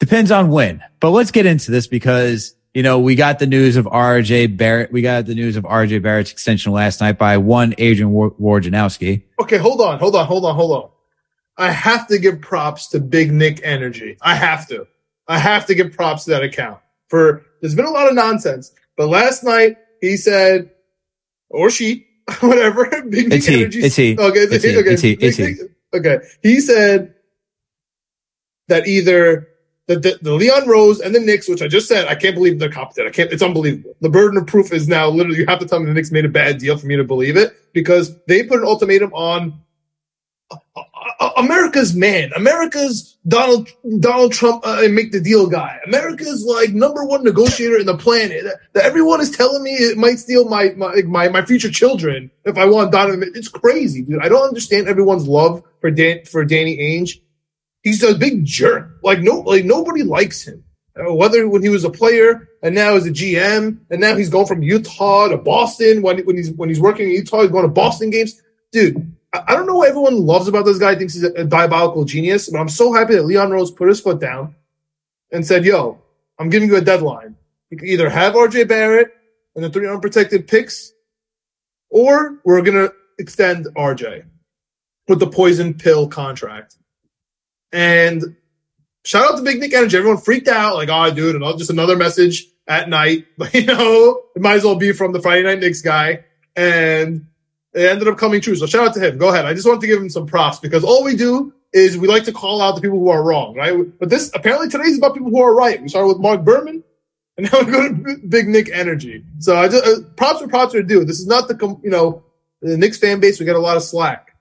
Depends 0.00 0.30
on 0.30 0.50
when. 0.50 0.82
But 0.98 1.10
let's 1.10 1.30
get 1.30 1.46
into 1.46 1.70
this 1.70 1.86
because 1.86 2.54
you 2.74 2.82
know 2.82 2.98
we 2.98 3.14
got 3.14 3.38
the 3.38 3.46
news 3.46 3.76
of 3.76 3.84
RJ 3.86 4.56
Barrett. 4.56 4.90
We 4.90 5.02
got 5.02 5.26
the 5.26 5.34
news 5.34 5.56
of 5.56 5.64
RJ 5.64 6.02
Barrett's 6.02 6.32
extension 6.32 6.72
last 6.72 7.00
night 7.00 7.18
by 7.18 7.36
one 7.36 7.74
Adrian 7.78 8.12
Wojnarowski. 8.12 9.22
Okay, 9.40 9.58
hold 9.58 9.80
on, 9.80 9.98
hold 9.98 10.16
on, 10.16 10.26
hold 10.26 10.44
on, 10.44 10.54
hold 10.54 10.72
on. 10.72 10.90
I 11.58 11.70
have 11.70 12.08
to 12.08 12.18
give 12.18 12.40
props 12.40 12.88
to 12.88 13.00
Big 13.00 13.30
Knick 13.32 13.60
Energy. 13.62 14.16
I 14.22 14.34
have 14.34 14.66
to. 14.68 14.86
I 15.28 15.38
have 15.38 15.66
to 15.66 15.74
give 15.74 15.92
props 15.92 16.24
to 16.24 16.30
that 16.30 16.42
account. 16.42 16.80
For 17.08 17.44
there's 17.60 17.74
been 17.74 17.84
a 17.84 17.90
lot 17.90 18.08
of 18.08 18.14
nonsense, 18.14 18.72
but 19.00 19.08
last 19.08 19.42
night 19.44 19.78
he 20.02 20.18
said, 20.18 20.72
or 21.48 21.70
she, 21.70 22.06
whatever. 22.40 22.84
Big 23.08 23.32
It's 23.32 23.46
he. 23.46 23.60
Energy. 23.62 23.80
It's 23.82 23.96
he. 23.96 24.12
Okay, 24.18 24.40
It's 24.40 24.62
he. 24.62 24.76
okay. 24.76 24.90
It's 24.90 25.00
he. 25.00 25.12
It's 25.12 25.38
Nick- 25.38 25.70
Okay, 25.94 26.18
he 26.42 26.60
said 26.60 27.14
that 28.68 28.86
either 28.86 29.48
the, 29.86 29.96
the, 29.98 30.18
the 30.20 30.34
Leon 30.34 30.68
Rose 30.68 31.00
and 31.00 31.14
the 31.14 31.18
Knicks, 31.18 31.48
which 31.48 31.62
I 31.62 31.66
just 31.68 31.88
said, 31.88 32.08
I 32.08 32.14
can't 32.14 32.34
believe 32.34 32.58
they're 32.58 32.68
competent. 32.70 33.08
I 33.08 33.10
can't. 33.10 33.32
It's 33.32 33.42
unbelievable. 33.42 33.94
The 34.02 34.10
burden 34.10 34.36
of 34.36 34.46
proof 34.46 34.70
is 34.70 34.86
now 34.86 35.08
literally 35.08 35.38
you 35.38 35.46
have 35.46 35.60
to 35.60 35.66
tell 35.66 35.80
me 35.80 35.86
the 35.86 35.94
Knicks 35.94 36.10
made 36.10 36.26
a 36.26 36.28
bad 36.28 36.58
deal 36.58 36.76
for 36.76 36.86
me 36.86 36.96
to 36.96 37.04
believe 37.04 37.38
it 37.38 37.56
because 37.72 38.14
they 38.26 38.42
put 38.42 38.58
an 38.60 38.66
ultimatum 38.66 39.14
on 39.14 39.62
uh, 40.50 40.82
America's 41.36 41.94
man, 41.94 42.30
America's 42.34 43.18
Donald 43.28 43.68
Donald 43.98 44.32
Trump, 44.32 44.66
uh, 44.66 44.88
make 44.90 45.12
the 45.12 45.20
deal 45.20 45.46
guy, 45.46 45.78
America's 45.86 46.44
like 46.44 46.70
number 46.70 47.04
one 47.04 47.22
negotiator 47.22 47.78
in 47.78 47.86
the 47.86 47.96
planet. 47.96 48.44
That 48.72 48.84
everyone 48.84 49.20
is 49.20 49.30
telling 49.30 49.62
me 49.62 49.72
it 49.72 49.98
might 49.98 50.18
steal 50.18 50.48
my 50.48 50.70
my 50.76 51.02
my, 51.02 51.28
my 51.28 51.44
future 51.44 51.70
children 51.70 52.30
if 52.44 52.56
I 52.56 52.64
want 52.64 52.92
Donald. 52.92 53.22
It's 53.34 53.48
crazy, 53.48 54.02
dude. 54.02 54.22
I 54.22 54.28
don't 54.28 54.48
understand 54.48 54.88
everyone's 54.88 55.28
love 55.28 55.62
for 55.80 55.90
Dan 55.90 56.24
for 56.24 56.44
Danny 56.44 56.78
Ainge. 56.78 57.20
He's 57.82 58.02
a 58.02 58.14
big 58.14 58.44
jerk. 58.44 58.98
Like 59.02 59.20
no, 59.20 59.40
like 59.40 59.64
nobody 59.64 60.02
likes 60.02 60.42
him. 60.42 60.64
Whether 60.96 61.48
when 61.48 61.62
he 61.62 61.68
was 61.68 61.84
a 61.84 61.90
player 61.90 62.48
and 62.62 62.74
now 62.74 62.94
as 62.94 63.06
a 63.06 63.10
GM, 63.10 63.78
and 63.90 64.00
now 64.00 64.16
he's 64.16 64.28
going 64.28 64.46
from 64.46 64.62
Utah 64.62 65.28
to 65.28 65.36
Boston. 65.36 66.00
When 66.00 66.18
when 66.24 66.36
he's 66.36 66.50
when 66.52 66.70
he's 66.70 66.80
working 66.80 67.06
in 67.06 67.12
Utah, 67.12 67.42
he's 67.42 67.50
going 67.50 67.64
to 67.64 67.72
Boston 67.72 68.10
games. 68.10 68.40
Dude, 68.72 69.14
I 69.32 69.54
don't 69.54 69.66
know 69.66 69.76
what 69.76 69.88
everyone 69.88 70.26
loves 70.26 70.48
about 70.48 70.64
this 70.64 70.78
guy. 70.78 70.94
Thinks 70.96 71.14
he's 71.14 71.22
a, 71.22 71.32
a 71.32 71.44
diabolical 71.44 72.04
genius, 72.04 72.48
but 72.48 72.58
I'm 72.58 72.68
so 72.68 72.92
happy 72.92 73.14
that 73.14 73.24
Leon 73.24 73.50
Rose 73.50 73.70
put 73.70 73.88
his 73.88 74.00
foot 74.00 74.20
down 74.20 74.54
and 75.30 75.46
said, 75.46 75.64
"Yo, 75.64 76.00
I'm 76.38 76.48
giving 76.48 76.68
you 76.68 76.76
a 76.76 76.80
deadline. 76.80 77.36
You 77.70 77.78
can 77.78 77.86
either 77.86 78.10
have 78.10 78.34
RJ 78.34 78.66
Barrett 78.66 79.14
and 79.54 79.64
the 79.64 79.70
three 79.70 79.88
unprotected 79.88 80.48
picks, 80.48 80.92
or 81.90 82.40
we're 82.44 82.62
gonna 82.62 82.90
extend 83.18 83.66
RJ 83.76 84.24
with 85.06 85.20
the 85.20 85.28
poison 85.28 85.74
pill 85.74 86.08
contract." 86.08 86.76
And 87.72 88.34
shout 89.04 89.30
out 89.30 89.36
to 89.36 89.44
Big 89.44 89.60
Knick 89.60 89.72
Energy. 89.72 89.96
Everyone 89.96 90.18
freaked 90.18 90.48
out, 90.48 90.74
like, 90.74 90.88
"Oh, 90.90 91.14
dude," 91.14 91.36
and 91.36 91.58
just 91.58 91.70
another 91.70 91.94
message 91.94 92.48
at 92.66 92.88
night. 92.88 93.26
But 93.38 93.54
you 93.54 93.66
know, 93.66 94.22
it 94.34 94.42
might 94.42 94.56
as 94.56 94.64
well 94.64 94.74
be 94.74 94.90
from 94.90 95.12
the 95.12 95.22
Friday 95.22 95.44
Night 95.44 95.60
Knicks 95.60 95.82
guy, 95.82 96.24
and 96.56 97.26
it 97.74 97.86
ended 97.86 98.08
up 98.08 98.18
coming 98.18 98.40
true. 98.40 98.56
So 98.56 98.66
shout 98.66 98.88
out 98.88 98.94
to 98.94 99.00
him. 99.00 99.18
Go 99.18 99.28
ahead. 99.28 99.44
I 99.44 99.54
just 99.54 99.66
wanted 99.66 99.80
to 99.82 99.86
give 99.86 100.00
him 100.00 100.10
some 100.10 100.26
props 100.26 100.58
because 100.58 100.84
all 100.84 101.04
we 101.04 101.16
do 101.16 101.52
is 101.72 101.96
we 101.96 102.08
like 102.08 102.24
to 102.24 102.32
call 102.32 102.60
out 102.60 102.74
the 102.74 102.80
people 102.80 102.98
who 102.98 103.10
are 103.10 103.22
wrong, 103.22 103.54
right? 103.54 103.76
But 103.98 104.10
this 104.10 104.30
apparently 104.34 104.68
today's 104.68 104.98
about 104.98 105.14
people 105.14 105.30
who 105.30 105.40
are 105.40 105.54
right. 105.54 105.80
We 105.80 105.88
started 105.88 106.08
with 106.08 106.18
Mark 106.18 106.44
Berman, 106.44 106.82
and 107.36 107.52
now 107.52 107.60
we 107.60 107.72
go 107.72 107.88
to 107.88 108.18
Big 108.28 108.48
Knick 108.48 108.70
Energy. 108.72 109.24
So 109.38 109.56
I 109.56 109.68
just 109.68 109.84
uh, 109.84 110.02
props 110.16 110.40
for 110.40 110.48
props 110.48 110.74
are 110.74 110.82
due. 110.82 111.04
This 111.04 111.20
is 111.20 111.26
not 111.26 111.48
the 111.48 111.54
com- 111.54 111.80
you 111.84 111.90
know 111.90 112.24
the 112.60 112.76
Knicks 112.76 112.98
fan 112.98 113.20
base. 113.20 113.38
We 113.38 113.46
get 113.46 113.56
a 113.56 113.60
lot 113.60 113.76
of 113.76 113.82
slack. 113.82 114.36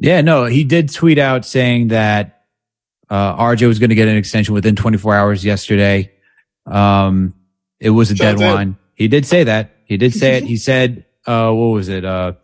Yeah, 0.00 0.20
no, 0.20 0.44
he 0.44 0.64
did 0.64 0.92
tweet 0.92 1.18
out 1.18 1.44
saying 1.44 1.88
that 1.88 2.44
uh, 3.10 3.36
RJ 3.36 3.66
was 3.66 3.78
going 3.78 3.90
to 3.90 3.96
get 3.96 4.08
an 4.08 4.16
extension 4.16 4.54
within 4.54 4.76
24 4.76 5.14
hours 5.14 5.44
yesterday. 5.44 6.12
Um, 6.66 7.34
it 7.80 7.90
was 7.90 8.10
a 8.10 8.16
Shout 8.16 8.34
out 8.34 8.38
deadline. 8.38 8.76
He 8.94 9.08
did 9.08 9.26
say 9.26 9.44
that. 9.44 9.72
He 9.86 9.96
did 9.96 10.14
say 10.14 10.36
it. 10.36 10.44
He 10.48 10.56
said, 10.56 11.06
uh, 11.26 11.50
what 11.52 11.66
was 11.66 11.88
it? 11.88 12.04
Uh, 12.04 12.34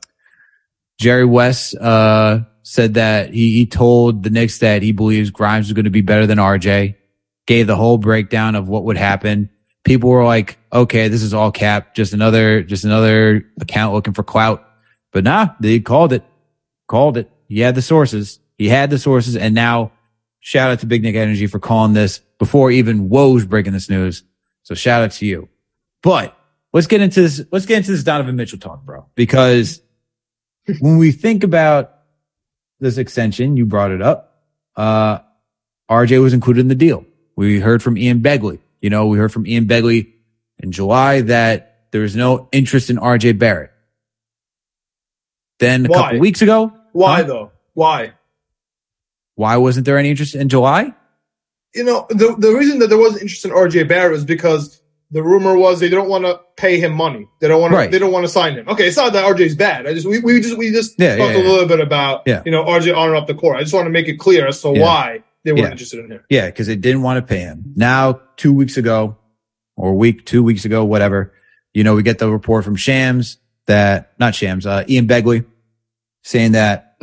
Jerry 0.99 1.25
West, 1.25 1.77
uh, 1.77 2.41
said 2.65 2.95
that 2.95 3.33
he, 3.33 3.53
he 3.53 3.67
told 3.67 4.23
the 4.23 4.31
Knicks 4.31 4.59
that 4.59 4.83
he 4.83 4.93
believes 4.93 5.31
Grimes 5.31 5.67
is 5.67 5.73
going 5.75 5.85
to 5.85 5.91
be 5.91 6.01
better 6.01 6.27
than 6.27 6.39
RJ, 6.39 6.97
gave 7.47 7.67
the 7.67 7.77
whole 7.77 7.99
breakdown 7.99 8.55
of 8.55 8.69
what 8.69 8.85
would 8.85 8.97
happen. 8.97 9.51
People 9.85 10.09
were 10.09 10.25
like, 10.25 10.59
okay, 10.73 11.09
this 11.09 11.23
is 11.23 11.35
all 11.35 11.53
cap, 11.53 11.95
just 11.95 12.15
another, 12.15 12.63
just 12.63 12.85
another 12.85 13.45
account 13.61 13.95
looking 13.95 14.15
for 14.15 14.23
clout. 14.23 14.67
But 15.13 15.25
nah, 15.25 15.49
they 15.61 15.79
called 15.79 16.15
it, 16.15 16.25
called 16.89 17.19
it. 17.19 17.31
He 17.49 17.61
had 17.61 17.75
the 17.75 17.83
sources. 17.83 18.41
He 18.57 18.69
had 18.69 18.89
the 18.89 18.99
sources. 18.99 19.37
And 19.37 19.55
now 19.55 19.93
shout 20.41 20.71
out 20.71 20.81
to 20.81 20.87
Big 20.87 21.03
Knick 21.03 21.17
Energy 21.17 21.47
for 21.47 21.59
calling 21.59 21.93
this 21.93 22.21
before 22.39 22.71
even 22.71 23.11
Woj 23.11 23.47
breaking 23.47 23.75
this 23.75 23.91
news. 23.91 24.25
So 24.63 24.75
shout 24.75 25.03
out 25.03 25.13
to 25.13 25.27
you. 25.27 25.51
But 26.03 26.37
let's 26.73 26.87
get 26.87 27.03
into 27.03 27.21
this. 27.21 27.45
Let's 27.53 27.67
get 27.67 27.79
into 27.79 27.93
this 27.93 28.03
Donovan 28.03 28.37
Mitchell 28.37 28.59
talk, 28.59 28.85
bro, 28.85 29.07
because 29.15 29.83
when 30.81 30.99
we 30.99 31.13
think 31.13 31.45
about 31.45 31.93
this 32.81 32.99
extension, 32.99 33.57
you 33.57 33.67
brought 33.67 33.91
it 33.91 34.03
up. 34.03 34.43
Uh, 34.77 35.19
RJ 35.91 36.21
was 36.23 36.33
included 36.33 36.61
in 36.61 36.69
the 36.69 36.75
deal. 36.75 37.05
We 37.37 37.61
heard 37.61 37.83
from 37.83 37.97
Ian 37.99 38.21
Begley. 38.21 38.59
You 38.81 38.91
know, 38.91 39.07
we 39.07 39.19
heard 39.19 39.33
from 39.33 39.47
Ian 39.47 39.67
Begley 39.67 40.13
in 40.59 40.73
July 40.73 41.23
that 41.23 41.87
there 41.91 42.01
was 42.03 42.15
no 42.17 42.49
interest 42.53 42.91
in 42.91 42.97
RJ 42.97 43.39
Barrett. 43.39 43.71
Then 45.59 45.87
a 45.87 45.89
Why? 45.89 45.97
couple 46.03 46.19
weeks 46.19 46.43
ago, 46.43 46.73
Why 46.93 47.21
Huh? 47.23 47.27
though? 47.27 47.53
Why? 47.75 48.13
why 49.37 49.57
wasn't 49.57 49.85
there 49.85 49.99
any 49.99 50.11
interest 50.11 50.35
in 50.37 50.49
July? 50.49 50.93
you 51.75 51.83
know, 51.83 52.07
the 52.09 52.37
the 52.39 52.53
reason 52.53 52.79
that 52.79 52.87
there 52.89 52.99
wasn't 52.99 53.23
interest 53.23 53.45
in 53.45 53.51
RJ 53.51 53.89
Barrett 53.89 54.13
was 54.13 54.25
because 54.25 54.81
the 55.11 55.23
rumor 55.23 55.57
was 55.57 55.81
they 55.81 55.89
don't 55.89 56.09
want 56.09 56.25
to 56.25 56.41
pay 56.57 56.81
him 56.81 56.93
money. 56.93 57.29
They 57.41 57.49
don't 57.49 57.61
want 57.61 57.73
to. 57.73 57.77
Right. 57.77 57.91
They 57.91 57.99
don't 57.99 58.11
want 58.13 58.25
to 58.25 58.29
sign 58.29 58.55
him. 58.55 58.69
Okay, 58.69 58.89
it's 58.89 58.97
not 58.97 59.13
that 59.13 59.25
RJ's 59.25 59.55
bad. 59.55 59.87
I 59.87 59.95
just 59.95 60.07
we, 60.07 60.19
we 60.21 60.41
just 60.41 60.57
we 60.59 60.71
just 60.71 60.95
Yeah, 60.99 61.17
talked 61.17 61.35
yeah, 61.35 61.43
a 61.43 61.45
little 61.49 61.67
bit 61.69 61.81
about 61.81 62.23
Yeah. 62.27 62.43
you 62.45 62.51
know 62.53 62.65
RJ 62.65 62.97
on 62.97 63.09
and 63.09 63.17
off 63.17 63.27
the 63.27 63.35
court. 63.35 63.57
I 63.57 63.61
just 63.61 63.75
want 63.75 63.87
to 63.87 63.91
make 63.91 64.09
it 64.09 64.17
clear 64.19 64.47
as 64.49 64.61
to 64.63 64.73
Yeah. 64.75 64.83
why 64.83 65.23
they 65.45 65.53
weren't 65.53 65.65
Yeah. 65.65 65.71
interested 65.73 66.05
in 66.05 66.11
him. 66.11 66.21
Yeah, 66.31 66.47
because 66.47 66.67
they 66.67 66.77
didn't 66.77 67.03
want 67.03 67.19
to 67.19 67.23
pay 67.35 67.41
him. 67.41 67.73
Now, 67.77 68.21
two 68.37 68.53
weeks 68.53 68.77
ago, 68.77 69.17
or 69.77 69.91
a 69.91 69.95
week, 69.95 70.25
two 70.25 70.43
weeks 70.43 70.65
ago, 70.65 70.85
whatever, 70.85 71.33
you 71.75 71.85
know, 71.85 71.95
we 71.95 72.03
get 72.03 72.19
the 72.19 72.31
report 72.31 72.65
from 72.65 72.77
Shams 72.77 73.39
that, 73.67 74.13
not 74.19 74.35
Shams, 74.35 74.65
uh, 74.67 74.85
Ian 74.89 75.07
Begley 75.09 75.45
saying 76.23 76.53
that, 76.53 76.97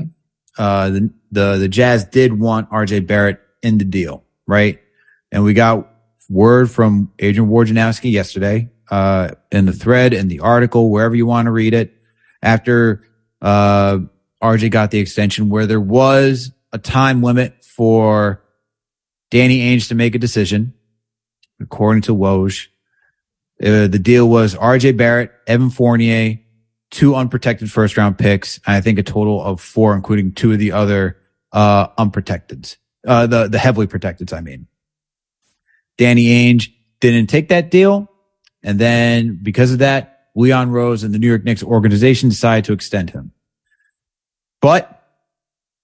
uh, 0.57 0.89
the, 0.89 1.09
the, 1.31 1.57
the 1.57 1.67
Jazz 1.67 2.05
did 2.05 2.37
want 2.37 2.69
RJ 2.71 3.05
Barrett 3.05 3.39
in 3.61 3.77
the 3.77 3.85
deal, 3.85 4.23
right? 4.47 4.79
And 5.31 5.43
we 5.43 5.53
got 5.53 5.90
word 6.31 6.71
from 6.71 7.11
Adrian 7.19 7.49
Wojnarowski 7.49 8.11
yesterday, 8.11 8.69
uh, 8.89 9.31
in 9.51 9.65
the 9.65 9.73
thread, 9.73 10.13
in 10.13 10.27
the 10.27 10.39
article, 10.39 10.89
wherever 10.89 11.15
you 11.15 11.25
want 11.25 11.45
to 11.45 11.51
read 11.51 11.73
it, 11.73 11.93
after, 12.41 13.03
uh, 13.41 13.99
RJ 14.41 14.71
got 14.71 14.91
the 14.91 14.99
extension 14.99 15.49
where 15.49 15.67
there 15.67 15.79
was 15.79 16.51
a 16.71 16.79
time 16.79 17.21
limit 17.21 17.63
for 17.63 18.41
Danny 19.29 19.59
Ainge 19.59 19.89
to 19.89 19.95
make 19.95 20.15
a 20.15 20.19
decision, 20.19 20.73
according 21.59 22.01
to 22.03 22.15
Woj. 22.15 22.67
Uh, 23.61 23.87
the 23.87 23.99
deal 23.99 24.27
was 24.27 24.55
RJ 24.55 24.97
Barrett, 24.97 25.31
Evan 25.45 25.69
Fournier, 25.69 26.39
two 26.89 27.15
unprotected 27.15 27.71
first 27.71 27.97
round 27.97 28.17
picks. 28.17 28.59
And 28.65 28.75
I 28.75 28.81
think 28.81 28.97
a 28.99 29.03
total 29.03 29.41
of 29.43 29.61
four, 29.61 29.93
including 29.93 30.33
two 30.33 30.51
of 30.51 30.59
the 30.59 30.71
other, 30.71 31.17
uh, 31.51 31.87
unprotected, 31.97 32.75
uh, 33.07 33.27
the, 33.27 33.47
the 33.47 33.59
heavily 33.59 33.87
protected, 33.87 34.33
I 34.33 34.41
mean. 34.41 34.67
Danny 36.01 36.29
Ainge 36.29 36.73
didn't 36.99 37.27
take 37.27 37.49
that 37.49 37.69
deal. 37.69 38.09
And 38.63 38.79
then 38.79 39.37
because 39.39 39.71
of 39.71 39.79
that, 39.79 40.29
Leon 40.35 40.71
Rose 40.71 41.03
and 41.03 41.13
the 41.13 41.19
New 41.19 41.27
York 41.27 41.43
Knicks 41.43 41.61
organization 41.61 42.29
decided 42.29 42.65
to 42.65 42.73
extend 42.73 43.11
him. 43.11 43.31
But 44.63 44.99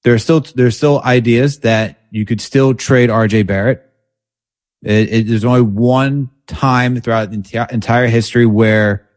there 0.03 0.15
are 0.15 0.17
still 0.17 0.39
there's 0.39 0.75
still 0.75 1.03
ideas 1.03 1.60
that 1.60 1.99
you 2.10 2.25
could 2.25 2.41
still 2.41 2.73
trade 2.73 3.12
RJ 3.12 3.45
Barrett. 3.45 3.88
It, 4.82 5.13
it, 5.13 5.27
there's 5.27 5.45
only 5.45 5.62
one 5.62 6.32
time 6.47 6.99
throughout 6.99 7.30
the 7.30 7.38
enti- 7.38 7.71
entire 7.71 8.08
history 8.08 8.47
where 8.47 9.08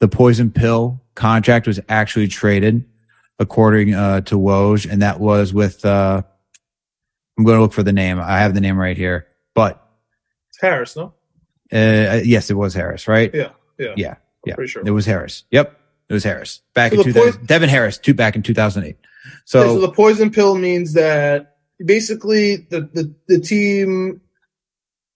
the 0.00 0.08
poison 0.08 0.50
pill 0.50 1.00
contract 1.14 1.68
was 1.68 1.78
actually 1.88 2.26
traded, 2.26 2.84
according 3.38 3.94
uh, 3.94 4.22
to 4.22 4.36
Woj, 4.36 4.90
and 4.90 5.02
that 5.02 5.20
was 5.20 5.54
with. 5.54 5.84
Uh, 5.84 6.22
I'm 7.38 7.44
going 7.44 7.58
to 7.58 7.62
look 7.62 7.72
for 7.72 7.84
the 7.84 7.92
name. 7.92 8.18
I 8.18 8.40
have 8.40 8.54
the 8.54 8.60
name 8.60 8.76
right 8.76 8.96
here, 8.96 9.28
but 9.54 9.87
Harris, 10.60 10.96
no? 10.96 11.14
Uh, 11.72 12.20
yes, 12.24 12.50
it 12.50 12.54
was 12.54 12.74
Harris, 12.74 13.06
right? 13.08 13.30
Yeah, 13.34 13.50
yeah, 13.78 13.94
Yeah, 13.96 14.14
yeah. 14.46 14.54
pretty 14.54 14.70
sure. 14.70 14.82
It 14.86 14.90
was 14.90 15.04
Harris. 15.06 15.44
Yep, 15.50 15.78
it 16.08 16.12
was 16.14 16.24
Harris 16.24 16.62
back 16.74 16.92
So 16.92 17.00
in 17.00 17.04
2000. 17.04 17.32
point- 17.32 17.46
Devin 17.46 17.68
Harris, 17.68 17.98
two 17.98 18.14
back 18.14 18.36
in 18.36 18.42
2008. 18.42 18.90
Okay, 18.90 18.98
so, 19.44 19.62
So, 19.62 19.80
the 19.80 19.90
poison 19.92 20.30
pill 20.30 20.56
means 20.56 20.94
that 20.94 21.56
basically 21.84 22.56
the 22.70 22.82
the, 22.92 23.14
the 23.28 23.38
team 23.40 24.20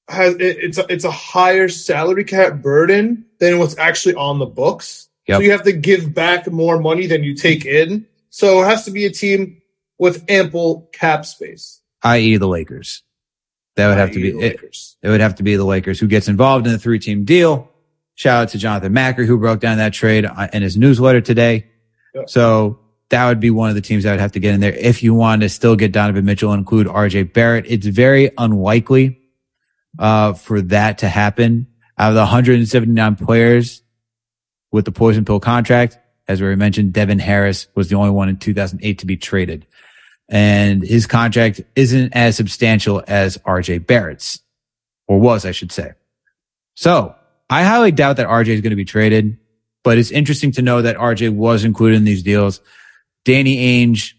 has 0.09 0.35
it, 0.35 0.41
it's 0.61 0.79
a, 0.79 0.87
it's 0.93 1.05
a 1.05 1.11
higher 1.11 1.69
salary 1.69 2.25
cap 2.25 2.61
burden 2.61 3.25
than 3.41 3.59
what's 3.59 3.79
actually 3.79 4.15
on 4.17 4.39
the 4.39 4.47
books. 4.47 5.09
Yep. 5.29 5.37
So 5.39 5.43
you 5.43 5.51
have 5.53 5.63
to 5.63 5.73
give 5.73 6.13
back 6.13 6.51
more 6.51 6.79
money 6.81 7.07
than 7.07 7.23
you 7.25 7.35
take 7.35 7.65
in. 7.65 8.07
So 8.31 8.63
it 8.63 8.67
has 8.67 8.85
to 8.87 8.91
be 8.91 9.07
a 9.07 9.11
team 9.11 9.63
with 9.99 10.25
ample 10.29 10.89
cap 10.93 11.25
space. 11.25 11.81
i.e., 12.03 12.37
the 12.37 12.49
Lakers. 12.49 13.03
That 13.77 13.89
would 13.89 13.99
have 13.99 14.13
to 14.13 14.21
be 14.21 14.33
the 14.33 14.39
it. 14.39 14.43
Lakers. 14.43 14.97
It 15.03 15.09
would 15.09 15.21
have 15.21 15.37
to 15.37 15.43
be 15.43 15.57
the 15.57 15.65
Lakers 15.65 15.99
who 15.99 16.07
gets 16.07 16.29
involved 16.29 16.67
in 16.67 16.73
the 16.73 16.79
three 16.79 16.99
team 16.99 17.25
deal. 17.25 17.71
Shout 18.15 18.43
out 18.43 18.49
to 18.51 18.59
Jonathan 18.59 18.93
Macri 18.93 19.27
who 19.27 19.39
broke 19.39 19.61
down 19.61 19.79
that 19.79 19.93
trade 19.93 20.27
uh, 20.27 20.49
in 20.53 20.63
his 20.63 20.77
newsletter 20.77 21.21
today. 21.21 21.67
Yep. 22.15 22.29
So 22.29 22.79
that 23.09 23.27
would 23.27 23.41
be 23.41 23.51
one 23.51 23.71
of 23.71 23.75
the 23.75 23.81
teams 23.81 24.05
that 24.05 24.11
would 24.11 24.21
have 24.21 24.33
to 24.33 24.41
get 24.41 24.55
in 24.55 24.61
there 24.61 24.75
if 24.75 25.03
you 25.03 25.15
want 25.15 25.43
to 25.43 25.49
still 25.49 25.77
get 25.77 25.93
Donovan 25.93 26.25
Mitchell 26.25 26.53
and 26.53 26.61
include 26.61 26.87
RJ 26.87 27.33
Barrett. 27.33 27.65
It's 27.67 27.87
very 27.87 28.31
unlikely 28.37 29.19
uh, 29.99 30.35
for 30.35 30.61
that 30.63 30.99
to 30.99 31.09
happen. 31.09 31.69
Out 31.99 32.11
of 32.11 32.15
the 32.15 32.21
179 32.21 33.17
players 33.17 33.83
with 34.71 34.85
the 34.85 34.93
poison 34.93 35.25
pill 35.25 35.41
contract, 35.41 35.99
as 36.27 36.41
we 36.41 36.55
mentioned, 36.57 36.93
Devin 36.93 37.19
Harris 37.19 37.69
was 37.75 37.89
the 37.89 37.97
only 37.97 38.11
one 38.11 38.29
in 38.29 38.39
2008 38.39 38.99
to 38.99 39.07
be 39.07 39.17
traded. 39.17 39.67
And 40.33 40.83
his 40.83 41.07
contract 41.07 41.61
isn't 41.77 42.17
as 42.17 42.37
substantial 42.37 43.05
as 43.07 43.37
RJ 43.39 43.87
Barrett's 43.87 44.41
or 45.07 45.21
was, 45.21 45.45
I 45.45 45.53
should 45.53 45.71
say. 45.71 45.93
So 46.75 47.15
I 47.51 47.65
highly 47.65 47.93
doubt 47.93 48.17
that 48.17 48.29
RJ 48.29 48.49
is 48.49 48.61
going 48.63 48.71
to 48.71 48.77
be 48.77 48.87
traded, 48.87 49.37
but 49.85 49.99
it's 49.99 50.11
interesting 50.11 50.51
to 50.53 50.63
know 50.63 50.81
that 50.81 50.97
RJ 50.97 51.35
was 51.35 51.65
included 51.65 51.97
in 51.97 52.05
these 52.05 52.23
deals. 52.23 52.63
Danny 53.27 53.85
Ainge, 53.85 54.15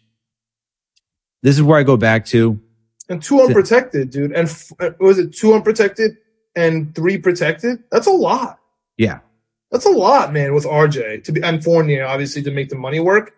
this 1.42 1.56
is 1.56 1.64
where 1.64 1.80
I 1.80 1.84
go 1.84 1.98
back 1.98 2.28
to. 2.28 2.62
And 3.10 3.22
two 3.22 3.42
unprotected, 3.42 4.12
dude. 4.12 4.34
And 4.34 4.48
f- 4.48 4.72
uh, 4.80 4.92
was 5.00 5.18
it 5.18 5.34
two 5.34 5.56
unprotected 5.56 6.16
and 6.56 6.94
three 6.94 7.18
protected? 7.18 7.84
That's 7.92 8.06
a 8.06 8.12
lot. 8.12 8.60
Yeah. 8.98 9.22
That's 9.72 9.86
a 9.86 9.90
lot, 9.90 10.32
man, 10.32 10.54
with 10.54 10.66
RJ 10.66 11.24
to 11.24 11.32
be 11.32 11.42
and 11.42 11.64
Fournier, 11.64 12.06
obviously, 12.06 12.44
to 12.44 12.52
make 12.52 12.70
the 12.70 12.76
money 12.76 13.00
work. 13.00 13.34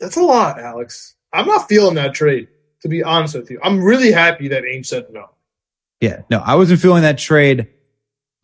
That's 0.00 0.16
a 0.16 0.22
lot, 0.22 0.60
Alex. 0.60 1.14
I'm 1.32 1.46
not 1.46 1.68
feeling 1.68 1.94
that 1.96 2.14
trade, 2.14 2.48
to 2.82 2.88
be 2.88 3.02
honest 3.02 3.34
with 3.34 3.50
you. 3.50 3.58
I'm 3.62 3.82
really 3.82 4.12
happy 4.12 4.48
that 4.48 4.62
Ainge 4.64 4.86
said 4.86 5.06
no. 5.10 5.30
Yeah. 6.00 6.22
No, 6.30 6.38
I 6.44 6.54
wasn't 6.56 6.80
feeling 6.80 7.02
that 7.02 7.18
trade 7.18 7.68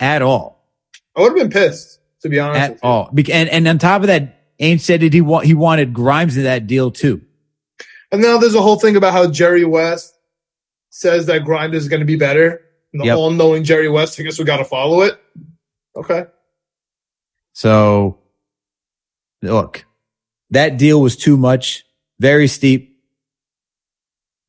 at 0.00 0.22
all. 0.22 0.66
I 1.16 1.20
would 1.20 1.28
have 1.28 1.36
been 1.38 1.50
pissed, 1.50 2.00
to 2.22 2.28
be 2.28 2.38
honest 2.38 2.60
At 2.60 2.70
with 2.72 2.80
you. 2.82 2.88
all. 2.88 3.10
And, 3.32 3.48
and 3.50 3.68
on 3.68 3.78
top 3.78 4.00
of 4.02 4.06
that, 4.08 4.58
Ainge 4.58 4.80
said 4.80 5.00
that 5.00 5.12
he, 5.12 5.20
wa- 5.20 5.40
he 5.40 5.54
wanted 5.54 5.92
Grimes 5.92 6.36
in 6.36 6.44
that 6.44 6.66
deal 6.66 6.90
too. 6.90 7.20
And 8.10 8.20
now 8.22 8.38
there's 8.38 8.54
a 8.54 8.62
whole 8.62 8.78
thing 8.78 8.96
about 8.96 9.12
how 9.12 9.28
Jerry 9.30 9.64
West 9.64 10.14
says 10.90 11.26
that 11.26 11.44
Grimes 11.44 11.74
is 11.74 11.88
going 11.88 12.00
to 12.00 12.06
be 12.06 12.16
better. 12.16 12.62
And 12.92 13.00
the 13.00 13.06
Yep. 13.06 13.16
all 13.16 13.30
knowing 13.30 13.64
Jerry 13.64 13.88
West, 13.88 14.20
I 14.20 14.22
guess 14.22 14.38
we 14.38 14.44
got 14.44 14.58
to 14.58 14.64
follow 14.64 15.00
it. 15.02 15.18
Okay. 15.96 16.24
So 17.54 18.18
look, 19.42 19.84
that 20.52 20.76
deal 20.76 21.00
was 21.00 21.16
too 21.16 21.36
much, 21.36 21.84
very 22.20 22.46
steep. 22.46 23.00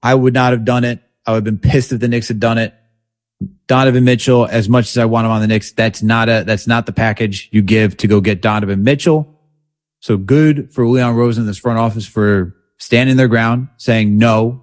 I 0.02 0.14
would 0.14 0.34
not 0.34 0.52
have 0.52 0.66
done 0.66 0.84
it. 0.84 1.02
I 1.26 1.32
would 1.32 1.38
have 1.38 1.44
been 1.46 1.58
pissed 1.58 1.92
if 1.94 2.00
the 2.00 2.08
Knicks 2.08 2.28
had 2.28 2.40
done 2.40 2.58
it. 2.58 2.74
Donovan 3.68 4.04
Mitchell, 4.04 4.46
as 4.46 4.70
much 4.70 4.90
as 4.90 4.98
I 4.98 5.06
want 5.06 5.26
him 5.26 5.32
on 5.32 5.42
the 5.42 5.48
Knicks, 5.48 5.72
that's 5.72 6.04
not 6.04 6.30
a, 6.30 6.44
that's 6.46 6.68
not 6.68 6.86
the 6.86 6.92
package 6.92 7.50
you 7.52 7.62
give 7.62 7.98
to 7.98 8.08
go 8.08 8.22
get 8.22 8.42
Donovan 8.42 8.84
Mitchell. 8.84 9.40
So 10.02 10.18
good 10.18 10.74
for 10.74 10.86
Leon 10.86 11.16
Rose 11.16 11.38
in 11.38 11.46
this 11.46 11.58
front 11.58 11.80
office 11.80 12.06
for 12.06 12.56
standing 12.78 13.16
their 13.16 13.30
ground, 13.30 13.70
saying 13.78 14.18
no, 14.18 14.62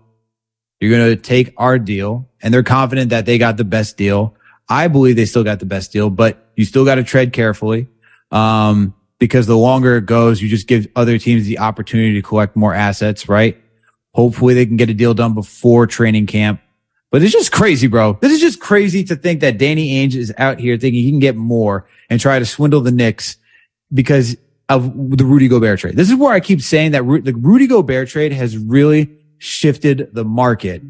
you're 0.78 0.90
going 0.90 1.16
to 1.16 1.16
take 1.16 1.54
our 1.56 1.78
deal. 1.78 2.28
And 2.42 2.52
they're 2.52 2.62
confident 2.62 3.10
that 3.10 3.24
they 3.24 3.38
got 3.38 3.56
the 3.56 3.64
best 3.64 3.96
deal. 3.96 4.34
I 4.68 4.88
believe 4.88 5.16
they 5.16 5.24
still 5.24 5.44
got 5.44 5.58
the 5.58 5.66
best 5.66 5.92
deal, 5.92 6.10
but 6.10 6.50
you 6.56 6.66
still 6.66 6.84
got 6.84 6.96
to 6.96 7.04
tread 7.04 7.32
carefully. 7.32 7.88
Um, 8.30 8.94
because 9.20 9.46
the 9.46 9.56
longer 9.56 9.98
it 9.98 10.06
goes, 10.06 10.42
you 10.42 10.48
just 10.48 10.66
give 10.66 10.88
other 10.96 11.18
teams 11.18 11.44
the 11.44 11.60
opportunity 11.60 12.14
to 12.14 12.22
collect 12.22 12.56
more 12.56 12.74
assets, 12.74 13.28
right? 13.28 13.56
Hopefully 14.14 14.54
they 14.54 14.66
can 14.66 14.76
get 14.76 14.90
a 14.90 14.94
deal 14.94 15.14
done 15.14 15.34
before 15.34 15.86
training 15.86 16.26
camp. 16.26 16.60
But 17.12 17.22
it's 17.22 17.32
just 17.32 17.52
crazy, 17.52 17.86
bro. 17.86 18.18
This 18.20 18.32
is 18.32 18.40
just 18.40 18.60
crazy 18.60 19.04
to 19.04 19.16
think 19.16 19.40
that 19.40 19.58
Danny 19.58 19.94
Ainge 19.94 20.16
is 20.16 20.32
out 20.38 20.58
here 20.58 20.76
thinking 20.76 21.02
he 21.02 21.10
can 21.10 21.20
get 21.20 21.36
more 21.36 21.86
and 22.08 22.18
try 22.18 22.38
to 22.38 22.46
swindle 22.46 22.80
the 22.80 22.90
Knicks 22.90 23.36
because 23.92 24.36
of 24.68 25.16
the 25.16 25.24
Rudy 25.24 25.48
Gobert 25.48 25.80
trade. 25.80 25.96
This 25.96 26.08
is 26.08 26.16
where 26.16 26.32
I 26.32 26.40
keep 26.40 26.62
saying 26.62 26.92
that 26.92 27.02
the 27.24 27.34
Rudy 27.34 27.66
Gobert 27.66 28.08
trade 28.08 28.32
has 28.32 28.56
really 28.56 29.10
shifted 29.38 30.10
the 30.12 30.24
market 30.24 30.82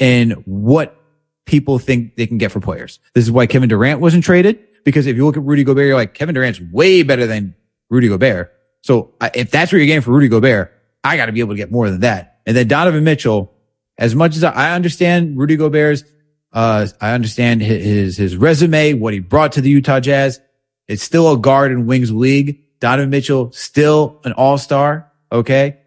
and 0.00 0.32
what 0.46 0.96
people 1.44 1.78
think 1.78 2.16
they 2.16 2.26
can 2.26 2.38
get 2.38 2.50
for 2.50 2.60
players. 2.60 3.00
This 3.12 3.24
is 3.24 3.30
why 3.30 3.46
Kevin 3.46 3.68
Durant 3.68 4.00
wasn't 4.00 4.24
traded 4.24 4.60
because 4.84 5.06
if 5.06 5.16
you 5.16 5.26
look 5.26 5.36
at 5.36 5.42
Rudy 5.42 5.64
Gobert, 5.64 5.86
you're 5.86 5.96
like 5.96 6.14
Kevin 6.14 6.34
Durant's 6.34 6.60
way 6.60 7.02
better 7.02 7.26
than 7.26 7.54
Rudy 7.90 8.08
Gobert. 8.08 8.52
So 8.82 9.14
if 9.34 9.50
that's 9.50 9.72
what 9.72 9.78
you're 9.78 9.86
getting 9.86 10.02
for 10.02 10.12
Rudy 10.12 10.28
Gobert, 10.28 10.72
I 11.02 11.16
got 11.16 11.26
to 11.26 11.32
be 11.32 11.40
able 11.40 11.52
to 11.52 11.56
get 11.56 11.70
more 11.70 11.90
than 11.90 12.00
that. 12.00 12.40
And 12.46 12.56
then 12.56 12.68
Donovan 12.68 13.04
Mitchell, 13.04 13.52
as 13.98 14.14
much 14.14 14.36
as 14.36 14.44
I 14.44 14.74
understand 14.74 15.38
Rudy 15.38 15.56
Gobert's, 15.56 16.04
uh, 16.52 16.86
I 17.00 17.12
understand 17.12 17.62
his, 17.62 18.16
his 18.16 18.36
resume, 18.36 18.94
what 18.94 19.12
he 19.12 19.20
brought 19.20 19.52
to 19.52 19.60
the 19.60 19.70
Utah 19.70 20.00
Jazz. 20.00 20.40
It's 20.86 21.02
still 21.02 21.32
a 21.32 21.38
guard 21.38 21.72
and 21.72 21.86
wings 21.86 22.12
league. 22.12 22.60
Donovan 22.80 23.10
Mitchell, 23.10 23.50
still 23.52 24.20
an 24.24 24.32
all 24.32 24.58
star. 24.58 25.10
Okay. 25.32 25.78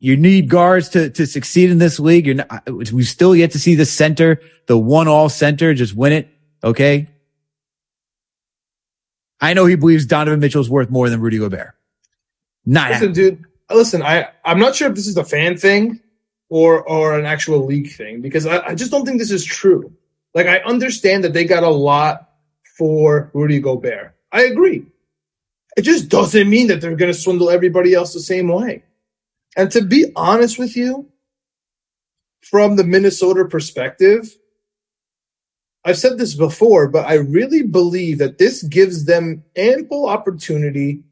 You 0.00 0.16
need 0.16 0.48
guards 0.48 0.90
to, 0.90 1.08
to 1.10 1.26
succeed 1.26 1.70
in 1.70 1.78
this 1.78 1.98
league. 1.98 2.26
You're 2.26 2.34
not, 2.34 2.68
we 2.70 3.04
still 3.04 3.34
yet 3.34 3.52
to 3.52 3.58
see 3.58 3.74
the 3.74 3.86
center, 3.86 4.40
the 4.66 4.76
one 4.76 5.08
all 5.08 5.28
center, 5.28 5.72
just 5.72 5.94
win 5.94 6.12
it. 6.12 6.28
Okay. 6.62 7.08
I 9.44 9.52
know 9.52 9.66
he 9.66 9.76
believes 9.76 10.06
Donovan 10.06 10.40
Mitchell's 10.40 10.70
worth 10.70 10.88
more 10.88 11.10
than 11.10 11.20
Rudy 11.20 11.38
Gobert. 11.38 11.74
Not 12.64 12.90
Listen, 12.90 13.08
happening. 13.08 13.12
dude. 13.14 13.44
Listen, 13.70 14.02
I 14.02 14.28
I'm 14.42 14.58
not 14.58 14.74
sure 14.74 14.88
if 14.88 14.94
this 14.94 15.06
is 15.06 15.18
a 15.18 15.24
fan 15.24 15.58
thing 15.58 16.00
or 16.48 16.82
or 16.82 17.18
an 17.18 17.26
actual 17.26 17.66
league 17.66 17.92
thing 17.92 18.22
because 18.22 18.46
I, 18.46 18.68
I 18.68 18.74
just 18.74 18.90
don't 18.90 19.04
think 19.04 19.18
this 19.18 19.30
is 19.30 19.44
true. 19.44 19.92
Like 20.32 20.46
I 20.46 20.60
understand 20.60 21.24
that 21.24 21.34
they 21.34 21.44
got 21.44 21.62
a 21.62 21.68
lot 21.68 22.30
for 22.78 23.30
Rudy 23.34 23.60
Gobert. 23.60 24.14
I 24.32 24.44
agree. 24.44 24.86
It 25.76 25.82
just 25.82 26.08
doesn't 26.08 26.48
mean 26.48 26.68
that 26.68 26.80
they're 26.80 26.96
going 26.96 27.12
to 27.12 27.18
swindle 27.18 27.50
everybody 27.50 27.92
else 27.92 28.14
the 28.14 28.20
same 28.20 28.48
way. 28.48 28.82
And 29.56 29.70
to 29.72 29.82
be 29.82 30.06
honest 30.16 30.58
with 30.58 30.74
you, 30.74 31.10
from 32.40 32.76
the 32.76 32.84
Minnesota 32.84 33.44
perspective, 33.44 34.34
I've 35.84 35.98
said 35.98 36.16
this 36.16 36.34
before, 36.34 36.88
but 36.88 37.06
I 37.06 37.14
really 37.14 37.62
believe 37.62 38.18
that 38.18 38.38
this 38.38 38.62
gives 38.62 39.04
them 39.04 39.44
ample 39.54 40.08
opportunity 40.08 41.02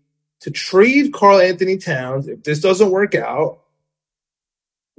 to 0.40 0.50
trade 0.50 1.12
Karl-Anthony 1.12 1.76
Towns 1.76 2.26
if 2.26 2.42
this 2.42 2.61
doesn't 2.61 2.90
work 2.90 3.14
out, 3.14 3.61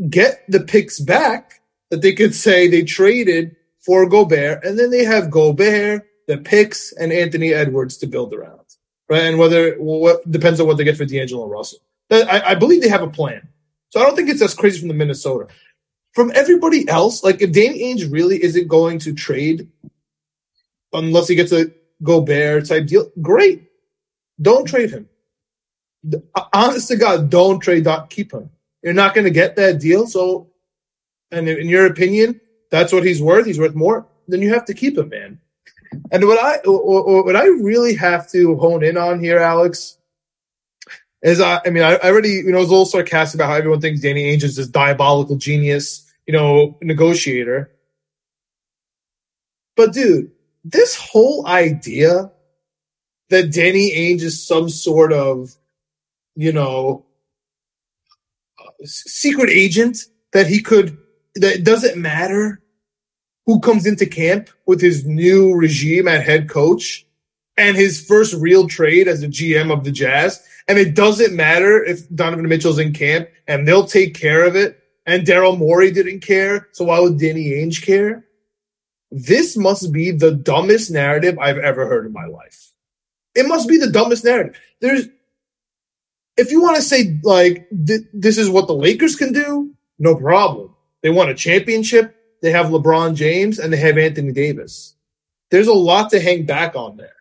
get 0.09 0.43
the 0.47 0.61
picks 0.61 0.99
back 0.99 1.61
that 1.89 2.01
they 2.01 2.13
could 2.13 2.33
say 2.35 2.67
they 2.67 2.83
traded 2.83 3.55
for 3.79 4.07
Gobert, 4.07 4.63
and 4.63 4.79
then 4.79 4.89
they 4.89 5.03
have 5.03 5.29
Gobert, 5.29 6.07
the 6.27 6.37
picks, 6.37 6.93
and 6.93 7.11
Anthony 7.11 7.53
Edwards 7.53 7.97
to 7.97 8.07
build 8.07 8.33
around. 8.33 8.59
Right. 9.09 9.23
And 9.23 9.37
whether 9.37 9.75
what 9.75 10.29
depends 10.31 10.59
on 10.61 10.67
what 10.67 10.77
they 10.77 10.85
get 10.85 10.97
for 10.97 11.05
D'Angelo 11.05 11.47
Russell. 11.47 11.79
I, 12.09 12.41
I 12.47 12.55
believe 12.55 12.81
they 12.81 12.89
have 12.89 13.01
a 13.01 13.09
plan. 13.09 13.49
So 13.89 13.99
I 13.99 14.05
don't 14.05 14.15
think 14.15 14.29
it's 14.29 14.41
as 14.41 14.53
crazy 14.53 14.79
from 14.79 14.87
the 14.87 14.93
Minnesota. 14.93 15.47
From 16.13 16.31
everybody 16.35 16.87
else, 16.87 17.23
like 17.23 17.41
if 17.41 17.51
Danny 17.51 17.79
Ainge 17.79 18.11
really 18.11 18.41
isn't 18.43 18.67
going 18.67 18.99
to 18.99 19.13
trade 19.13 19.67
unless 20.93 21.27
he 21.27 21.35
gets 21.35 21.51
a 21.51 21.71
Gobert 22.03 22.67
type 22.67 22.85
deal, 22.85 23.11
great. 23.21 23.69
Don't 24.41 24.65
trade 24.65 24.91
him 24.91 25.09
uh, 26.35 26.43
honest 26.53 26.87
to 26.89 26.95
God, 26.95 27.29
don't 27.29 27.59
trade 27.59 27.83
Doc. 27.83 28.09
Keep 28.09 28.33
him. 28.33 28.49
You're 28.81 28.93
not 28.93 29.13
going 29.13 29.25
to 29.25 29.31
get 29.31 29.55
that 29.55 29.79
deal. 29.79 30.07
So, 30.07 30.49
and 31.31 31.47
in 31.47 31.69
your 31.69 31.85
opinion, 31.85 32.41
that's 32.69 32.91
what 32.91 33.05
he's 33.05 33.21
worth. 33.21 33.45
He's 33.45 33.59
worth 33.59 33.75
more. 33.75 34.05
Then 34.27 34.41
you 34.41 34.53
have 34.53 34.65
to 34.65 34.73
keep 34.73 34.97
him, 34.97 35.09
man. 35.09 35.39
And 36.11 36.25
what 36.25 36.43
I 36.43 36.59
what 36.65 37.35
I 37.35 37.45
really 37.45 37.95
have 37.95 38.29
to 38.31 38.55
hone 38.55 38.83
in 38.83 38.97
on 38.97 39.19
here, 39.19 39.37
Alex, 39.37 39.97
is 41.21 41.39
I, 41.39 41.61
I 41.65 41.69
mean 41.69 41.83
I, 41.83 41.95
I 41.95 42.09
already 42.09 42.29
you 42.29 42.51
know 42.51 42.59
was 42.59 42.69
a 42.69 42.71
little 42.71 42.85
sarcastic 42.85 43.39
about 43.39 43.49
how 43.49 43.55
everyone 43.55 43.79
thinks 43.79 44.01
Danny 44.01 44.35
Ainge 44.35 44.43
is 44.43 44.55
this 44.55 44.67
diabolical 44.67 45.35
genius, 45.35 46.02
you 46.27 46.33
know, 46.33 46.77
negotiator. 46.81 47.71
But 49.75 49.93
dude, 49.93 50.31
this 50.63 50.95
whole 50.95 51.47
idea 51.47 52.31
that 53.29 53.51
Danny 53.51 53.91
Ainge 53.91 54.21
is 54.21 54.45
some 54.45 54.69
sort 54.69 55.11
of 55.11 55.55
you 56.35 56.51
know, 56.51 57.05
uh, 58.59 58.71
secret 58.85 59.49
agent 59.49 59.97
that 60.31 60.47
he 60.47 60.61
could, 60.61 60.97
that 61.35 61.63
doesn't 61.63 61.99
matter 61.99 62.61
who 63.45 63.59
comes 63.59 63.85
into 63.85 64.05
camp 64.05 64.49
with 64.65 64.81
his 64.81 65.05
new 65.05 65.53
regime 65.53 66.07
at 66.07 66.23
head 66.23 66.49
coach 66.49 67.05
and 67.57 67.75
his 67.75 68.05
first 68.05 68.33
real 68.35 68.67
trade 68.67 69.07
as 69.07 69.21
a 69.21 69.27
GM 69.27 69.71
of 69.71 69.83
the 69.83 69.91
Jazz. 69.91 70.41
And 70.67 70.77
it 70.79 70.95
doesn't 70.95 71.35
matter 71.35 71.83
if 71.83 72.09
Donovan 72.15 72.47
Mitchell's 72.47 72.79
in 72.79 72.93
camp 72.93 73.27
and 73.47 73.67
they'll 73.67 73.85
take 73.85 74.15
care 74.15 74.45
of 74.45 74.55
it. 74.55 74.79
And 75.05 75.25
Daryl 75.25 75.57
Morey 75.57 75.91
didn't 75.91 76.21
care. 76.21 76.69
So 76.71 76.85
why 76.85 76.99
would 76.99 77.19
Danny 77.19 77.51
Ainge 77.51 77.85
care? 77.85 78.25
This 79.11 79.55
must 79.55 79.91
be 79.91 80.11
the 80.11 80.31
dumbest 80.31 80.89
narrative 80.89 81.37
I've 81.37 81.57
ever 81.57 81.85
heard 81.85 82.05
in 82.05 82.13
my 82.13 82.25
life. 82.25 82.71
It 83.35 83.47
must 83.47 83.67
be 83.67 83.77
the 83.77 83.91
dumbest 83.91 84.23
narrative. 84.23 84.59
There's, 84.79 85.07
if 86.37 86.51
you 86.51 86.61
want 86.61 86.77
to 86.77 86.81
say 86.81 87.19
like 87.23 87.67
th- 87.69 88.07
this 88.13 88.37
is 88.37 88.49
what 88.49 88.67
the 88.67 88.73
Lakers 88.73 89.15
can 89.15 89.33
do, 89.33 89.75
no 89.99 90.15
problem. 90.15 90.73
They 91.01 91.09
won 91.09 91.29
a 91.29 91.35
championship. 91.35 92.15
They 92.41 92.51
have 92.51 92.67
LeBron 92.67 93.15
James 93.15 93.59
and 93.59 93.71
they 93.71 93.77
have 93.77 93.97
Anthony 93.97 94.31
Davis. 94.31 94.95
There's 95.51 95.67
a 95.67 95.73
lot 95.73 96.09
to 96.11 96.19
hang 96.19 96.45
back 96.45 96.75
on 96.75 96.97
there. 96.97 97.15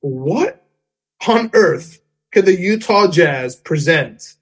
What 0.00 0.64
on 1.26 1.50
earth 1.52 2.00
could 2.32 2.46
the 2.46 2.58
Utah 2.58 3.08
Jazz 3.08 3.56
present 3.56 4.36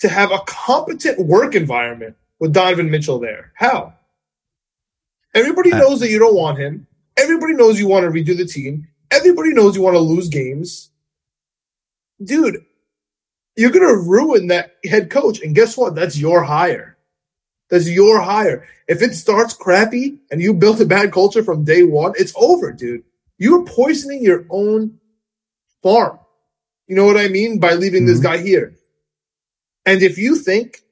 to 0.00 0.08
have 0.08 0.30
a 0.30 0.40
competent 0.46 1.18
work 1.18 1.54
environment 1.54 2.16
with 2.38 2.52
Donovan 2.52 2.90
Mitchell 2.90 3.18
there? 3.18 3.52
How? 3.54 3.94
Everybody 5.34 5.70
knows 5.70 6.00
that 6.00 6.10
you 6.10 6.18
don't 6.18 6.34
want 6.36 6.58
him. 6.58 6.86
Everybody 7.16 7.54
knows 7.54 7.78
you 7.78 7.88
want 7.88 8.04
to 8.04 8.10
redo 8.10 8.36
the 8.36 8.46
team. 8.46 8.88
Everybody 9.10 9.52
knows 9.52 9.76
you 9.76 9.82
want 9.82 9.94
to 9.94 10.00
lose 10.00 10.28
games. 10.28 10.90
Dude, 12.22 12.64
you're 13.56 13.70
going 13.70 13.86
to 13.86 13.96
ruin 14.02 14.48
that 14.48 14.76
head 14.84 15.10
coach. 15.10 15.40
And 15.40 15.54
guess 15.54 15.76
what? 15.76 15.94
That's 15.94 16.18
your 16.18 16.42
hire. 16.42 16.96
That's 17.68 17.88
your 17.88 18.20
hire. 18.20 18.66
If 18.88 19.02
it 19.02 19.14
starts 19.14 19.54
crappy 19.54 20.18
and 20.30 20.40
you 20.40 20.54
built 20.54 20.80
a 20.80 20.86
bad 20.86 21.12
culture 21.12 21.42
from 21.42 21.64
day 21.64 21.82
one, 21.82 22.12
it's 22.16 22.32
over, 22.36 22.72
dude. 22.72 23.02
You're 23.38 23.64
poisoning 23.64 24.22
your 24.22 24.46
own 24.50 24.98
farm. 25.82 26.18
You 26.86 26.96
know 26.96 27.04
what 27.04 27.16
I 27.16 27.28
mean? 27.28 27.58
By 27.58 27.74
leaving 27.74 28.06
this 28.06 28.20
Mhm. 28.20 28.22
guy 28.22 28.38
here. 28.38 28.74
And 29.86 30.02
if 30.02 30.18
you 30.18 30.36
think 30.36 30.82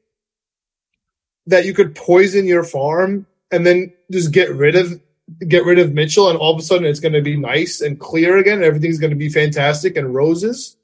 that 1.46 1.66
you 1.66 1.74
could 1.74 1.94
poison 1.94 2.46
your 2.46 2.64
farm 2.64 3.26
and 3.50 3.66
then 3.66 3.92
just 4.10 4.32
get 4.32 4.50
rid 4.54 4.76
of 4.76 5.00
get 5.48 5.64
rid 5.64 5.78
of 5.78 5.92
Mitchell 5.92 6.28
and 6.28 6.38
all 6.38 6.52
of 6.54 6.58
a 6.58 6.62
sudden 6.62 6.86
it's 6.86 7.00
going 7.00 7.14
to 7.14 7.22
be 7.22 7.36
nice 7.36 7.80
and 7.80 7.98
clear 7.98 8.36
again 8.38 8.56
and 8.56 8.64
everything's 8.64 8.98
going 8.98 9.10
to 9.10 9.16
be 9.16 9.28
fantastic 9.28 9.96
and 9.96 10.14
roses. 10.14 10.76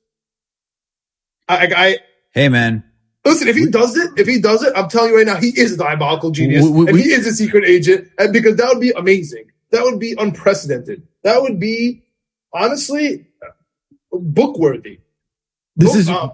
I, 1.48 1.66
I, 1.76 1.98
Hey, 2.32 2.48
man. 2.48 2.84
listen. 3.24 3.48
If 3.48 3.56
he 3.56 3.66
does 3.66 3.96
it, 3.96 4.11
if 4.16 4.26
he 4.26 4.40
does 4.40 4.62
it, 4.62 4.72
I'm 4.76 4.88
telling 4.88 5.11
you 5.11 5.16
right 5.18 5.26
now, 5.26 5.36
he 5.36 5.48
is 5.48 5.72
a 5.74 5.76
diabolical 5.76 6.30
genius 6.30 6.64
We- 6.64 6.70
we- 6.70 6.86
and 6.88 6.98
he 6.98 7.11
is 7.12 7.26
a 7.26 7.32
secret 7.32 7.64
agent. 7.64 8.08
And 8.18 8.32
because 8.32 8.56
that 8.56 8.68
would 8.68 8.80
be 8.80 8.92
amazing. 8.92 9.44
That 9.72 9.82
would 9.84 9.98
be 9.98 10.14
unprecedented. 10.18 11.06
That 11.22 11.42
would 11.42 11.61
be 11.61 12.02
honestly 12.52 13.26
book 14.12 14.58
worthy. 14.58 14.98
This 15.76 15.90
book, 15.90 15.98
is 15.98 16.08
uh, 16.08 16.28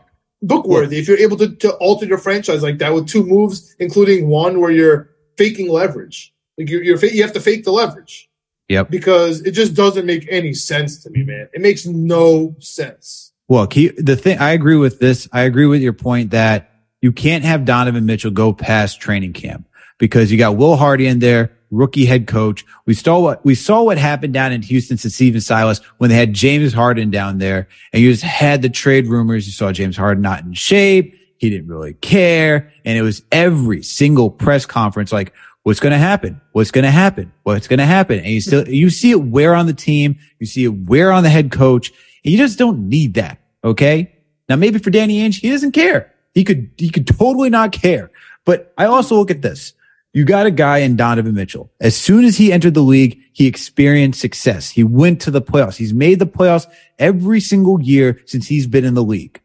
book 0.47 0.66
worthy 0.66 0.99
if 0.99 1.09
you're 1.09 1.18
able 1.18 1.36
to, 1.36 1.55
to 1.57 1.72
alter 1.74 2.07
your 2.07 2.18
franchise 2.18 2.62
like 2.62 2.78
that 2.78 2.92
with 2.94 3.09
two 3.09 3.24
moves, 3.24 3.74
including 3.78 4.28
one 4.28 4.61
where 4.61 4.70
you're 4.70 5.11
faking 5.36 5.68
leverage. 5.68 6.32
Like 6.59 6.70
you're, 6.70 6.82
you're 6.82 7.05
you 7.05 7.22
have 7.22 7.32
to 7.34 7.40
fake 7.40 7.64
the 7.64 7.72
leverage 7.72 8.28
yep. 8.68 8.90
because 8.90 9.42
it 9.42 9.53
just 9.53 9.74
doesn't 9.74 10.07
make 10.07 10.26
any 10.30 10.55
sense 10.55 11.03
to 11.05 11.11
me, 11.11 11.22
man. 11.22 11.49
It 11.53 11.61
makes 11.61 11.86
no 11.86 12.57
sense. 12.59 13.32
Well, 13.49 13.66
the 13.66 14.18
thing 14.20 14.38
I 14.38 14.51
agree 14.53 14.76
with 14.76 14.99
this. 14.99 15.28
I 15.32 15.42
agree 15.42 15.66
with 15.66 15.80
your 15.80 15.92
point 15.92 16.30
that 16.30 16.72
you 17.01 17.12
can't 17.12 17.44
have 17.44 17.64
Donovan 17.64 18.07
Mitchell 18.07 18.30
go 18.30 18.53
past 18.53 19.01
training 19.01 19.34
camp 19.34 19.68
because 19.99 20.32
you 20.32 20.38
got 20.38 20.57
Will 20.57 20.76
Hardy 20.76 21.07
in 21.07 21.20
there, 21.20 21.56
rookie 21.71 22.07
head 22.07 22.27
coach. 22.27 22.64
We 22.87 22.95
saw 22.95 23.19
what 23.19 23.45
we 23.45 23.55
saw 23.55 23.83
what 23.83 23.99
happened 23.99 24.35
down 24.35 24.53
in 24.53 24.62
Houston 24.62 24.97
to 24.99 25.11
Stephen 25.11 25.41
Silas 25.41 25.81
when 25.99 26.11
they 26.11 26.17
had 26.17 26.33
James 26.33 26.73
Harden 26.73 27.11
down 27.11 27.39
there, 27.39 27.69
and 27.93 28.03
you 28.03 28.11
just 28.11 28.23
had 28.23 28.62
the 28.62 28.69
trade 28.69 29.07
rumors. 29.07 29.47
You 29.47 29.53
saw 29.53 29.73
James 29.73 29.97
Harden 29.97 30.23
not 30.23 30.45
in 30.45 30.53
shape. 30.55 31.19
He 31.39 31.51
didn't 31.51 31.69
really 31.69 31.95
care, 31.95 32.73
and 32.85 32.97
it 32.97 33.03
was 33.03 33.23
every 33.31 33.83
single 33.83 34.31
press 34.31 34.67
conference 34.67 35.12
like, 35.12 35.33
"What's 35.64 35.81
going 35.81 35.93
to 35.93 35.99
happen? 35.99 36.41
What's 36.53 36.71
going 36.71 36.85
to 36.85 36.91
happen? 36.91 37.33
What's 37.43 37.69
going 37.69 37.79
to 37.79 37.85
happen?" 37.87 38.19
And 38.19 38.29
you 38.29 38.41
still 38.41 38.69
you 38.69 38.91
see 38.91 39.11
it 39.11 39.23
wear 39.23 39.55
on 39.55 39.67
the 39.67 39.75
team. 39.75 40.19
You 40.39 40.47
see 40.47 40.64
it 40.64 40.69
wear 40.69 41.12
on 41.12 41.23
the 41.23 41.31
head 41.31 41.51
coach. 41.51 41.93
And 42.27 42.33
you 42.33 42.39
just 42.39 42.59
don't 42.59 42.89
need 42.89 43.14
that. 43.14 43.39
Okay. 43.62 44.12
Now, 44.49 44.57
maybe 44.57 44.79
for 44.79 44.91
Danny 44.91 45.21
Ainge, 45.21 45.41
he 45.41 45.51
doesn't 45.51 45.73
care. 45.73 46.12
He 46.35 46.45
could, 46.45 46.71
he 46.77 46.91
could 46.91 47.07
totally 47.07 47.51
not 47.51 47.73
care. 47.73 48.11
But 48.45 48.75
I 48.77 48.87
also 48.87 49.17
look 49.17 49.31
at 49.31 49.43
this. 49.43 49.73
You 50.17 50.25
got 50.25 50.47
a 50.47 50.51
guy 50.51 50.79
in 50.79 50.97
Donovan 50.97 51.35
Mitchell. 51.35 51.71
As 51.79 51.95
soon 51.95 52.25
as 52.25 52.39
he 52.39 52.51
entered 52.51 52.73
the 52.73 52.81
league, 52.81 53.21
he 53.35 53.47
experienced 53.47 54.19
success. 54.19 54.71
He 54.71 54.83
went 54.83 55.21
to 55.21 55.31
the 55.31 55.43
playoffs. 55.43 55.77
He's 55.77 55.93
made 55.93 56.21
the 56.21 56.27
playoffs 56.27 56.67
every 56.99 57.39
single 57.39 57.79
year 57.83 58.23
since 58.25 58.49
he's 58.49 58.67
been 58.67 58.87
in 58.87 58.95
the 58.95 59.03
league. 59.03 59.43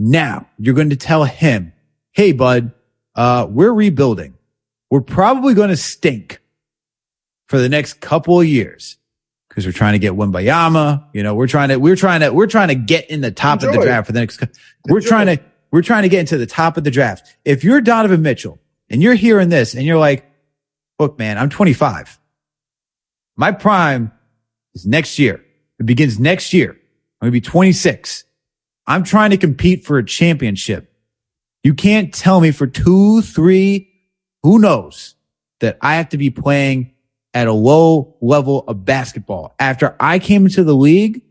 Now 0.00 0.48
you're 0.58 0.74
going 0.74 0.90
to 0.90 0.96
tell 0.96 1.22
him, 1.22 1.72
Hey, 2.10 2.32
bud, 2.32 2.72
uh, 3.14 3.46
we're 3.48 3.72
rebuilding. 3.72 4.34
We're 4.90 5.02
probably 5.02 5.54
going 5.54 5.70
to 5.70 5.76
stink 5.76 6.40
for 7.46 7.60
the 7.60 7.68
next 7.68 8.00
couple 8.00 8.40
of 8.40 8.46
years 8.48 8.96
because 9.48 9.66
we're 9.66 9.70
trying 9.70 9.92
to 9.92 10.00
get 10.00 10.14
Wembanyama. 10.14 11.04
You 11.12 11.22
know, 11.22 11.36
we're 11.36 11.46
trying 11.46 11.68
to, 11.68 11.76
we're 11.76 11.94
trying 11.94 12.22
to, 12.22 12.30
we're 12.30 12.48
trying 12.48 12.68
to 12.68 12.74
get 12.74 13.08
in 13.08 13.20
the 13.20 13.30
top 13.30 13.62
of 13.62 13.72
the 13.72 13.80
draft 13.80 14.08
for 14.08 14.12
the 14.12 14.18
next, 14.18 14.42
we're 14.88 14.96
Enjoy. 14.96 15.08
trying 15.08 15.26
to, 15.28 15.42
we're 15.70 15.82
trying 15.82 16.02
to 16.02 16.08
get 16.08 16.18
into 16.18 16.38
the 16.38 16.46
top 16.46 16.76
of 16.76 16.82
the 16.82 16.90
draft. 16.90 17.36
If 17.44 17.62
you're 17.62 17.80
Donovan 17.80 18.22
Mitchell 18.22 18.58
and 18.92 19.02
you're 19.02 19.14
hearing 19.14 19.48
this 19.48 19.74
and 19.74 19.84
you're 19.84 19.98
like, 19.98 20.30
look, 20.98 21.18
man, 21.18 21.38
I'm 21.38 21.48
25. 21.48 22.20
My 23.36 23.50
prime 23.50 24.12
is 24.74 24.86
next 24.86 25.18
year. 25.18 25.42
It 25.80 25.86
begins 25.86 26.20
next 26.20 26.52
year. 26.52 26.70
I'm 27.20 27.30
going 27.30 27.32
to 27.32 27.32
be 27.32 27.40
26. 27.40 28.24
I'm 28.86 29.02
trying 29.02 29.30
to 29.30 29.38
compete 29.38 29.84
for 29.84 29.96
a 29.96 30.04
championship. 30.04 30.92
You 31.64 31.74
can't 31.74 32.12
tell 32.12 32.40
me 32.40 32.50
for 32.50 32.66
two, 32.66 33.22
three, 33.22 33.88
who 34.42 34.58
knows 34.58 35.14
that 35.60 35.78
I 35.80 35.94
have 35.94 36.10
to 36.10 36.18
be 36.18 36.30
playing 36.30 36.92
at 37.32 37.46
a 37.46 37.52
low 37.52 38.16
level 38.20 38.64
of 38.68 38.84
basketball 38.84 39.54
after 39.58 39.96
I 39.98 40.18
came 40.18 40.44
into 40.44 40.64
the 40.64 40.74
league 40.74 41.22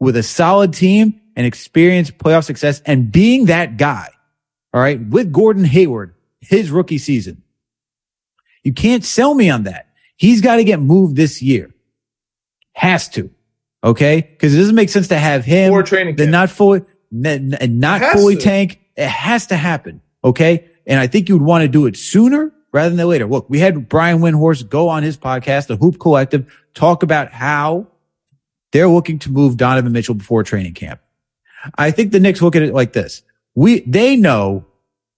with 0.00 0.16
a 0.16 0.22
solid 0.22 0.72
team 0.72 1.20
and 1.36 1.46
experienced 1.46 2.18
playoff 2.18 2.44
success 2.44 2.82
and 2.84 3.12
being 3.12 3.44
that 3.46 3.76
guy. 3.76 4.08
All 4.74 4.80
right. 4.80 5.00
With 5.00 5.32
Gordon 5.32 5.64
Hayward, 5.64 6.14
his 6.42 6.70
rookie 6.70 6.98
season. 6.98 7.42
You 8.62 8.72
can't 8.72 9.04
sell 9.04 9.34
me 9.34 9.48
on 9.50 9.64
that. 9.64 9.88
He's 10.16 10.40
got 10.40 10.56
to 10.56 10.64
get 10.64 10.80
moved 10.80 11.16
this 11.16 11.40
year. 11.42 11.72
Has 12.74 13.08
to. 13.10 13.30
Okay. 13.82 14.22
Cause 14.38 14.54
it 14.54 14.58
doesn't 14.58 14.74
make 14.74 14.88
sense 14.90 15.08
to 15.08 15.18
have 15.18 15.44
him 15.44 15.72
Or 15.72 15.82
training 15.82 16.16
then 16.16 16.30
not 16.30 16.50
fully, 16.50 16.82
n- 17.12 17.56
not 17.60 18.00
fully 18.12 18.36
to. 18.36 18.40
tank. 18.42 18.80
It 18.96 19.08
has 19.08 19.46
to 19.46 19.56
happen. 19.56 20.00
Okay. 20.22 20.68
And 20.86 21.00
I 21.00 21.06
think 21.06 21.28
you 21.28 21.36
would 21.36 21.44
want 21.46 21.62
to 21.62 21.68
do 21.68 21.86
it 21.86 21.96
sooner 21.96 22.52
rather 22.72 22.94
than 22.94 23.06
later. 23.08 23.26
Look, 23.26 23.48
we 23.50 23.58
had 23.58 23.88
Brian 23.88 24.18
Windhorst 24.20 24.68
go 24.68 24.88
on 24.88 25.02
his 25.02 25.16
podcast, 25.16 25.66
the 25.66 25.76
Hoop 25.76 25.98
Collective, 25.98 26.52
talk 26.74 27.02
about 27.02 27.32
how 27.32 27.88
they're 28.72 28.88
looking 28.88 29.18
to 29.20 29.30
move 29.32 29.56
Donovan 29.56 29.92
Mitchell 29.92 30.14
before 30.14 30.42
training 30.44 30.74
camp. 30.74 31.00
I 31.76 31.90
think 31.90 32.12
the 32.12 32.20
Knicks 32.20 32.40
look 32.42 32.56
at 32.56 32.62
it 32.62 32.72
like 32.74 32.92
this. 32.92 33.22
We, 33.54 33.80
they 33.80 34.16
know 34.16 34.64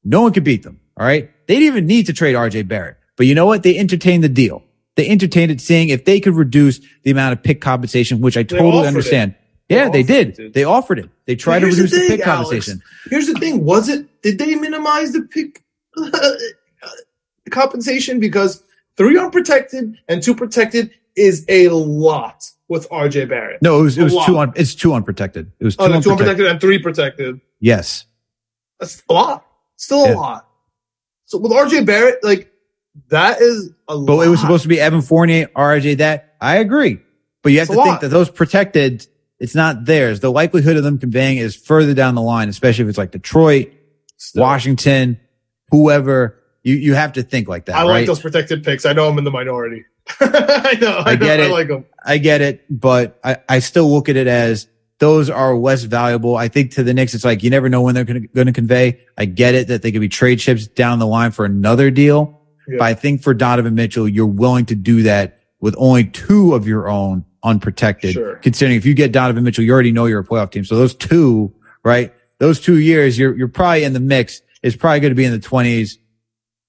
no 0.03 0.23
one 0.23 0.33
can 0.33 0.43
beat 0.45 0.63
them. 0.63 0.81
All 0.97 1.07
right. 1.07 1.31
They 1.47 1.55
didn't 1.55 1.67
even 1.67 1.87
need 1.87 2.07
to 2.07 2.13
trade 2.13 2.35
RJ 2.35 2.69
Barrett, 2.69 2.97
but 3.17 3.27
you 3.27 3.35
know 3.35 3.47
what? 3.47 3.63
They 3.63 3.77
entertained 3.79 4.25
the 4.25 4.29
deal. 4.29 4.63
They 4.97 5.09
entertained 5.09 5.51
it 5.51 5.61
seeing 5.61 5.89
if 5.89 6.05
they 6.05 6.21
could 6.21 6.35
reduce 6.35 6.81
the 7.03 7.11
amount 7.11 7.33
of 7.33 7.43
pick 7.43 7.61
compensation, 7.61 8.21
which 8.21 8.37
I 8.37 8.45
totally 8.45 8.87
understand. 8.87 9.35
They 9.69 9.75
Yeah, 9.77 9.89
they 9.89 10.01
offered 10.03 10.07
did. 10.07 10.39
it. 10.39 10.53
They 10.55 10.65
offered 10.65 10.99
it. 11.01 11.11
They 11.27 11.37
tried 11.37 11.61
to 11.61 11.67
the 11.67 11.73
reduce 11.73 11.91
the, 11.91 11.99
thing, 11.99 12.09
pick 12.19 12.27
Alex. 12.27 12.49
compensation. 12.49 12.83
Here's 13.11 13.27
the 13.27 13.35
thing: 13.35 13.65
was 13.65 13.89
it? 13.89 14.07
Did 14.23 14.39
they 14.39 14.55
minimize 14.55 15.13
the 15.13 15.23
pick 15.23 15.65
compensation 17.51 18.21
because 18.21 18.63
three 18.97 19.19
unprotected 19.19 19.97
and 20.09 20.23
two 20.23 20.35
protected 20.35 20.91
is 21.17 21.45
a 21.49 21.69
lot 21.69 22.45
with 22.69 22.89
RJ 22.91 23.29
Barrett? 23.29 23.63
No, 23.63 23.81
it 23.81 23.83
was, 23.83 23.99
it 23.99 24.05
was 24.05 24.27
two 24.27 24.39
un, 24.39 24.53
it's 24.57 24.75
two 24.75 24.93
unprotected. 24.95 25.51
It 25.59 25.65
was 25.65 25.77
oh, 25.79 25.89
two 25.89 25.93
Oh, 25.93 25.97
the 25.97 26.03
two 26.03 26.11
unprotected. 26.11 26.47
unprotected 26.47 26.47
and 26.53 26.61
three 26.61 26.79
protected. 26.79 27.41
Yes. 27.61 28.07
That's 28.81 29.03
a 29.09 29.13
lot. 29.13 29.47
Still 29.77 30.05
a 30.05 30.09
Yeah. 30.11 30.15
lot. 30.15 30.49
So 31.27 31.39
with 31.39 31.53
RJ 31.53 31.87
Barrett, 31.87 32.23
like 32.23 32.51
that 33.09 33.41
is 33.41 33.71
a 33.89 33.95
lot. 33.97 34.07
But 34.07 34.27
it 34.27 34.31
was 34.31 34.41
supposed 34.41 34.63
to 34.63 34.69
be 34.69 34.81
Evan 34.81 35.03
Fournier, 35.03 35.47
RJ 35.57 35.99
that. 35.99 36.35
I 36.41 36.57
agree. 36.57 36.99
But 37.43 37.53
you 37.53 37.59
have 37.59 37.69
It's 37.69 37.77
to 37.77 37.83
think 37.83 37.87
lot. 37.95 38.01
that 38.03 38.09
those 38.09 38.31
protected, 38.31 39.07
it's 39.39 39.55
not 39.55 39.85
theirs. 39.85 40.21
The 40.21 40.31
likelihood 40.31 40.77
of 40.77 40.85
them 40.85 40.99
conveying 40.99 41.39
is 41.39 41.57
further 41.57 41.95
down 41.95 42.15
the 42.15 42.23
line, 42.23 42.49
especially 42.49 42.85
if 42.85 42.89
it's 42.91 42.99
like 42.99 43.11
Detroit, 43.11 43.73
Still. 44.17 44.43
Washington, 44.43 45.19
whoever. 45.71 46.41
You, 46.63 46.77
you 46.77 46.95
have 46.95 47.13
to 47.15 47.23
think 47.23 47.47
like 47.49 47.67
that, 47.67 47.77
I 47.77 47.81
right? 47.83 47.89
like 47.89 48.07
those 48.07 48.21
protected 48.21 48.65
picks. 48.65 48.87
I 48.87 48.95
know 48.95 49.09
I'm 49.09 49.19
in 49.19 49.25
the 49.25 49.31
minority. 49.31 49.85
I 50.21 50.79
know. 50.81 50.97
I, 50.99 51.11
I 51.11 51.15
know, 51.15 51.27
get 51.27 51.41
I 51.41 51.45
it. 51.45 51.51
like 51.51 51.69
them. 51.69 51.85
I 52.03 52.17
get 52.19 52.41
it, 52.41 52.65
but 52.71 53.19
I, 53.23 53.37
I 53.49 53.59
still 53.59 53.91
look 53.93 54.09
at 54.09 54.17
it 54.17 54.27
as 54.27 54.67
those 55.05 55.29
are 55.29 55.55
less 55.55 55.83
valuable. 55.83 56.35
I 56.37 56.49
think 56.49 56.71
to 56.73 56.83
the 56.83 56.95
Knicks, 56.95 57.13
it's 57.13 57.27
like 57.27 57.43
you 57.43 57.51
never 57.51 57.69
know 57.69 57.83
when 57.83 57.95
they're 57.95 58.05
going 58.07 58.47
to 58.47 58.53
convey. 58.53 59.01
I 59.19 59.27
get 59.27 59.55
it 59.55 59.69
that 59.69 59.83
they 59.83 59.93
could 59.93 60.01
be 60.01 60.09
trade 60.09 60.39
chips 60.39 60.67
down 60.67 60.99
the 60.99 61.07
line 61.07 61.31
for 61.31 61.45
another 61.45 61.91
deal, 61.91 62.41
But 62.67 62.81
I 62.81 62.95
think 62.95 63.23
for 63.23 63.35
Donovan 63.35 63.75
Mitchell, 63.75 64.09
you're 64.09 64.25
willing 64.25 64.65
to 64.67 64.75
do 64.75 65.03
that 65.03 65.41
with 65.61 65.75
only 65.77 66.05
two 66.05 66.55
of 66.55 66.67
your 66.67 66.89
own 66.89 67.27
unprotected. 67.43 68.15
Sure. 68.15 68.37
Considering 68.37 68.79
if 68.79 68.87
you 68.87 68.95
get 68.95 69.13
Donovan 69.13 69.45
Mitchell, 69.45 69.63
you 69.63 69.73
already 69.75 69.93
know 69.93 70.07
you're 70.07 70.21
a 70.21 70.25
playoff 70.25 70.51
team. 70.51 70.65
So 70.65 70.75
those 70.77 70.95
two, 70.95 71.53
right? 71.85 72.11
Those 72.39 72.59
two 72.59 72.79
years, 72.79 73.19
you're 73.19 73.37
you're 73.37 73.49
probably 73.49 73.85
in 73.85 73.93
the 73.93 74.01
mix. 74.01 74.41
It's 74.63 74.75
probably 74.75 75.01
going 75.01 75.11
to 75.11 75.15
be 75.17 75.27
in 75.27 75.33
the 75.33 75.39
twenties. 75.39 75.99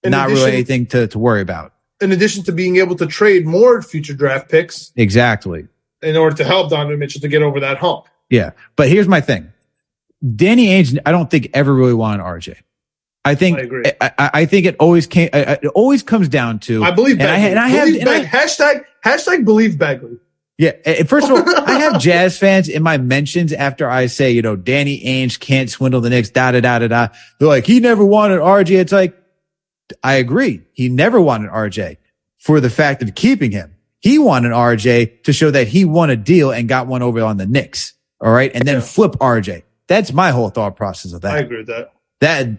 In 0.04 0.12
Not 0.12 0.26
addition- 0.28 0.44
really 0.46 0.58
anything 0.58 0.86
to, 0.88 1.08
to 1.08 1.18
worry 1.18 1.40
about. 1.42 1.72
In 2.02 2.12
addition 2.12 2.44
to 2.44 2.52
being 2.52 2.76
able 2.76 2.98
to 2.98 3.08
trade 3.08 3.46
more 3.48 3.82
future 3.82 4.14
draft 4.14 4.52
picks 4.52 4.92
Exactly. 4.98 5.68
in 6.04 6.18
order 6.18 6.36
to 6.36 6.44
help 6.44 6.70
Donovan 6.70 7.00
Mitchell 7.00 7.22
to 7.22 7.30
get 7.30 7.42
over 7.42 7.62
that 7.62 7.78
hump. 7.78 8.06
Yeah. 8.30 8.52
But 8.76 8.90
here's 8.90 9.08
my 9.08 9.22
thing. 9.22 9.52
Danny 10.36 10.68
Ainge, 10.68 10.98
I 11.06 11.12
don't 11.12 11.30
think 11.30 11.50
ever 11.54 11.74
really 11.74 11.94
wanted 11.94 12.24
RJ. 12.24 12.58
I 13.24 13.36
think 13.36 13.58
I 13.58 13.62
agree. 13.62 13.84
I, 14.00 14.30
I, 14.34 14.46
think 14.46 14.68
it 14.68 14.76
always 14.80 15.08
came. 15.08 15.30
It 15.34 15.66
always 15.74 16.04
comes 16.04 16.30
down 16.30 16.60
to. 16.60 16.84
I 16.84 16.92
believe 16.92 17.20
and 17.20 17.30
I, 17.30 17.38
and 17.38 17.58
I 17.58 17.68
have 17.70 17.88
and 17.88 18.28
hashtag 18.28 18.86
hashtag 19.04 19.46
believe 19.46 19.74
Begley. 19.74 20.20
Yeah. 20.58 20.74
eh, 20.86 21.04
First 21.04 21.30
of 21.30 21.38
all, 21.38 21.66
I 21.66 21.80
have 21.80 22.00
Jazz 22.00 22.38
fans 22.38 22.70
in 22.70 22.84
my 22.84 22.98
mentions 22.98 23.52
after 23.52 23.90
I 23.90 24.06
say, 24.06 24.32
you 24.32 24.44
know, 24.44 24.56
Danny 24.56 25.04
Ainge 25.04 25.40
can't 25.40 25.70
swindle 25.70 26.02
the 26.02 26.10
Knicks, 26.10 26.30
da 26.30 26.52
da 26.52 26.62
da 26.62 26.80
da 26.80 26.88
da. 26.88 27.08
They're 27.40 27.48
like, 27.48 27.66
he 27.66 27.80
never 27.80 28.06
wanted 28.06 28.40
RJ. 28.40 28.80
It's 28.80 28.92
like, 28.94 29.18
I 30.04 30.16
agree. 30.16 30.62
He 30.74 30.90
never 30.90 31.20
wanted 31.20 31.50
RJ 31.52 31.98
for 32.38 32.60
the 32.60 32.70
fact 32.70 33.02
of 33.02 33.16
keeping 33.16 33.52
him. 33.52 33.76
He 34.00 34.20
wanted 34.20 34.52
RJ 34.52 35.24
to 35.24 35.34
show 35.34 35.50
that 35.50 35.68
he 35.68 35.84
won 35.84 36.12
a 36.12 36.16
deal 36.16 36.52
and 36.52 36.70
got 36.70 36.88
one 36.88 37.02
over 37.02 37.24
on 37.24 37.38
the 37.38 37.48
Knicks. 37.48 37.94
All 38.26 38.34
right. 38.34 38.52
And 38.54 38.68
then 38.68 38.76
Yeah. 38.76 38.82
flip 38.82 39.16
RJ. 39.22 39.64
That's 39.88 40.12
my 40.12 40.32
whole 40.32 40.50
thought 40.50 40.76
process 40.76 41.14
of 41.14 41.22
that. 41.22 41.36
I 41.36 41.38
agree 41.38 41.60
with 41.60 41.68
that. 41.68 41.94
That 42.20 42.50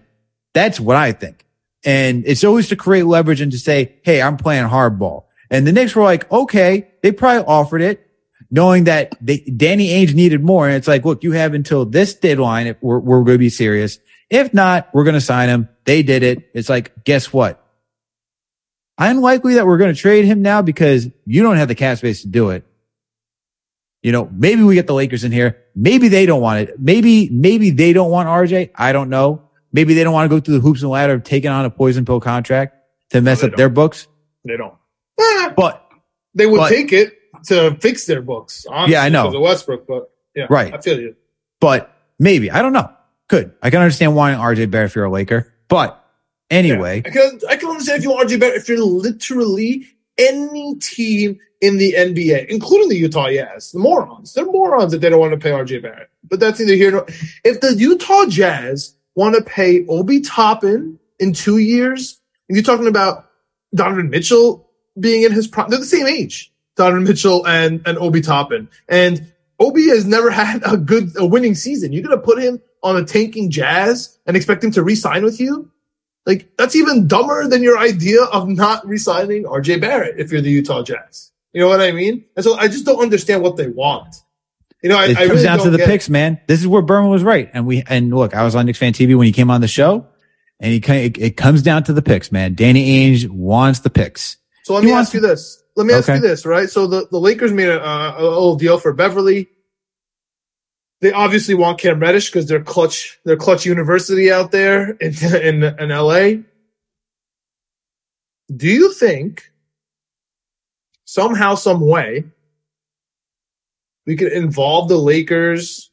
that's 0.54 0.80
what 0.80 0.96
I 0.96 1.12
think. 1.12 1.44
And 1.84 2.24
it's 2.26 2.44
always 2.44 2.68
to 2.68 2.76
create 2.76 3.04
leverage 3.04 3.40
and 3.42 3.52
to 3.52 3.58
say, 3.58 3.96
Hey, 4.02 4.22
I'm 4.22 4.38
playing 4.38 4.68
hardball. 4.68 5.24
And 5.50 5.66
the 5.66 5.72
Knicks 5.72 5.94
were 5.94 6.02
like, 6.02 6.30
okay, 6.32 6.88
they 7.02 7.12
probably 7.12 7.44
offered 7.44 7.82
it 7.82 8.06
knowing 8.50 8.84
that 8.84 9.14
they, 9.20 9.38
Danny 9.38 9.88
Ainge 9.90 10.14
needed 10.14 10.42
more. 10.42 10.66
And 10.66 10.76
it's 10.76 10.88
like, 10.88 11.04
look, 11.04 11.22
you 11.24 11.32
have 11.32 11.54
until 11.54 11.84
this 11.84 12.14
deadline. 12.14 12.68
If 12.68 12.76
we're, 12.80 12.98
we're 12.98 13.22
going 13.22 13.34
to 13.34 13.38
be 13.38 13.48
serious. 13.48 13.98
If 14.30 14.54
not, 14.54 14.88
we're 14.92 15.04
going 15.04 15.14
to 15.14 15.20
sign 15.20 15.48
him. 15.48 15.68
They 15.84 16.02
did 16.02 16.22
it. 16.22 16.50
It's 16.54 16.68
like, 16.68 17.04
guess 17.04 17.32
what? 17.32 17.62
Unlikely 18.98 19.54
that 19.54 19.66
we're 19.66 19.78
going 19.78 19.94
to 19.94 20.00
trade 20.00 20.24
him 20.24 20.42
now 20.42 20.62
because 20.62 21.08
you 21.26 21.42
don't 21.42 21.56
have 21.56 21.68
the 21.68 21.74
cap 21.74 21.98
space 21.98 22.22
to 22.22 22.28
do 22.28 22.50
it. 22.50 22.64
You 24.06 24.12
know, 24.12 24.30
maybe 24.32 24.62
we 24.62 24.76
get 24.76 24.86
the 24.86 24.94
Lakers 24.94 25.24
in 25.24 25.32
here. 25.32 25.64
Maybe 25.74 26.06
they 26.06 26.26
don't 26.26 26.40
want 26.40 26.60
it. 26.60 26.78
Maybe, 26.78 27.28
maybe 27.30 27.70
they 27.70 27.92
don't 27.92 28.08
want 28.08 28.28
RJ. 28.28 28.70
I 28.76 28.92
don't 28.92 29.10
know. 29.10 29.42
Maybe 29.72 29.94
they 29.94 30.04
don't 30.04 30.12
want 30.12 30.30
to 30.30 30.36
go 30.36 30.38
through 30.40 30.54
the 30.54 30.60
hoops 30.60 30.82
and 30.82 30.92
ladder 30.92 31.14
of 31.14 31.24
taking 31.24 31.50
on 31.50 31.64
a 31.64 31.70
poison 31.70 32.04
pill 32.04 32.20
contract 32.20 32.76
to 33.10 33.20
mess 33.20 33.40
they 33.40 33.48
up 33.48 33.56
their 33.56 33.68
books. 33.68 34.06
They 34.44 34.56
don't. 34.56 34.74
Eh, 35.18 35.48
But 35.56 35.84
they 36.36 36.46
would 36.46 36.58
But- 36.58 36.68
take 36.68 36.92
it 36.92 37.14
to 37.46 37.76
fix 37.80 38.06
their 38.06 38.22
books. 38.22 38.64
Honestly, 38.70 38.92
Yeah, 38.92 39.02
I 39.02 39.08
know. 39.08 39.32
The 39.32 39.40
Westbrook, 39.40 39.88
but 39.88 40.08
yeah, 40.36 40.46
Right. 40.48 40.72
I 40.72 40.78
feel 40.80 41.00
you. 41.00 41.16
but 41.60 41.92
maybe 42.20 42.48
I 42.48 42.62
don't 42.62 42.72
know. 42.72 42.88
Could 43.28 43.54
I 43.60 43.70
can 43.70 43.80
understand 43.80 44.14
wanting 44.14 44.38
RJ 44.38 44.66
Barrett 44.70 44.90
if 44.90 44.94
you're 44.94 45.06
a 45.06 45.10
Laker, 45.10 45.52
but 45.66 46.00
anyway, 46.48 47.02
I 47.04 47.10
can 47.10 47.40
I 47.48 47.56
can 47.56 47.70
understand 47.70 47.98
if 47.98 48.04
you 48.04 48.10
want 48.10 48.28
RJ 48.28 48.38
Barrett 48.38 48.56
if 48.58 48.68
you're 48.68 48.78
literally 48.78 49.84
any 50.18 50.76
team 50.76 51.38
in 51.60 51.78
the 51.78 51.94
NBA, 51.96 52.46
including 52.48 52.88
the 52.88 52.96
Utah 52.96 53.30
Jazz, 53.30 53.72
the 53.72 53.78
morons. 53.78 54.34
They're 54.34 54.44
morons 54.44 54.92
that 54.92 54.98
they 55.00 55.08
don't 55.08 55.20
want 55.20 55.32
to 55.32 55.38
pay 55.38 55.50
RJ 55.50 55.82
Barrett. 55.82 56.10
But 56.24 56.40
that's 56.40 56.60
neither 56.60 56.74
here 56.74 56.90
nor 56.90 57.06
if 57.44 57.60
the 57.60 57.74
Utah 57.74 58.26
Jazz 58.26 58.94
want 59.14 59.34
to 59.36 59.42
pay 59.42 59.86
Obi 59.86 60.20
Toppin 60.20 60.98
in 61.18 61.32
two 61.32 61.58
years, 61.58 62.20
and 62.48 62.56
you're 62.56 62.64
talking 62.64 62.88
about 62.88 63.30
Donovan 63.74 64.10
Mitchell 64.10 64.68
being 64.98 65.22
in 65.22 65.32
his 65.32 65.46
prime, 65.46 65.70
they're 65.70 65.78
the 65.78 65.84
same 65.84 66.06
age. 66.06 66.52
Donovan 66.76 67.04
Mitchell 67.04 67.46
and 67.46 67.82
and 67.86 67.96
Obi 67.98 68.20
Toppin, 68.20 68.68
and 68.88 69.32
Obi 69.58 69.88
has 69.88 70.04
never 70.04 70.30
had 70.42 70.62
a 70.66 70.76
good 70.76 71.16
a 71.16 71.26
winning 71.26 71.54
season. 71.54 71.92
You're 71.92 72.02
gonna 72.02 72.18
put 72.18 72.42
him 72.42 72.60
on 72.82 72.96
a 72.96 73.04
tanking 73.04 73.50
Jazz 73.50 74.18
and 74.26 74.36
expect 74.36 74.62
him 74.62 74.70
to 74.72 74.82
re-sign 74.82 75.24
with 75.24 75.40
you? 75.40 75.70
Like 76.26 76.50
that's 76.58 76.74
even 76.76 77.06
dumber 77.06 77.46
than 77.48 77.62
your 77.62 77.78
idea 77.78 78.22
of 78.24 78.48
not 78.48 78.86
re-signing 78.86 79.44
RJ 79.44 79.80
Barrett 79.80 80.18
if 80.18 80.32
you're 80.32 80.40
the 80.40 80.50
Utah 80.50 80.82
Jazz. 80.82 81.30
You 81.52 81.60
know 81.60 81.68
what 81.68 81.80
I 81.80 81.92
mean? 81.92 82.24
And 82.36 82.44
so 82.44 82.54
I 82.56 82.66
just 82.68 82.84
don't 82.84 83.00
understand 83.00 83.42
what 83.42 83.56
they 83.56 83.68
want. 83.68 84.14
You 84.82 84.90
know, 84.90 84.98
I, 84.98 85.06
it 85.06 85.10
I 85.16 85.26
comes 85.26 85.30
really 85.30 85.42
down 85.44 85.58
to 85.60 85.70
the 85.70 85.78
get 85.78 85.88
it. 85.88 85.92
picks, 85.92 86.08
man. 86.10 86.40
This 86.48 86.60
is 86.60 86.66
where 86.66 86.82
Berman 86.82 87.10
was 87.10 87.22
right, 87.22 87.48
and 87.54 87.66
we 87.66 87.82
and 87.88 88.14
look, 88.14 88.34
I 88.34 88.44
was 88.44 88.54
on 88.54 88.66
Knicks 88.66 88.78
fan 88.78 88.92
TV 88.92 89.16
when 89.16 89.26
he 89.26 89.32
came 89.32 89.50
on 89.50 89.60
the 89.60 89.68
show, 89.68 90.06
and 90.60 90.72
he 90.72 90.78
it, 90.92 91.16
it 91.18 91.36
comes 91.36 91.62
down 91.62 91.84
to 91.84 91.92
the 91.92 92.02
picks, 92.02 92.30
man. 92.30 92.54
Danny 92.54 93.10
Ainge 93.10 93.28
wants 93.28 93.80
the 93.80 93.90
picks. 93.90 94.36
So 94.64 94.74
let 94.74 94.82
He 94.84 94.90
me 94.90 94.94
ask 94.96 95.14
you 95.14 95.20
this. 95.20 95.62
Let 95.76 95.86
me 95.86 95.94
ask 95.94 96.08
Okay. 96.08 96.16
you 96.16 96.22
this, 96.22 96.44
right? 96.44 96.68
So 96.68 96.86
the, 96.86 97.06
the 97.10 97.18
Lakers 97.18 97.52
made 97.52 97.68
a, 97.68 97.82
a, 97.82 98.20
a 98.20 98.22
little 98.22 98.56
deal 98.56 98.78
for 98.78 98.92
Beverley. 98.92 99.48
They 101.00 101.12
obviously 101.12 101.54
want 101.54 101.78
Cam 101.78 102.00
Reddish 102.00 102.30
because 102.30 102.46
they're 102.46 102.62
clutch, 102.62 103.18
they're 103.24 103.36
clutch 103.36 103.66
university 103.66 104.32
out 104.32 104.50
there 104.50 104.90
in, 104.92 105.14
in, 105.34 105.62
in 105.62 105.88
LA. 105.90 106.42
Do 108.54 108.68
you 108.68 108.92
think 108.92 109.50
somehow, 111.04 111.54
some 111.54 111.80
way, 111.80 112.24
we 114.06 114.16
could 114.16 114.32
involve 114.32 114.88
the 114.88 114.96
Lakers, 114.96 115.90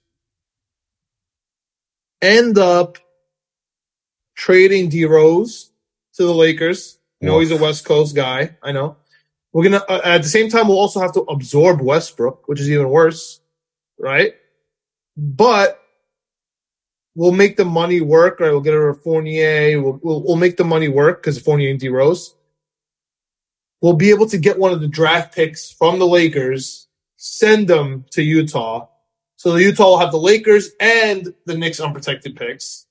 end 2.22 2.58
up 2.58 2.98
trading 4.36 4.90
D 4.90 5.06
Rose 5.06 5.72
to 6.14 6.24
the 6.24 6.34
Lakers? 6.34 7.00
You 7.20 7.30
know, 7.30 7.40
he's 7.40 7.52
a 7.52 7.58
West 7.58 7.86
Coast 7.86 8.16
guy. 8.16 8.58
I 8.62 8.74
know. 8.74 8.98
We're 9.54 9.64
gonna 9.64 9.84
uh, 9.88 10.02
at 10.04 10.24
the 10.24 10.30
same 10.30 10.50
time 10.50 10.68
we'll 10.68 10.80
also 10.80 11.00
have 11.00 11.14
to 11.14 11.22
absorb 11.22 11.80
Westbrook, 11.80 12.48
which 12.48 12.60
is 12.60 12.70
even 12.70 12.90
worse, 12.90 13.40
right? 13.98 14.34
But 15.16 15.80
we'll 17.16 17.32
make 17.32 17.58
the 17.58 17.66
money 17.66 18.02
work, 18.02 18.40
right? 18.40 18.52
We'll 18.52 18.62
get 18.62 18.74
a 18.74 18.94
Fournier. 18.94 19.82
We'll, 19.82 20.00
we'll 20.02 20.24
we'll 20.24 20.36
make 20.36 20.58
the 20.58 20.64
money 20.64 20.88
work 20.88 21.22
because 21.22 21.40
Fournier 21.40 21.70
and 21.70 21.80
D 21.80 21.90
Rose. 21.90 22.36
We'll 23.82 23.94
be 23.94 24.12
able 24.12 24.28
to 24.30 24.38
get 24.38 24.58
one 24.58 24.72
of 24.72 24.82
the 24.82 24.88
draft 24.88 25.36
picks 25.36 25.72
from 25.72 26.00
the 26.00 26.08
Lakers, 26.08 26.88
send 27.18 27.68
them 27.68 28.06
to 28.12 28.24
Utah, 28.24 28.88
so 29.44 29.52
the 29.52 29.62
Utah 29.62 29.90
will 29.90 30.00
have 30.00 30.12
the 30.12 30.18
Lakers 30.18 30.70
and 30.80 31.34
the 31.46 31.58
Knicks 31.58 31.82
unprotected 31.82 32.38
picks. 32.38 32.86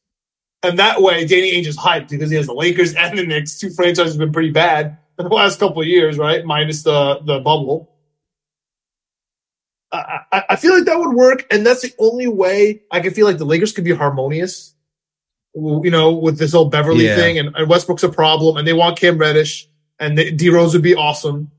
And 0.63 0.79
that 0.79 1.01
way, 1.01 1.27
Danny 1.27 1.53
Ainge 1.55 1.67
is 1.67 1.79
hyped 1.79 2.11
because 2.11 2.29
he 2.29 2.37
has 2.37 2.47
the 2.47 2.53
Lakers 2.53 2.95
and 2.95 3.19
the 3.19 3.25
Knicks. 3.25 3.59
Two 3.59 3.71
franchises 3.71 4.13
have 4.13 4.19
been 4.19 4.33
pretty 4.33 4.51
bad 4.51 4.99
in 5.19 5.25
the 5.25 5.35
last 5.35 5.59
couple 5.59 5.81
of 5.81 5.89
years, 5.89 6.19
right? 6.19 6.45
Minus 6.45 6.83
the 6.83 7.21
the 7.25 7.41
bubble. 7.41 7.92
I, 9.93 10.45
I, 10.51 10.57
feel 10.57 10.75
like 10.75 10.87
that 10.87 10.99
would 10.99 11.15
work, 11.15 11.47
and 11.51 11.67
that's 11.67 11.83
the 11.83 11.93
only 11.99 12.27
way 12.27 12.83
I 12.91 13.01
can 13.01 13.13
feel 13.13 13.27
like 13.27 13.37
the 13.39 13.45
Lakers 13.45 13.73
could 13.73 13.85
be 13.85 13.93
harmonious. 13.93 14.75
You 15.55 15.91
know, 15.91 16.13
with 16.13 16.39
this 16.39 16.53
whole 16.53 16.71
Beverley 16.71 17.05
Yeah. 17.05 17.17
thing, 17.17 17.39
and, 17.39 17.55
and 17.55 17.69
Westbrook's 17.69 18.03
a 18.03 18.09
problem, 18.09 18.57
and 18.57 18.67
they 18.67 18.73
want 18.73 18.99
Cam 18.99 19.19
Reddish, 19.19 19.69
and 20.01 20.17
D 20.17 20.49
Rose 20.49 20.73
would 20.73 20.83
be 20.83 20.95
awesome, 20.95 21.51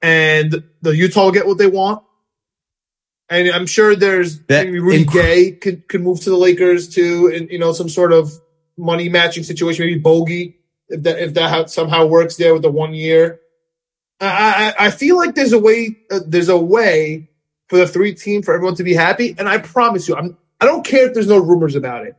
and 0.00 0.62
the 0.82 0.96
Utah 0.96 1.24
will 1.24 1.32
get 1.32 1.46
what 1.46 1.58
they 1.58 1.66
want. 1.66 2.04
And 3.28 3.48
I'm 3.48 3.66
sure 3.66 3.96
there's 3.96 4.40
That 4.46 4.66
maybe 4.66 4.78
Rudy 4.78 5.04
inc- 5.04 5.12
Gay 5.12 5.50
could, 5.50 5.88
could 5.88 6.00
move 6.00 6.20
to 6.20 6.30
the 6.30 6.36
Lakers 6.36 6.88
too, 6.88 7.32
and 7.34 7.50
you 7.50 7.58
know 7.58 7.72
some 7.72 7.88
sort 7.88 8.12
of 8.12 8.32
money 8.76 9.08
matching 9.08 9.42
situation. 9.42 9.84
Maybe 9.84 9.98
Bogey, 9.98 10.60
if 10.88 11.02
that 11.02 11.18
if 11.18 11.34
that 11.34 11.70
somehow 11.70 12.06
works 12.06 12.36
there 12.36 12.52
with 12.52 12.62
the 12.62 12.70
one 12.70 12.94
year. 12.94 13.40
I 14.20 14.74
I, 14.78 14.86
I 14.86 14.90
feel 14.90 15.16
like 15.16 15.34
there's 15.34 15.52
a 15.52 15.58
way 15.58 15.96
uh, 16.10 16.20
there's 16.24 16.48
a 16.48 16.56
way 16.56 17.27
for 17.68 17.78
the 17.78 17.86
three 17.86 18.14
team 18.14 18.42
for 18.42 18.54
everyone 18.54 18.74
to 18.76 18.84
be 18.84 18.94
happy, 18.94 19.34
and 19.38 19.48
I 19.48 19.58
promise 19.58 20.08
you, 20.08 20.16
I'm 20.16 20.36
I 20.60 20.64
don't 20.66 20.84
care 20.84 21.06
if 21.08 21.14
there's 21.14 21.28
no 21.28 21.38
rumors 21.38 21.74
about 21.76 22.06
it. 22.06 22.16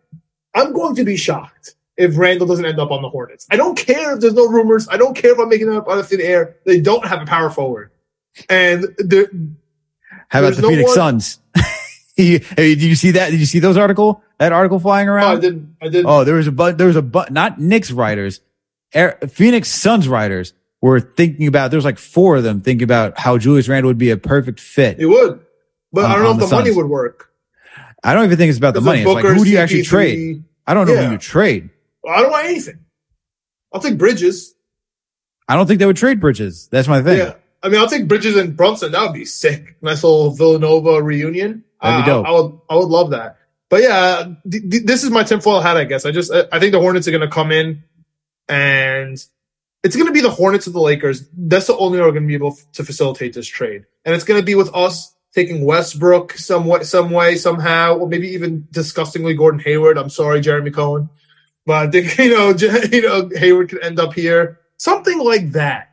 I'm 0.55 0.73
going 0.73 0.95
to 0.95 1.03
be 1.03 1.17
shocked 1.17 1.75
if 1.97 2.17
Randle 2.17 2.47
doesn't 2.47 2.65
end 2.65 2.79
up 2.79 2.91
on 2.91 3.01
the 3.01 3.09
Hornets. 3.09 3.45
I 3.51 3.57
don't 3.57 3.77
care 3.77 4.13
if 4.13 4.21
there's 4.21 4.33
no 4.33 4.47
rumors. 4.47 4.87
I 4.89 4.97
don't 4.97 5.15
care 5.15 5.31
if 5.33 5.39
I'm 5.39 5.49
making 5.49 5.67
it 5.67 5.75
up 5.75 5.87
out 5.89 5.97
of 5.99 6.07
thin 6.07 6.21
air. 6.21 6.55
They 6.65 6.79
don't 6.79 7.05
have 7.05 7.21
a 7.21 7.25
power 7.25 7.49
forward, 7.49 7.91
and 8.49 8.85
How 10.29 10.39
about 10.39 10.55
the 10.55 10.61
no 10.61 10.69
Phoenix 10.69 10.87
one- 10.89 10.95
Suns? 10.95 11.39
He- 12.15 12.39
hey, 12.39 12.75
did 12.75 12.83
you 12.83 12.95
see 12.95 13.11
that? 13.11 13.31
Did 13.31 13.39
you 13.39 13.45
see 13.45 13.59
those 13.59 13.77
article? 13.77 14.21
That 14.39 14.51
article 14.51 14.77
flying 14.79 15.07
oh, 15.07 15.13
I 15.13 15.15
around? 15.15 15.39
didn't 15.41 15.75
I 15.81 15.85
didn't 15.87 16.05
Oh, 16.07 16.25
there 16.25 16.35
was 16.35 16.47
a 16.47 16.51
but 16.51 16.77
there 16.77 16.87
was 16.87 16.97
a 16.97 17.01
but 17.01 17.31
not 17.31 17.59
Knicks 17.61 17.91
writers, 17.91 18.41
Air, 18.93 19.17
Phoenix 19.29 19.69
Suns 19.69 20.07
writers 20.09 20.53
were 20.81 20.99
thinking 20.99 21.47
about. 21.47 21.71
There's 21.71 21.85
like 21.85 21.97
four 21.99 22.37
of 22.37 22.43
them 22.43 22.61
thinking 22.61 22.83
about 22.83 23.17
how 23.19 23.37
Julius 23.37 23.67
Randle 23.67 23.89
would 23.89 23.97
be 23.97 24.11
a 24.11 24.17
perfect 24.17 24.59
fit. 24.59 24.99
it 24.99 25.05
would, 25.05 25.39
but 25.91 26.05
I 26.05 26.13
don't 26.15 26.23
know 26.23 26.31
if 26.31 26.39
the, 26.39 26.45
the 26.47 26.55
money 26.55 26.71
would 26.71 26.85
work. 26.87 27.31
I 28.03 28.13
don't 28.13 28.25
even 28.25 28.37
think 28.37 28.49
it's 28.49 28.57
about 28.57 28.73
the 28.73 28.81
money. 28.81 29.01
It's 29.01 29.09
like 29.09 29.25
who 29.25 29.43
do 29.43 29.49
you 29.49 29.57
actually 29.57 29.81
CP3. 29.81 29.87
trade? 29.87 30.43
I 30.65 30.73
don't 30.73 30.87
know 30.87 30.93
Yeah. 30.93 31.05
who 31.07 31.11
you 31.13 31.17
trade. 31.17 31.69
I 32.07 32.21
don't 32.21 32.31
want 32.31 32.45
anything. 32.45 32.79
I'll 33.73 33.81
take 33.81 33.97
Bridges. 33.97 34.55
I 35.47 35.55
don't 35.55 35.67
think 35.67 35.79
they 35.79 35.85
would 35.85 35.97
trade 35.97 36.19
Bridges. 36.21 36.69
That's 36.71 36.87
my 36.87 37.01
thing. 37.01 37.17
Yeah. 37.17 37.33
I 37.61 37.67
mean, 37.69 37.81
I'll 37.81 37.89
take 37.89 38.07
Bridges 38.07 38.37
and 38.37 38.55
Brunson. 38.55 38.93
That 38.93 39.01
would 39.01 39.13
be 39.13 39.25
sick. 39.25 39.75
Nice 39.81 40.03
little 40.03 40.31
Villanova 40.31 41.03
reunion. 41.03 41.65
That'd 41.81 42.05
be 42.05 42.11
Uh, 42.11 42.15
dope. 42.15 42.25
I, 42.25 42.29
I 42.29 42.33
would, 42.39 42.59
I 42.69 42.75
would 42.75 42.87
love 42.87 43.09
that. 43.11 43.37
But 43.69 43.81
yeah, 43.81 44.23
th- 44.49 44.69
th- 44.71 44.83
this 44.85 45.03
is 45.03 45.09
my 45.11 45.23
tinfoil 45.23 45.59
hat. 45.59 45.75
I 45.75 45.83
guess 45.83 46.05
I 46.05 46.11
just, 46.11 46.31
I 46.31 46.43
I 46.53 46.59
think 46.59 46.71
the 46.71 46.79
Hornets 46.79 47.07
are 47.07 47.11
going 47.11 47.21
to 47.21 47.27
come 47.27 47.51
in 47.51 47.83
and 48.47 49.23
it's 49.83 49.95
going 49.95 50.07
to 50.07 50.13
be 50.13 50.21
the 50.21 50.29
Hornets 50.29 50.67
of 50.67 50.73
the 50.73 50.81
Lakers. 50.81 51.27
That's 51.37 51.67
the 51.67 51.77
only 51.77 51.99
way 51.99 52.05
we're 52.05 52.11
going 52.11 52.23
to 52.23 52.27
be 52.27 52.35
able 52.35 52.57
to 52.73 52.83
facilitate 52.83 53.33
this 53.33 53.47
trade, 53.47 53.85
and 54.05 54.15
it's 54.15 54.23
going 54.23 54.39
to 54.39 54.45
be 54.45 54.55
with 54.55 54.73
us 54.75 55.15
taking 55.33 55.63
Westbrook 55.63 56.33
some 56.33 56.65
way, 56.65 56.83
some 56.83 57.11
way, 57.11 57.35
somehow, 57.35 57.95
or 57.95 58.07
maybe 58.07 58.27
even 58.29 58.67
disgustingly 58.71 59.35
Gordon 59.35 59.59
Hayward. 59.59 59.97
I'm 59.97 60.09
sorry, 60.09 60.41
Jeremy 60.41 60.71
Cohen, 60.71 61.09
but 61.65 61.93
you 62.17 62.29
know, 62.29 62.53
you 62.91 63.01
know, 63.01 63.29
Hayward 63.35 63.69
could 63.69 63.83
end 63.83 63.99
up 63.99 64.13
here, 64.13 64.59
something 64.77 65.19
like 65.19 65.51
that. 65.51 65.89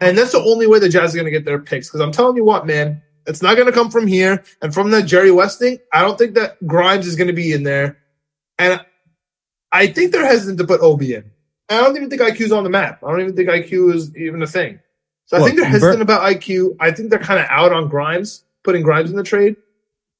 And 0.00 0.16
that's 0.16 0.32
the 0.32 0.40
only 0.40 0.66
way 0.66 0.78
the 0.78 0.88
Jazz 0.88 1.14
are 1.14 1.18
going 1.18 1.26
to 1.26 1.30
get 1.30 1.44
their 1.44 1.58
picks. 1.58 1.88
Because 1.88 2.00
I'm 2.00 2.12
telling 2.12 2.36
you 2.36 2.44
what, 2.44 2.66
man, 2.66 3.02
it's 3.26 3.42
not 3.42 3.54
going 3.54 3.66
to 3.66 3.72
come 3.72 3.90
from 3.90 4.06
here. 4.06 4.42
And 4.62 4.72
from 4.72 4.90
that 4.92 5.02
Jerry 5.02 5.30
West 5.30 5.58
thing, 5.58 5.78
I 5.92 6.00
don't 6.00 6.16
think 6.16 6.34
that 6.34 6.56
Grimes 6.66 7.06
is 7.06 7.16
going 7.16 7.28
to 7.28 7.34
be 7.34 7.52
in 7.52 7.62
there. 7.62 7.98
And 8.58 8.80
I 9.72 9.86
think 9.88 10.12
they're 10.12 10.26
hesitant 10.26 10.58
to 10.58 10.66
put 10.66 10.80
Obi 10.80 11.14
in. 11.14 11.30
I 11.70 11.80
don't 11.80 11.96
even 11.96 12.10
think 12.10 12.20
IQ 12.20 12.40
is 12.40 12.52
on 12.52 12.64
the 12.64 12.70
map. 12.70 13.02
I 13.04 13.10
don't 13.10 13.20
even 13.20 13.36
think 13.36 13.48
IQ 13.48 13.94
is 13.94 14.16
even 14.16 14.42
a 14.42 14.46
thing. 14.46 14.80
So 15.26 15.36
I 15.36 15.44
think 15.44 15.56
they're 15.56 15.64
hesitant 15.64 15.98
Bur- 15.98 16.02
about 16.02 16.22
IQ. 16.22 16.76
I 16.80 16.90
think 16.90 17.10
they're 17.10 17.20
kind 17.20 17.38
of 17.38 17.46
out 17.48 17.72
on 17.72 17.88
Grimes, 17.88 18.44
putting 18.64 18.82
Grimes 18.82 19.10
in 19.10 19.16
the 19.16 19.22
trade. 19.22 19.56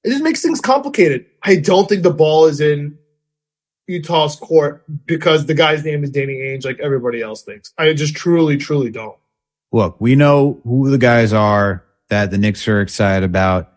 It 0.05 0.11
just 0.11 0.23
makes 0.23 0.41
things 0.41 0.61
complicated. 0.61 1.27
I 1.43 1.57
don't 1.57 1.89
think 1.89 2.05
the 2.05 2.13
ball 2.13 2.47
is 2.47 2.61
in 2.61 2.97
Utah's 3.89 4.37
court 4.37 4.85
because 5.07 5.47
the 5.47 5.55
guy's 5.55 5.85
name 5.85 6.05
is 6.05 6.11
Danny 6.11 6.35
Ainge, 6.35 6.65
like 6.65 6.79
everybody 6.79 7.21
else 7.21 7.43
thinks. 7.43 7.73
I 7.77 7.93
just 7.93 8.15
truly, 8.15 8.57
truly 8.57 8.91
don't. 8.91 9.17
Look, 9.73 10.01
we 10.01 10.15
know 10.15 10.61
who 10.65 10.91
the 10.91 10.99
guys 10.99 11.33
are 11.33 11.85
that 12.09 12.31
the 12.31 12.39
Knicks 12.39 12.67
are 12.69 12.81
excited 12.81 13.25
about. 13.25 13.73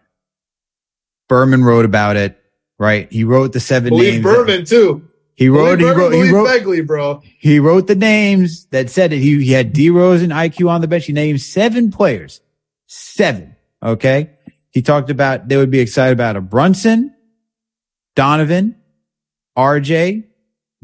Berman 1.27 1.63
wrote 1.63 1.85
about 1.85 2.15
it, 2.15 2.39
right? 2.77 3.11
He 3.11 3.23
wrote 3.23 3.53
the 3.53 3.59
seven 3.59 3.89
Believe 3.89 4.13
names. 4.13 4.23
Berman 4.23 4.65
too. 4.65 5.09
He 5.35 5.49
wrote, 5.49 5.79
he 5.79 5.85
wrote, 5.85 6.13
he 6.13 6.31
wrote, 6.31 6.47
Begley, 6.47 6.85
bro. 6.85 7.21
he 7.39 7.59
wrote 7.59 7.87
the 7.87 7.95
names 7.95 8.65
that 8.67 8.89
said 8.89 9.13
it. 9.13 9.19
He, 9.19 9.43
he 9.43 9.51
had 9.51 9.73
D 9.73 9.89
Rose 9.89 10.21
and 10.21 10.31
IQ 10.31 10.69
on 10.69 10.81
the 10.81 10.87
bench. 10.87 11.05
He 11.05 11.13
named 11.13 11.41
seven 11.41 11.91
players. 11.91 12.39
Seven. 12.85 13.55
Okay. 13.81 14.31
He 14.69 14.81
talked 14.81 15.09
about 15.09 15.47
they 15.47 15.57
would 15.57 15.71
be 15.71 15.79
excited 15.79 16.13
about 16.13 16.35
a 16.35 16.41
Brunson, 16.41 17.15
Donovan, 18.15 18.75
RJ, 19.57 20.25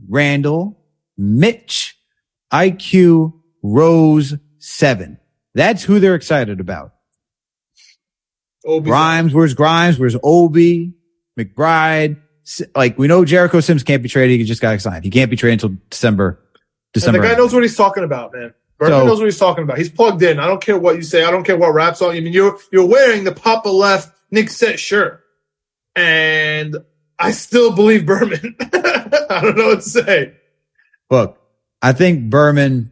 Randle, 0.08 0.78
Mitch, 1.18 1.97
IQ, 2.52 3.34
Rose, 3.62 4.36
seven. 4.58 5.20
That's 5.54 5.84
who 5.84 6.00
they're 6.00 6.16
excited 6.16 6.60
about. 6.60 6.93
Obi's 8.66 8.89
Grimes, 8.89 9.34
where's 9.34 9.54
Grimes? 9.54 9.97
Where's 9.97 10.18
Obi? 10.24 10.93
McBride? 11.38 12.18
Like 12.76 12.97
we 12.97 13.08
know 13.08 13.26
Jericho 13.26 13.60
Sims 13.60 13.84
can't 13.84 14.02
be 14.04 14.10
traded. 14.10 14.39
He 14.39 14.45
just 14.45 14.62
got 14.62 14.80
signed. 14.82 15.04
He 15.04 15.12
can't 15.12 15.30
be 15.30 15.36
traded 15.36 15.64
until 15.64 15.78
December. 15.89 16.30
And 16.30 16.58
December. 16.93 17.22
the 17.22 17.28
guy 17.28 17.36
knows 17.36 17.54
what 17.54 17.62
he's 17.64 17.76
talking 17.78 18.04
about, 18.04 18.34
man. 18.34 18.54
Berman 18.80 19.00
So- 19.00 19.06
knows 19.06 19.20
what 19.20 19.26
he's 19.26 19.38
talking 19.38 19.64
about. 19.64 19.78
He's 19.78 19.89
plugged 19.89 20.24
in. 20.24 20.39
I 20.39 20.47
don't 20.47 20.62
care 20.62 20.78
what 20.80 20.95
you 20.95 21.02
say. 21.04 21.24
I 21.24 21.32
don't 21.32 21.43
care 21.43 21.58
what 21.58 21.74
rap 21.74 21.95
song. 21.95 22.12
I 22.16 22.20
mean, 22.22 22.34
you're 22.34 22.58
you're 22.72 22.86
wearing 22.88 23.24
the 23.24 23.34
Papa 23.34 23.70
Left 23.70 24.12
Nick 24.32 24.50
Set 24.50 24.80
shirt, 24.80 25.22
and 25.95 26.78
I 27.18 27.32
still 27.32 27.76
believe 27.76 28.06
Berman. 28.06 28.56
I 28.62 29.39
don't 29.43 29.58
know 29.58 29.68
what 29.68 29.82
to 29.82 29.89
say. 29.89 30.34
Look, 31.10 31.38
I 31.82 31.93
think 31.93 32.30
Berman. 32.30 32.91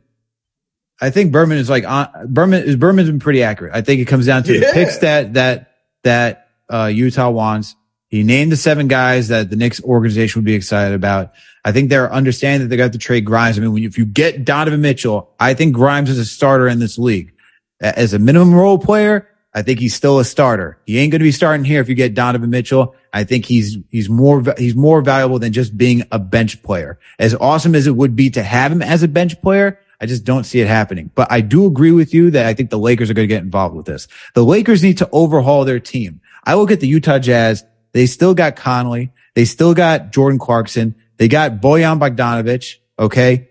I 0.99 1.11
think 1.11 1.31
Berman 1.31 1.57
is 1.59 1.69
like 1.69 1.87
on, 1.87 2.09
Berman 2.27 2.63
is 2.63 2.75
Berman's 2.75 3.09
been 3.09 3.19
pretty 3.19 3.43
accurate. 3.43 3.73
I 3.75 3.81
think 3.81 4.01
it 4.01 4.05
comes 4.05 4.25
down 4.25 4.43
to 4.43 4.53
the 4.53 4.59
Yeah. 4.59 4.73
picks 4.73 4.97
that 4.99 5.33
that 5.35 5.71
that 6.03 6.47
uh, 6.69 6.85
Utah 6.93 7.29
wants. 7.29 7.75
He 8.09 8.23
named 8.23 8.51
the 8.51 8.57
seven 8.57 8.87
guys 8.87 9.27
that 9.27 9.49
the 9.49 9.55
Knicks 9.55 9.83
organization 9.83 10.39
would 10.39 10.45
be 10.45 10.53
excited 10.53 10.95
about. 10.95 11.33
I 11.65 11.73
think 11.73 11.89
they're 11.89 12.11
understanding 12.11 12.61
that 12.61 12.69
they 12.69 12.77
got 12.77 12.93
to 12.93 12.97
trade 12.97 13.25
Grimes. 13.25 13.57
I 13.57 13.61
mean, 13.61 13.75
you, 13.75 13.87
if 13.87 13.97
you 13.97 14.05
get 14.05 14.45
Donovan 14.45 14.81
Mitchell, 14.81 15.33
I 15.39 15.53
think 15.53 15.73
Grimes 15.73 16.09
is 16.09 16.17
a 16.17 16.25
starter 16.25 16.67
in 16.67 16.79
this 16.79 16.97
league 16.97 17.33
as 17.81 18.13
a 18.13 18.19
minimum 18.19 18.55
role 18.55 18.77
player. 18.77 19.29
I 19.53 19.63
think 19.63 19.79
he's 19.79 19.95
still 19.95 20.19
a 20.19 20.25
starter. 20.25 20.77
He 20.85 20.99
ain't 20.99 21.11
going 21.11 21.19
to 21.19 21.23
be 21.23 21.31
starting 21.31 21.65
here 21.65 21.81
if 21.81 21.89
you 21.89 21.95
get 21.95 22.13
Donovan 22.13 22.49
Mitchell. 22.49 22.95
I 23.11 23.23
think 23.23 23.45
he's 23.45 23.77
he's 23.89 24.07
more 24.07 24.43
he's 24.57 24.75
more 24.75 25.01
valuable 25.01 25.39
than 25.39 25.51
just 25.51 25.75
being 25.77 26.03
a 26.11 26.19
bench 26.19 26.61
player. 26.61 26.99
As 27.17 27.33
awesome 27.33 27.73
as 27.73 27.87
it 27.87 27.95
would 27.95 28.15
be 28.15 28.29
to 28.31 28.43
have 28.43 28.71
him 28.71 28.81
as 28.81 29.03
a 29.03 29.07
bench 29.07 29.41
player, 29.41 29.79
I 29.99 30.05
just 30.05 30.23
don't 30.23 30.43
see 30.43 30.59
it 30.59 30.67
happening. 30.67 31.09
But 31.15 31.31
I 31.31 31.41
do 31.41 31.65
agree 31.65 31.91
with 31.91 32.13
you 32.13 32.29
that 32.31 32.45
I 32.45 32.53
think 32.53 32.69
the 32.69 32.77
Lakers 32.77 33.09
are 33.09 33.13
going 33.13 33.27
to 33.27 33.33
get 33.33 33.43
involved 33.43 33.75
with 33.75 33.87
this. 33.87 34.07
The 34.35 34.45
Lakers 34.45 34.83
need 34.83 34.99
to 34.99 35.09
overhaul 35.11 35.65
their 35.65 35.79
team. 35.79 36.21
I 36.45 36.53
look 36.53 36.71
at 36.71 36.79
the 36.79 36.87
Utah 36.87 37.19
Jazz. 37.19 37.65
They 37.93 38.05
still 38.05 38.33
got 38.33 38.55
Conley. 38.55 39.11
They 39.35 39.45
still 39.45 39.73
got 39.73 40.11
Jordan 40.11 40.39
Clarkson. 40.39 40.95
They 41.17 41.27
got 41.27 41.61
Bojan 41.61 41.99
Bogdanovich. 41.99 42.75
Okay. 42.99 43.49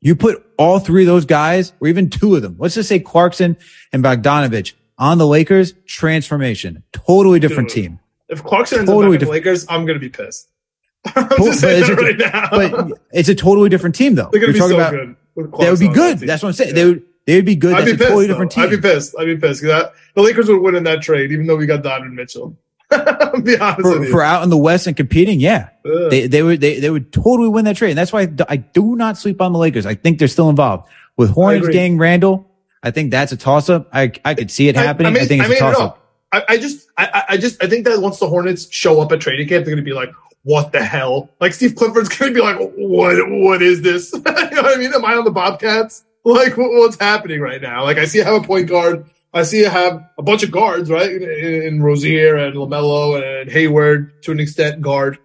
You 0.00 0.14
put 0.16 0.44
all 0.58 0.78
three 0.78 1.02
of 1.02 1.06
those 1.06 1.24
guys, 1.24 1.72
or 1.80 1.88
even 1.88 2.08
two 2.10 2.36
of 2.36 2.42
them, 2.42 2.56
let's 2.58 2.74
just 2.74 2.88
say 2.88 2.98
Clarkson 3.00 3.56
and 3.92 4.02
Bogdanovich 4.04 4.74
on 4.96 5.18
the 5.18 5.26
Lakers, 5.26 5.74
transformation, 5.86 6.82
totally 6.92 7.40
different 7.40 7.68
Dude. 7.68 7.74
team. 7.84 8.00
If 8.28 8.42
Clarkson 8.44 8.80
ends 8.80 8.90
Totally 8.90 9.16
up 9.16 9.20
diff- 9.20 9.28
Lakers, 9.28 9.66
I'm 9.68 9.86
gonna 9.86 9.98
be 9.98 10.08
pissed. 10.08 10.48
I'm 11.16 11.28
But- 11.28 11.36
just 11.38 11.60
saying 11.60 11.82
that 11.82 11.96
right 11.96 12.20
it's 12.20 12.32
now. 12.32 12.48
But 12.88 13.00
it's 13.12 13.28
a 13.28 13.34
totally 13.34 13.68
different 13.70 13.94
team, 13.94 14.14
though. 14.14 14.28
they're 14.30 14.40
gonna 14.40 14.52
be 14.52 14.58
so 14.58 14.74
about 14.74 14.90
good. 14.92 15.16
with 15.34 15.50
that 15.58 15.70
would 15.70 15.80
be 15.80 15.88
good. 15.88 16.18
That's 16.18 16.42
what 16.42 16.50
I'm 16.50 16.52
saying. 16.54 16.70
Yeah. 16.70 16.74
They 16.74 16.84
would 16.86 17.02
they 17.26 17.36
would 17.36 17.44
be 17.46 17.56
good. 17.56 17.74
I'd 17.74 17.80
That's 17.80 17.90
be 17.90 17.92
a 17.92 17.96
pissed. 17.98 18.08
totally 18.08 18.26
though. 18.26 18.32
different 18.34 18.52
team. 18.52 18.64
I'd 18.64 18.70
be 18.70 18.76
pissed. 18.80 19.14
I'd 19.18 19.24
be 19.26 19.36
pissed 19.36 19.62
because 19.62 19.90
the 20.14 20.22
Lakers 20.22 20.48
would 20.48 20.60
win 20.60 20.74
in 20.76 20.84
that 20.84 21.02
trade, 21.02 21.32
even 21.32 21.46
though 21.46 21.56
we 21.56 21.66
got 21.66 21.82
Donovan 21.82 22.14
Mitchell. 22.14 22.56
Be 23.42 23.58
honest 23.58 23.82
for, 23.82 24.04
for 24.06 24.22
out 24.22 24.42
in 24.42 24.50
the 24.50 24.56
West 24.56 24.86
and 24.86 24.96
competing, 24.96 25.40
yeah, 25.40 25.68
Ugh. 25.84 26.10
they 26.10 26.26
they 26.26 26.42
would 26.42 26.60
they, 26.60 26.80
they 26.80 26.90
would 26.90 27.12
totally 27.12 27.48
win 27.48 27.64
that 27.66 27.76
trade. 27.76 27.90
And 27.90 27.98
that's 27.98 28.12
why 28.12 28.28
I 28.48 28.56
do- 28.56 28.96
not 28.96 29.18
sleep 29.18 29.40
on 29.42 29.52
the 29.52 29.58
Lakers. 29.58 29.84
I 29.84 29.94
think 29.94 30.18
they're 30.18 30.28
still 30.28 30.48
involved 30.48 30.88
with 31.16 31.30
Hornets 31.30 31.68
gang 31.68 31.98
Randle. 31.98 32.50
I 32.82 32.90
think 32.90 33.10
that's 33.10 33.32
a 33.32 33.36
toss 33.36 33.68
up. 33.68 33.88
I 33.92 34.12
I 34.24 34.34
could 34.34 34.50
see 34.50 34.68
it 34.68 34.76
happening. 34.76 35.08
I, 35.08 35.10
made- 35.10 35.28
think 35.28 35.40
it's 35.42 35.50
made 35.50 35.56
a 35.56 35.60
toss 35.60 35.78
up. 35.78 36.04
I, 36.32 36.42
I 36.48 36.56
just, 36.58 36.88
I, 36.96 37.06
I- 37.06 37.24
I 37.30 37.36
just, 37.38 37.62
I 37.62 37.68
think 37.68 37.84
that 37.86 38.00
once 38.00 38.18
the 38.18 38.28
Hornets 38.28 38.70
show 38.70 39.00
up 39.00 39.10
at 39.12 39.20
training 39.20 39.48
camp, 39.48 39.64
they're 39.64 39.74
going 39.74 39.84
to 39.84 39.90
be 39.90 39.94
like, 39.94 40.10
"What 40.42 40.72
the 40.72 40.82
hell?" 40.84 41.30
Like 41.40 41.52
Steve 41.54 41.74
Clifford's 41.74 42.08
going 42.18 42.32
to 42.32 42.34
be 42.34 42.42
like, 42.42 42.58
"What? 42.76 43.16
What 43.28 43.62
is 43.62 43.82
this?" 43.82 44.12
you 44.14 44.20
know 44.20 44.32
what 44.32 44.74
I 44.74 44.76
mean? 44.76 44.92
Am 44.94 45.04
I 45.04 45.14
on 45.14 45.24
the 45.24 45.30
Bobcats? 45.30 46.04
Like, 46.24 46.56
what, 46.56 46.70
what's 46.72 46.98
happening 47.00 47.40
right 47.40 47.60
now? 47.62 47.84
Like, 47.84 47.96
I 47.96 48.04
see 48.04 48.20
I 48.20 48.24
have 48.24 48.42
a 48.42 48.46
point 48.46 48.68
guard. 48.68 49.06
I 49.32 49.42
see 49.42 49.66
I 49.66 49.70
have 49.70 50.08
a 50.16 50.22
bunch 50.22 50.42
of 50.42 50.50
guards, 50.50 50.90
right? 50.90 51.10
In, 51.10 51.62
in 51.62 51.82
Rozier 51.82 52.36
and 52.36 52.56
LaMelo 52.56 53.40
and 53.40 53.50
Hayward 53.50 54.22
to 54.22 54.32
an 54.32 54.40
extent 54.40 54.80
guard. 54.80 55.18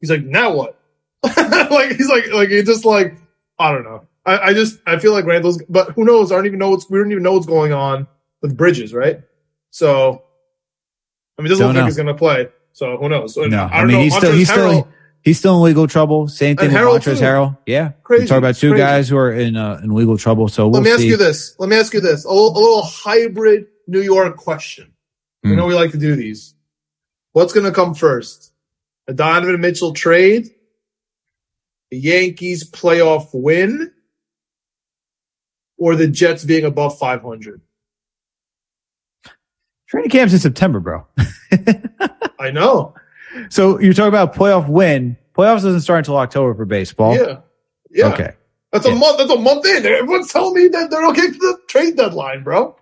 He's 0.00 0.10
like, 0.10 0.24
now 0.24 0.54
what? 0.54 0.78
like, 1.22 1.96
he's 1.96 2.08
like, 2.08 2.32
like, 2.32 2.48
he 2.48 2.62
just 2.62 2.84
like, 2.84 3.16
I 3.58 3.72
don't 3.72 3.84
know. 3.84 4.06
I, 4.26 4.38
I 4.38 4.54
just, 4.54 4.80
I 4.86 4.98
feel 4.98 5.12
like 5.12 5.24
Randle's, 5.24 5.62
but 5.68 5.90
who 5.90 6.04
knows? 6.04 6.32
I 6.32 6.36
don't 6.36 6.46
even 6.46 6.58
know 6.58 6.70
what's, 6.70 6.90
we 6.90 6.98
don't 6.98 7.10
even 7.10 7.22
know 7.22 7.32
what's 7.32 7.46
going 7.46 7.72
on 7.72 8.06
with 8.42 8.56
Bridges, 8.56 8.92
right? 8.92 9.20
So, 9.70 10.22
I 11.38 11.42
mean, 11.42 11.46
it 11.46 11.50
doesn't 11.50 11.66
Don't 11.66 11.74
look 11.74 11.82
like 11.82 11.86
he's 11.86 11.96
going 11.96 12.06
to 12.08 12.14
play. 12.14 12.48
So 12.74 12.96
who 12.96 13.08
knows? 13.08 13.36
No, 13.36 13.44
I, 13.44 13.78
I 13.78 13.78
don't 13.78 13.86
mean 13.86 13.96
know. 13.96 14.02
he's 14.02 14.16
still 14.16 14.32
he's 14.32 14.50
still 14.50 14.82
Harrell- 14.82 14.88
he's 15.24 15.38
still 15.38 15.56
in 15.56 15.62
legal 15.62 15.86
trouble. 15.88 16.28
Same 16.28 16.56
thing 16.56 16.66
And 16.74 16.74
with 16.88 17.02
Montrezl. 17.04 17.20
Harrell. 17.20 17.58
Yeah, 17.66 17.92
Crazy. 18.04 18.22
we 18.24 18.28
talk 18.28 18.38
about 18.38 18.54
two 18.54 18.70
Crazy. 18.70 18.82
guys 18.82 19.08
who 19.08 19.16
are 19.16 19.32
in 19.32 19.56
uh, 19.56 19.80
in 19.82 19.92
legal 19.94 20.16
trouble. 20.16 20.46
So 20.48 20.68
we'll 20.68 20.80
Let 20.80 20.84
me 20.84 20.90
ask 20.92 21.00
see. 21.00 21.08
you 21.08 21.16
this. 21.16 21.56
Let 21.58 21.68
me 21.68 21.76
ask 21.76 21.92
you 21.92 22.00
this. 22.00 22.24
A 22.24 22.28
little, 22.28 22.52
a 22.56 22.60
little 22.60 22.82
hybrid 22.82 23.66
New 23.88 24.00
York 24.02 24.36
question. 24.36 24.92
You 25.42 25.50
Hmm. 25.50 25.56
know 25.56 25.66
we 25.66 25.74
like 25.74 25.90
to 25.90 25.98
do 25.98 26.14
these. 26.14 26.54
What's 27.32 27.52
going 27.52 27.66
to 27.66 27.72
come 27.72 27.94
first? 27.94 28.52
A 29.08 29.12
Donovan 29.12 29.60
Mitchell 29.60 29.92
trade? 29.92 30.50
The 31.90 31.98
Yankees 31.98 32.70
playoff 32.70 33.28
win? 33.34 33.92
Or 35.76 35.96
the 35.96 36.06
Jets 36.06 36.44
being 36.44 36.64
above 36.64 36.96
500? 36.98 37.60
Training 39.88 40.10
camp's 40.10 40.32
in 40.32 40.38
September, 40.38 40.80
bro. 40.80 41.06
I 42.38 42.50
know. 42.52 42.94
So 43.50 43.78
you're 43.80 43.94
talking 43.94 44.08
about 44.08 44.34
playoff 44.34 44.68
win. 44.68 45.16
Playoffs 45.36 45.62
doesn't 45.62 45.80
start 45.80 45.98
until 45.98 46.16
October 46.16 46.54
for 46.54 46.64
baseball. 46.64 47.14
Yeah. 47.16 47.38
Yeah. 47.90 48.12
Okay. 48.12 48.32
That's 48.72 48.86
a 48.86 48.90
Yeah. 48.90 48.94
month. 48.98 49.18
That's 49.18 49.30
a 49.30 49.38
month 49.38 49.66
in. 49.66 49.86
Everyone's 49.86 50.32
telling 50.32 50.54
me 50.54 50.68
that 50.68 50.90
they're 50.90 51.06
okay 51.08 51.28
for 51.32 51.38
the 51.38 51.58
trade 51.68 51.96
deadline, 51.96 52.42
bro. 52.42 52.76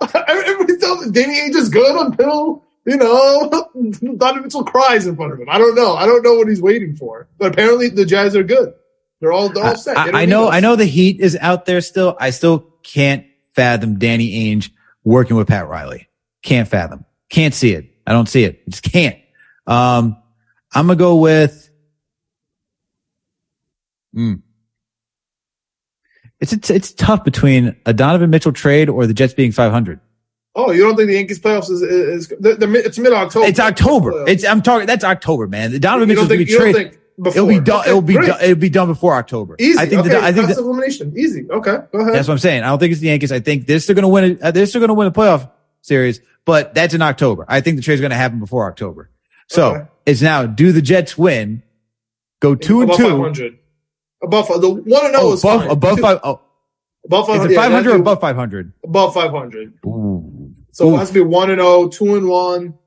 Everybody's 0.28 0.78
telling 0.78 1.06
me 1.06 1.12
Danny 1.12 1.40
Ainge 1.40 1.56
is 1.56 1.68
good 1.68 1.94
until 1.96 2.62
you 2.86 2.96
know 2.96 3.48
Donovan 4.16 4.42
Mitchell 4.42 4.64
cries 4.64 5.06
in 5.06 5.16
front 5.16 5.32
of 5.32 5.40
him. 5.40 5.48
I 5.48 5.58
don't 5.58 5.74
know. 5.74 5.94
I 5.94 6.06
don't 6.06 6.22
know 6.22 6.34
what 6.34 6.48
he's 6.48 6.60
waiting 6.62 6.96
for. 6.96 7.28
But 7.38 7.52
apparently 7.52 7.88
the 7.88 8.04
Jazz 8.04 8.36
are 8.36 8.42
good. 8.42 8.72
They're 9.20 9.32
all 9.32 9.48
they're 9.48 9.64
all 9.64 9.76
set. 9.76 9.96
I, 9.96 10.22
I 10.22 10.24
know. 10.26 10.48
I 10.50 10.60
know 10.60 10.76
the 10.76 10.84
heat 10.84 11.20
is 11.20 11.36
out 11.40 11.64
there 11.64 11.80
still. 11.80 12.16
I 12.20 12.30
still 12.30 12.60
can't 12.82 13.24
fathom 13.54 13.98
Danny 13.98 14.54
Ainge 14.54 14.70
working 15.04 15.36
with 15.36 15.48
Pat 15.48 15.68
Riley. 15.68 16.08
Can't 16.42 16.68
fathom. 16.68 17.04
Can't 17.30 17.54
see 17.54 17.72
it. 17.72 17.86
I 18.06 18.12
don't 18.12 18.28
see 18.28 18.44
it. 18.44 18.68
Just 18.68 18.82
can't. 18.82 19.16
Um, 19.66 20.16
I'm 20.74 20.86
gonna 20.86 20.96
go 20.96 21.16
with. 21.16 21.70
Mm. 24.14 24.42
It's 26.40 26.52
it's 26.52 26.70
it's 26.70 26.92
tough 26.92 27.24
between 27.24 27.76
a 27.86 27.92
Donovan 27.92 28.30
Mitchell 28.30 28.52
trade 28.52 28.88
or 28.88 29.06
the 29.06 29.14
Jets 29.14 29.34
being 29.34 29.52
500. 29.52 30.00
Oh, 30.56 30.70
you 30.70 30.82
don't 30.82 30.94
think 30.96 31.08
the 31.08 31.14
Yankees 31.14 31.40
playoffs 31.40 31.70
is 31.70 31.82
is, 31.82 32.30
is 32.30 32.34
they're, 32.38 32.54
they're 32.56 32.76
it's 32.76 32.98
mid 32.98 33.12
October? 33.12 33.46
It's 33.46 33.58
October. 33.58 34.24
It's 34.28 34.44
I'm 34.44 34.62
talking. 34.62 34.86
That's 34.86 35.04
October, 35.04 35.48
man. 35.48 35.72
The 35.72 35.80
Donovan 35.80 36.08
Mitchell 36.08 36.26
don't 36.26 36.38
Mitchell's 36.38 36.58
gonna 36.58 36.72
think 36.72 36.74
be 36.74 36.74
traded. 36.74 36.92
think 36.92 37.02
before. 37.22 37.36
It'll 37.42 37.48
be 37.48 37.60
done. 37.64 37.80
Okay, 37.80 37.88
it'll 37.90 38.02
be 38.02 38.14
done. 38.14 38.40
It'll 38.42 38.54
be 38.56 38.68
done 38.68 38.88
before 38.88 39.16
October. 39.16 39.56
Easy. 39.58 39.78
I 39.78 39.86
think. 39.86 40.00
okay, 40.00 40.10
the, 40.10 40.22
I 40.22 40.32
think 40.32 40.48
the, 40.48 40.58
elimination. 40.58 41.12
Easy. 41.16 41.46
Okay, 41.50 41.78
go 41.92 41.98
ahead. 42.00 42.14
that's 42.14 42.28
what 42.28 42.34
I'm 42.34 42.38
saying. 42.38 42.62
I 42.62 42.66
don't 42.68 42.78
think 42.78 42.92
it's 42.92 43.00
the 43.00 43.08
Yankees. 43.08 43.32
I 43.32 43.40
think 43.40 43.66
they're 43.66 43.80
still 43.80 43.94
going 43.94 44.02
to 44.02 44.08
win 44.08 44.24
it. 44.24 44.42
uh, 44.42 44.50
They're 44.50 44.66
still 44.66 44.80
going 44.80 44.88
to 44.88 44.94
win 44.94 45.10
the 45.10 45.18
playoff 45.18 45.50
series, 45.80 46.20
but 46.44 46.74
that's 46.74 46.94
in 46.94 47.02
October. 47.02 47.44
I 47.48 47.60
think 47.60 47.76
the 47.76 47.82
trade's 47.82 48.00
going 48.00 48.10
to 48.10 48.16
happen 48.16 48.38
before 48.38 48.68
October. 48.68 49.10
So 49.48 49.70
Okay. 49.74 49.84
it's 50.06 50.22
now 50.22 50.46
do 50.46 50.72
the 50.72 50.82
Jets 50.82 51.16
win, 51.18 51.62
go 52.40 52.54
two 52.54 52.80
and 52.82 52.92
two, 52.92 53.04
500. 53.04 53.58
Above 54.22 54.48
the 54.60 54.70
one 54.70 55.04
and 55.06 55.14
zero 55.14 55.16
oh, 55.16 55.32
is 55.34 55.40
above 55.44 55.60
fine. 55.62 55.70
above 55.70 55.96
Two- 55.96 56.02
five. 56.02 56.20
Oh, 56.24 56.40
above 57.04 57.28
is 57.28 57.36
500. 57.36 57.50
it 57.50 57.54
yeah, 57.54 57.60
500 57.62 57.92
or 57.92 57.96
above 57.96 58.20
500? 58.20 58.72
above 58.84 59.14
500. 59.14 59.72
Ooh. 59.86 60.54
So 60.72 60.88
Ooh. 60.88 60.94
it 60.94 60.98
has 60.98 61.08
to 61.08 61.14
be 61.14 61.20
one 61.20 61.50
and 61.50 61.60
zero, 61.60 61.88
two 61.88 62.16
and 62.16 62.28
one. 62.28 62.78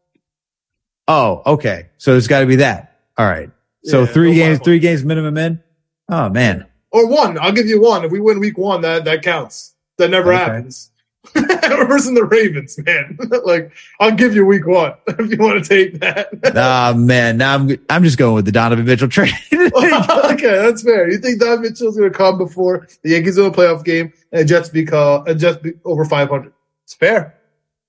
Oh, 1.08 1.41
okay. 1.45 1.88
So 1.97 2.18
it's 2.18 2.28
got 2.28 2.41
to 2.41 2.45
be 2.45 2.58
that. 2.58 2.99
All 3.18 3.26
right. 3.26 3.49
So 3.84 4.01
Yeah, 4.01 4.05
three 4.08 4.34
games, 4.34 4.60
three 4.64 4.80
games 4.80 5.03
minimum 5.05 5.38
in. 5.38 5.64
Oh 6.10 6.30
man. 6.30 6.66
or 6.91 7.08
one. 7.08 7.38
I'll 7.39 7.51
give 7.51 7.68
you 7.68 7.82
one. 7.82 8.03
If 8.03 8.12
we 8.12 8.20
win 8.20 8.39
week 8.39 8.58
one, 8.58 8.82
that 8.82 9.05
that 9.05 9.22
counts. 9.22 9.76
That 9.97 10.10
never 10.10 10.32
Okay. 10.34 10.38
happens. 10.43 10.91
Versus 11.88 12.13
the 12.13 12.25
Ravens, 12.25 12.78
man. 12.86 13.17
like 13.45 13.71
I'll 13.99 14.11
give 14.11 14.36
you 14.36 14.45
week 14.45 14.65
one 14.65 14.93
if 15.07 15.32
you 15.32 15.38
want 15.38 15.63
to 15.63 15.69
take 15.69 15.99
that. 15.99 16.30
Ah 16.55 16.93
man. 16.95 17.38
Now 17.38 17.55
I'm 17.55 17.78
I'm 17.89 18.03
just 18.03 18.17
going 18.17 18.36
with 18.36 18.45
the 18.45 18.51
Donovan 18.51 18.86
Mitchell 18.86 19.07
trade. 19.07 19.34
okay, 19.53 20.57
that's 20.57 20.84
fair. 20.84 21.09
You 21.09 21.17
think 21.17 21.39
Don 21.39 21.61
Mitchell's 21.61 21.97
going 21.97 22.11
to 22.11 22.17
come 22.17 22.38
before 22.38 22.88
the 23.03 23.11
Yankees 23.11 23.38
in 23.38 23.45
a 23.45 23.51
playoff 23.51 23.84
game 23.84 24.11
and 24.32 24.47
Jets 24.47 24.69
become 24.69 25.25
and 25.28 25.39
Jets 25.39 25.57
be 25.57 25.73
over 25.86 26.05
500? 26.05 26.51
It's 26.84 26.93
fair. 26.93 27.36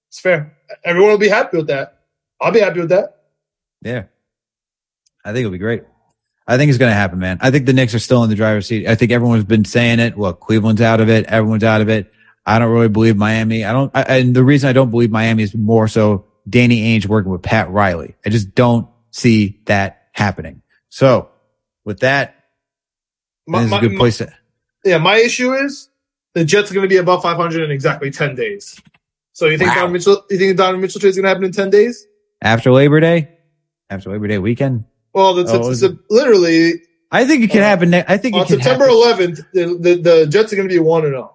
It's 0.08 0.20
fair. 0.20 0.56
Everyone 0.84 1.10
will 1.12 1.18
be 1.18 1.28
happy 1.28 1.56
with 1.56 1.68
that. 1.68 2.00
I'll 2.40 2.52
be 2.52 2.60
happy 2.60 2.80
with 2.80 2.90
that. 2.90 3.22
yeah. 3.82 4.04
I 5.24 5.32
think 5.32 5.40
it'll 5.40 5.52
be 5.52 5.58
great. 5.58 5.82
I 6.46 6.56
think 6.56 6.70
it's 6.70 6.78
going 6.78 6.90
to 6.90 6.94
happen, 6.94 7.18
man. 7.18 7.36
I 7.42 7.50
think 7.50 7.66
the 7.66 7.74
Knicks 7.74 7.94
are 7.94 7.98
still 7.98 8.24
in 8.24 8.30
the 8.30 8.36
driver's 8.36 8.66
seat. 8.66 8.86
I 8.86 8.94
think 8.94 9.12
everyone's 9.12 9.44
been 9.44 9.66
saying 9.66 10.00
it. 10.00 10.16
Well, 10.16 10.32
Cleveland's 10.32 10.80
out 10.80 11.00
of 11.00 11.10
it. 11.10 11.26
Everyone's 11.26 11.64
out 11.64 11.82
of 11.82 11.90
it. 11.90 12.10
I 12.48 12.58
don't 12.58 12.70
really 12.72 12.88
believe 12.88 13.16
Miami. 13.16 13.64
I 13.64 13.72
don't, 13.72 13.90
I, 13.94 14.02
and 14.18 14.34
the 14.34 14.42
reason 14.42 14.68
I 14.70 14.72
don't 14.72 14.90
believe 14.90 15.10
Miami 15.10 15.42
is 15.42 15.54
more 15.54 15.86
so 15.86 16.24
Danny 16.48 16.98
Ainge 16.98 17.06
working 17.06 17.30
with 17.30 17.42
Pat 17.42 17.70
Riley. 17.70 18.14
I 18.24 18.30
just 18.30 18.54
don't 18.54 18.88
see 19.10 19.60
that 19.66 20.04
happening. 20.12 20.62
So 20.88 21.28
with 21.84 22.00
that, 22.00 22.34
My- 23.46 23.60
this 23.62 23.70
is 23.72 23.76
a 23.76 23.80
good 23.80 23.96
place 23.98 24.18
to, 24.18 24.32
Yeah, 24.84 24.96
my 24.98 25.16
issue 25.16 25.52
is 25.52 25.90
the 26.34 26.44
Jets 26.44 26.70
are 26.70 26.74
going 26.74 26.84
to 26.84 26.88
be 26.88 26.96
above 26.96 27.22
500 27.22 27.62
in 27.64 27.70
exactly 27.70 28.10
10 28.10 28.34
days. 28.34 28.80
So 29.34 29.46
you 29.46 29.58
think 29.58 29.68
Wow. 29.68 29.74
Donovan 29.74 29.92
Mitchell? 29.92 30.24
You 30.30 30.38
think 30.38 30.56
Donovan 30.56 30.80
Mitchell 30.80 31.00
trade 31.00 31.10
is 31.10 31.16
going 31.16 31.24
to 31.24 31.28
happen 31.28 31.44
in 31.44 31.52
10 31.52 31.70
days? 31.70 32.06
after 32.40 32.70
Labor 32.70 33.00
Day, 33.00 33.28
after 33.90 34.10
Labor 34.10 34.28
Day 34.28 34.38
weekend. 34.38 34.84
Well, 35.12 35.34
that's, 35.34 35.50
Oh, 35.52 35.70
it's, 35.70 35.82
literally 36.08 36.82
I 37.10 37.24
think 37.24 37.42
it 37.44 37.50
can 37.50 37.62
Uh, 37.62 37.64
happen. 37.64 37.90
Ne- 37.90 38.04
I 38.06 38.16
think 38.16 38.36
it 38.36 38.38
on 38.40 38.46
can 38.46 38.56
September 38.60 38.86
happen. 38.86 39.32
11th. 39.34 39.46
The, 39.52 39.64
the, 39.80 39.94
the 40.02 40.26
Jets 40.28 40.52
are 40.52 40.56
going 40.56 40.68
to 40.68 40.72
be 40.74 40.78
one 40.78 41.04
and 41.04 41.12
zero 41.12 41.34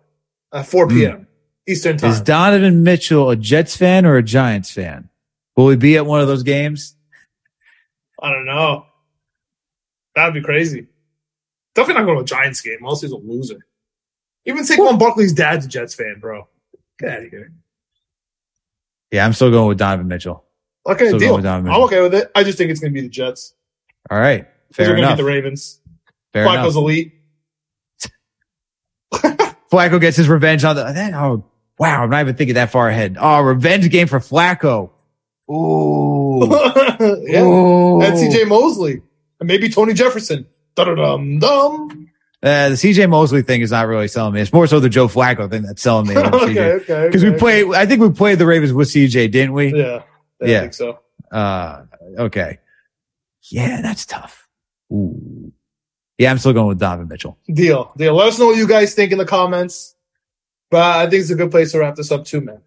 at 0.53 0.67
4 0.67 0.87
hmm. 0.87 0.97
p.m. 0.97 1.27
Eastern 1.67 1.97
time. 1.97 2.11
Is 2.11 2.21
Donovan 2.21 2.83
Mitchell 2.83 3.29
a 3.29 3.35
Jets 3.35 3.75
fan 3.75 4.05
or 4.05 4.17
a 4.17 4.23
Giants 4.23 4.71
fan? 4.71 5.09
Will 5.55 5.69
he 5.69 5.75
be 5.75 5.97
at 5.97 6.05
one 6.05 6.19
of 6.19 6.27
those 6.27 6.43
games? 6.43 6.95
I 8.21 8.31
don't 8.31 8.45
know. 8.45 8.85
That'd 10.15 10.33
be 10.33 10.41
crazy. 10.41 10.87
Definitely 11.75 12.01
not 12.01 12.05
going 12.05 12.17
to 12.19 12.23
a 12.23 12.25
Giants 12.25 12.61
game. 12.61 12.77
Unless 12.81 13.01
he's 13.01 13.11
a 13.11 13.17
loser. 13.17 13.65
Even 14.45 14.63
Saquon 14.63 14.99
Barkley's 14.99 15.33
dad's 15.33 15.65
a 15.65 15.69
Jets 15.69 15.95
fan, 15.95 16.17
bro. 16.19 16.47
Get 16.99 17.09
out 17.09 17.23
of 17.23 17.29
here. 17.29 17.51
Yeah, 19.11 19.25
I'm 19.25 19.33
still 19.33 19.51
going 19.51 19.69
with 19.69 19.77
Donovan 19.77 20.07
Mitchell. 20.07 20.43
Okay, 20.85 21.07
Still 21.07 21.19
deal. 21.19 21.29
going 21.29 21.37
with 21.37 21.45
Donovan 21.45 21.71
I'm 21.71 21.81
okay 21.83 22.01
with 22.01 22.13
it. 22.13 22.31
I 22.35 22.43
just 22.43 22.57
think 22.57 22.71
it's 22.71 22.79
going 22.79 22.93
to 22.93 22.99
be 22.99 23.01
the 23.01 23.11
Jets. 23.11 23.53
All 24.09 24.19
right, 24.19 24.47
fair 24.73 24.87
going 24.87 24.97
to 24.97 25.01
beat 25.01 25.05
enough. 25.05 25.17
the 25.17 25.23
Ravens. 25.23 25.79
Fair 26.33 26.45
Flacco's 26.45 26.75
elite. 26.75 27.13
Flacco 29.73 29.99
gets 29.99 30.15
his 30.15 30.29
revenge 30.29 30.63
on 30.63 30.75
the. 30.75 30.83
That, 30.83 31.13
oh 31.15 31.43
wow, 31.79 32.03
I'm 32.03 32.09
not 32.09 32.21
even 32.21 32.35
thinking 32.35 32.55
that 32.55 32.71
far 32.71 32.89
ahead. 32.89 33.17
Oh, 33.19 33.41
revenge 33.41 33.89
game 33.89 34.07
for 34.07 34.19
Flacco. 34.19 34.91
Ooh, 35.51 36.47
yeah. 37.27 37.41
Ooh. 37.41 38.01
And 38.01 38.15
CJ 38.15 38.47
Mosley. 38.47 39.01
And 39.39 39.47
maybe 39.47 39.69
Tony 39.69 39.93
Jefferson. 39.93 40.45
Dum 40.75 41.39
dum. 41.39 42.09
Uh, 42.41 42.69
the 42.69 42.75
CJ 42.75 43.09
Mosley 43.09 43.41
thing 43.41 43.61
is 43.61 43.71
not 43.71 43.87
really 43.87 44.07
selling 44.07 44.33
me. 44.33 44.41
It's 44.41 44.53
more 44.53 44.67
so 44.67 44.79
the 44.79 44.89
Joe 44.89 45.07
Flacco 45.07 45.49
thing 45.49 45.63
that's 45.63 45.81
selling 45.81 46.07
me. 46.07 46.17
okay, 46.17 46.73
okay. 46.73 47.07
Because 47.07 47.23
okay, 47.23 47.31
we 47.31 47.37
played, 47.37 47.73
I 47.73 47.85
think 47.85 48.01
we 48.01 48.09
played 48.11 48.37
the 48.37 48.45
Ravens 48.45 48.73
with 48.73 48.89
CJ, 48.89 49.31
didn't 49.31 49.53
we? 49.53 49.73
Yeah. 49.73 50.03
yeah. 50.41 50.47
Yeah. 50.47 50.57
I 50.57 50.61
think 50.61 50.73
so. 50.73 50.99
Uh, 51.31 51.85
okay. 52.19 52.59
Yeah, 53.49 53.81
that's 53.81 54.05
tough. 54.05 54.47
Ooh. 54.91 55.53
Yeah, 56.23 56.31
I'm 56.31 56.37
still 56.37 56.53
going 56.53 56.67
with 56.67 56.79
Donovan 56.79 57.09
Mitchell. 57.09 57.37
Deal. 57.53 57.91
Deal. 57.97 58.15
Let 58.15 58.29
us 58.29 58.39
know 58.39 58.45
what 58.45 58.55
you 58.55 58.65
guys 58.65 58.95
think 58.95 59.11
in 59.11 59.17
the 59.17 59.25
comments. 59.25 59.93
But 60.71 60.99
I 60.99 61.09
think 61.09 61.19
it's 61.19 61.29
a 61.29 61.35
good 61.35 61.51
place 61.51 61.73
to 61.73 61.79
wrap 61.79 61.95
this 61.95 62.13
up 62.13 62.23
too, 62.23 62.39
man. 62.39 62.61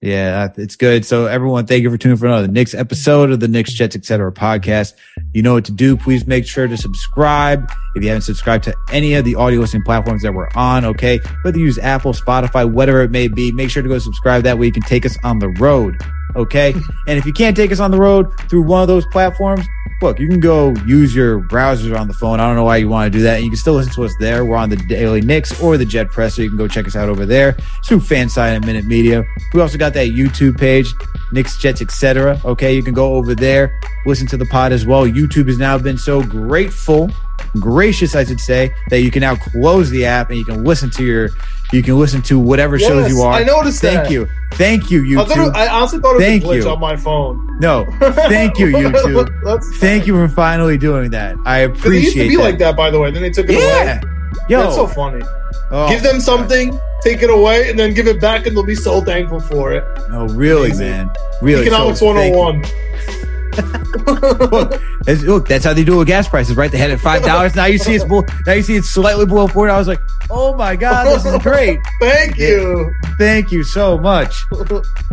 Yeah, 0.00 0.48
it's 0.56 0.76
good. 0.76 1.04
So 1.04 1.26
everyone, 1.26 1.66
thank 1.66 1.82
you 1.82 1.90
for 1.90 1.98
tuning 1.98 2.16
for 2.16 2.26
another 2.26 2.48
Knicks 2.48 2.72
episode 2.72 3.30
of 3.30 3.38
the 3.38 3.48
Knicks 3.48 3.72
Jets 3.72 3.94
Etc. 3.94 4.32
podcast. 4.32 4.94
You 5.34 5.42
know 5.42 5.52
what 5.52 5.66
to 5.66 5.72
do. 5.72 5.94
Please 5.94 6.26
make 6.26 6.46
sure 6.46 6.66
to 6.66 6.76
subscribe 6.78 7.70
if 7.94 8.02
you 8.02 8.08
haven't 8.08 8.22
subscribed 8.22 8.64
to 8.64 8.74
any 8.90 9.12
of 9.14 9.26
the 9.26 9.34
audio 9.34 9.60
listening 9.60 9.82
platforms 9.82 10.22
that 10.22 10.32
we're 10.32 10.48
on. 10.54 10.86
Okay, 10.86 11.20
whether 11.42 11.58
you 11.58 11.66
use 11.66 11.78
Apple, 11.78 12.14
Spotify, 12.14 12.68
whatever 12.68 13.02
it 13.02 13.10
may 13.10 13.28
be, 13.28 13.52
make 13.52 13.68
sure 13.68 13.82
to 13.82 13.88
go 13.88 13.98
subscribe. 13.98 14.42
That 14.42 14.58
way 14.58 14.66
you 14.66 14.72
can 14.72 14.82
take 14.82 15.04
us 15.04 15.18
on 15.22 15.38
the 15.38 15.50
road. 15.50 16.00
Okay, 16.34 16.72
and 17.06 17.18
if 17.18 17.26
you 17.26 17.34
can't 17.34 17.54
take 17.54 17.70
us 17.70 17.78
on 17.78 17.90
the 17.90 18.00
road 18.00 18.32
through 18.48 18.62
one 18.62 18.80
of 18.80 18.88
those 18.88 19.04
platforms, 19.06 19.66
look, 20.02 20.18
you 20.18 20.28
can 20.28 20.40
go 20.40 20.74
use 20.84 21.14
your 21.14 21.40
browsers 21.40 21.98
on 21.98 22.08
the 22.08 22.14
phone. 22.14 22.40
I 22.40 22.46
don't 22.46 22.56
know 22.56 22.64
why 22.64 22.78
you 22.78 22.88
want 22.88 23.12
to 23.12 23.18
do 23.18 23.22
that. 23.22 23.36
And 23.36 23.44
you 23.44 23.50
can 23.50 23.56
still 23.56 23.74
listen 23.74 23.92
to 23.94 24.04
us 24.04 24.12
there. 24.18 24.44
We're 24.44 24.56
on 24.56 24.68
the 24.68 24.76
Daily 24.76 25.20
Knicks 25.20 25.60
or 25.62 25.76
the 25.76 25.84
Jet 25.84 26.10
Press, 26.10 26.34
so 26.34 26.42
you 26.42 26.48
can 26.48 26.58
go 26.58 26.66
check 26.68 26.86
us 26.86 26.96
out 26.96 27.08
over 27.08 27.24
there. 27.24 27.52
Through 27.84 28.00
FanSided 28.00 28.56
and 28.56 28.66
Minute 28.66 28.84
Media. 28.84 29.24
We 29.54 29.60
also 29.60 29.78
got 29.78 29.94
that 29.94 30.08
YouTube 30.08 30.58
page, 30.58 30.92
Knicks, 31.30 31.56
Jets, 31.56 31.80
etc. 31.80 32.40
Okay, 32.44 32.74
you 32.74 32.82
can 32.82 32.94
go 32.94 33.14
over 33.14 33.34
there, 33.34 33.80
listen 34.04 34.26
to 34.28 34.36
the 34.36 34.46
pod 34.46 34.72
as 34.72 34.84
well. 34.84 35.06
YouTube 35.06 35.46
has 35.46 35.58
now 35.58 35.78
been 35.78 35.98
so 35.98 36.22
grateful, 36.22 37.10
gracious, 37.60 38.14
I 38.14 38.24
should 38.24 38.40
say, 38.40 38.72
that 38.90 39.00
you 39.00 39.10
can 39.10 39.20
now 39.20 39.36
close 39.36 39.90
the 39.90 40.04
app 40.06 40.30
and 40.30 40.38
you 40.38 40.44
can 40.44 40.64
listen 40.64 40.90
to 40.90 41.04
your, 41.04 41.30
you 41.72 41.82
can 41.82 41.98
listen 41.98 42.22
to 42.22 42.38
whatever 42.38 42.78
shows 42.78 43.08
you 43.10 43.20
are. 43.22 43.32
I 43.34 43.44
noticed 43.44 43.80
Thank 43.80 44.04
that. 44.04 44.10
you, 44.10 44.28
thank 44.54 44.90
you, 44.90 45.20
I, 45.20 45.24
thought 45.24 45.36
YouTube. 45.36 45.48
it, 45.50 45.56
I 45.56 45.68
honestly 45.68 45.98
thought 46.00 46.12
it 46.12 46.16
was 46.16 46.24
Thank 46.24 46.44
a 46.44 46.46
glitch 46.46 46.62
you. 46.64 46.70
on 46.70 46.80
my 46.80 46.96
phone. 46.96 47.58
no, 47.60 47.84
thank 48.00 48.58
you, 48.58 48.66
YouTube. 48.72 49.74
Thank 49.78 50.06
you 50.06 50.14
for 50.14 50.28
finally 50.28 50.76
doing 50.78 51.10
that. 51.10 51.36
I 51.44 51.66
'Cause 51.66 51.76
It 51.76 51.80
appreciate 51.80 52.02
used 52.02 52.16
to 52.16 52.28
be 52.28 52.36
that. 52.36 52.42
like 52.42 52.58
that, 52.58 52.76
by 52.76 52.90
the 52.90 52.98
way. 53.00 53.10
Then 53.10 53.22
they 53.22 53.30
took 53.30 53.46
it 53.48 53.54
Yeah. 53.58 53.82
away. 53.82 54.00
Yo. 54.48 54.62
That's 54.62 54.74
so 54.74 54.86
funny. 54.86 55.22
Oh, 55.70 55.88
give 55.88 56.02
them 56.02 56.20
something, 56.20 56.78
take 57.02 57.22
it 57.22 57.30
away, 57.30 57.70
and 57.70 57.78
then 57.78 57.94
give 57.94 58.06
it 58.06 58.20
back, 58.20 58.46
and 58.46 58.54
they'll 58.56 58.64
be 58.66 58.74
so 58.74 59.00
thankful 59.00 59.40
for 59.40 59.72
it. 59.72 59.84
No, 60.10 60.26
really, 60.26 60.66
Amazing. 60.70 60.86
man. 60.90 61.10
Really. 61.40 61.62
Economics 61.66 62.00
so, 62.00 62.12
thank 62.14 62.34
you. 62.34 62.38
101. 62.38 63.21
Look, 64.06 64.80
that's, 65.04 65.22
look, 65.22 65.48
that's 65.48 65.64
how 65.64 65.72
they 65.72 65.84
do 65.84 65.98
with 65.98 66.06
gas 66.06 66.28
prices, 66.28 66.56
right? 66.56 66.70
They 66.70 66.78
had 66.78 66.90
it 66.90 66.98
five 66.98 67.22
dollars. 67.22 67.54
now 67.54 67.66
you 67.66 67.78
see 67.78 67.94
it's 67.94 68.04
now 68.46 68.52
you 68.52 68.62
see 68.62 68.76
it's 68.76 68.88
slightly 68.88 69.26
below 69.26 69.46
four 69.46 69.66
dollars. 69.66 69.88
I 69.88 69.92
was 69.92 69.98
like, 69.98 70.30
oh 70.30 70.54
my 70.54 70.76
god, 70.76 71.06
this 71.06 71.24
is 71.24 71.42
great. 71.42 71.78
Thank 72.00 72.38
you. 72.38 72.92
Thank 73.18 73.52
you 73.52 73.64
so 73.64 73.98
much. 73.98 74.44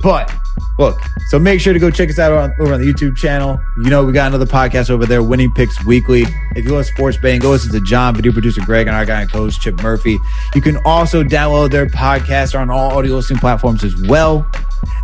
But 0.02 0.34
look, 0.78 1.00
so 1.30 1.40
make 1.40 1.60
sure 1.62 1.74
to 1.74 1.80
go 1.80 1.90
check 1.92 2.10
us 2.10 2.20
out 2.20 2.32
on, 2.32 2.54
over 2.60 2.74
on 2.74 2.82
the 2.82 2.92
YouTube 2.92 3.18
channel. 3.18 3.60
You 3.78 3.90
know, 3.90 4.04
we 4.06 4.14
got 4.14 4.28
another 4.28 4.46
podcast 4.46 4.90
over 4.90 5.06
there, 5.06 5.22
Winning 5.24 5.52
Picks 5.54 5.84
Weekly. 5.86 6.26
If 6.56 6.66
you 6.66 6.74
love 6.74 6.86
sports 6.86 7.18
betting, 7.18 7.40
go 7.42 7.52
listen 7.52 7.72
to 7.72 7.82
John, 7.82 8.16
video 8.16 8.32
producer 8.32 8.62
Greg, 8.62 8.88
and 8.88 8.96
our 8.96 9.06
guy 9.06 9.22
and 9.22 9.32
coach 9.32 9.60
Chip 9.60 9.82
Murphy. 9.82 10.18
You 10.56 10.62
can 10.62 10.78
also 10.86 11.24
download 11.24 11.72
their 11.72 11.88
podcast 11.88 12.60
on 12.60 12.70
all 12.70 12.98
audio 12.98 13.16
listening 13.16 13.40
platforms 13.40 13.84
as 13.84 13.96
well. 14.08 14.50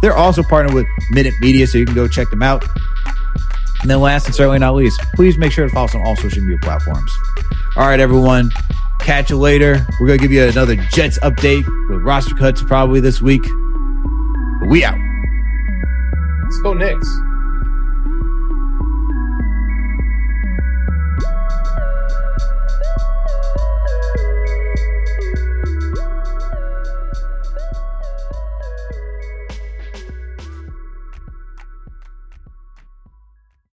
They're 0.01 0.15
also 0.15 0.43
partnered 0.43 0.73
with 0.73 0.88
Minute 1.11 1.33
Media, 1.41 1.67
so 1.67 1.77
you 1.77 1.86
can 1.86 1.95
go 1.95 2.07
check 2.07 2.29
them 2.29 2.43
out. 2.43 2.65
And 3.82 3.91
then 3.91 3.99
last 3.99 4.26
and 4.26 4.34
certainly 4.34 4.60
not 4.60 4.76
least, 4.76 4.99
please 5.14 5.38
make 5.38 5.51
sure 5.51 5.68
to 5.68 5.74
follow 5.74 5.86
us 5.86 5.95
on 5.95 6.01
all 6.06 6.16
social 6.16 6.41
media 6.41 6.58
platforms. 6.62 7.12
All 7.76 7.88
right, 7.88 7.99
everyone. 7.99 8.51
Catch 8.99 9.30
you 9.30 9.38
later. 9.38 9.86
We're 9.99 10.08
going 10.08 10.20
to 10.20 10.24
give 10.24 10.32
you 10.32 10.43
another 10.43 10.76
Jets 10.76 11.20
update 11.20 11.66
with 11.89 12.01
roster 12.01 12.34
cuts 12.34 12.64
probably 12.64 12.99
this 12.99 13.22
week. 13.22 13.43
We 14.68 14.84
out. 14.84 14.97
Let's 16.43 16.62
go 16.62 16.74
Knicks. 16.74 17.08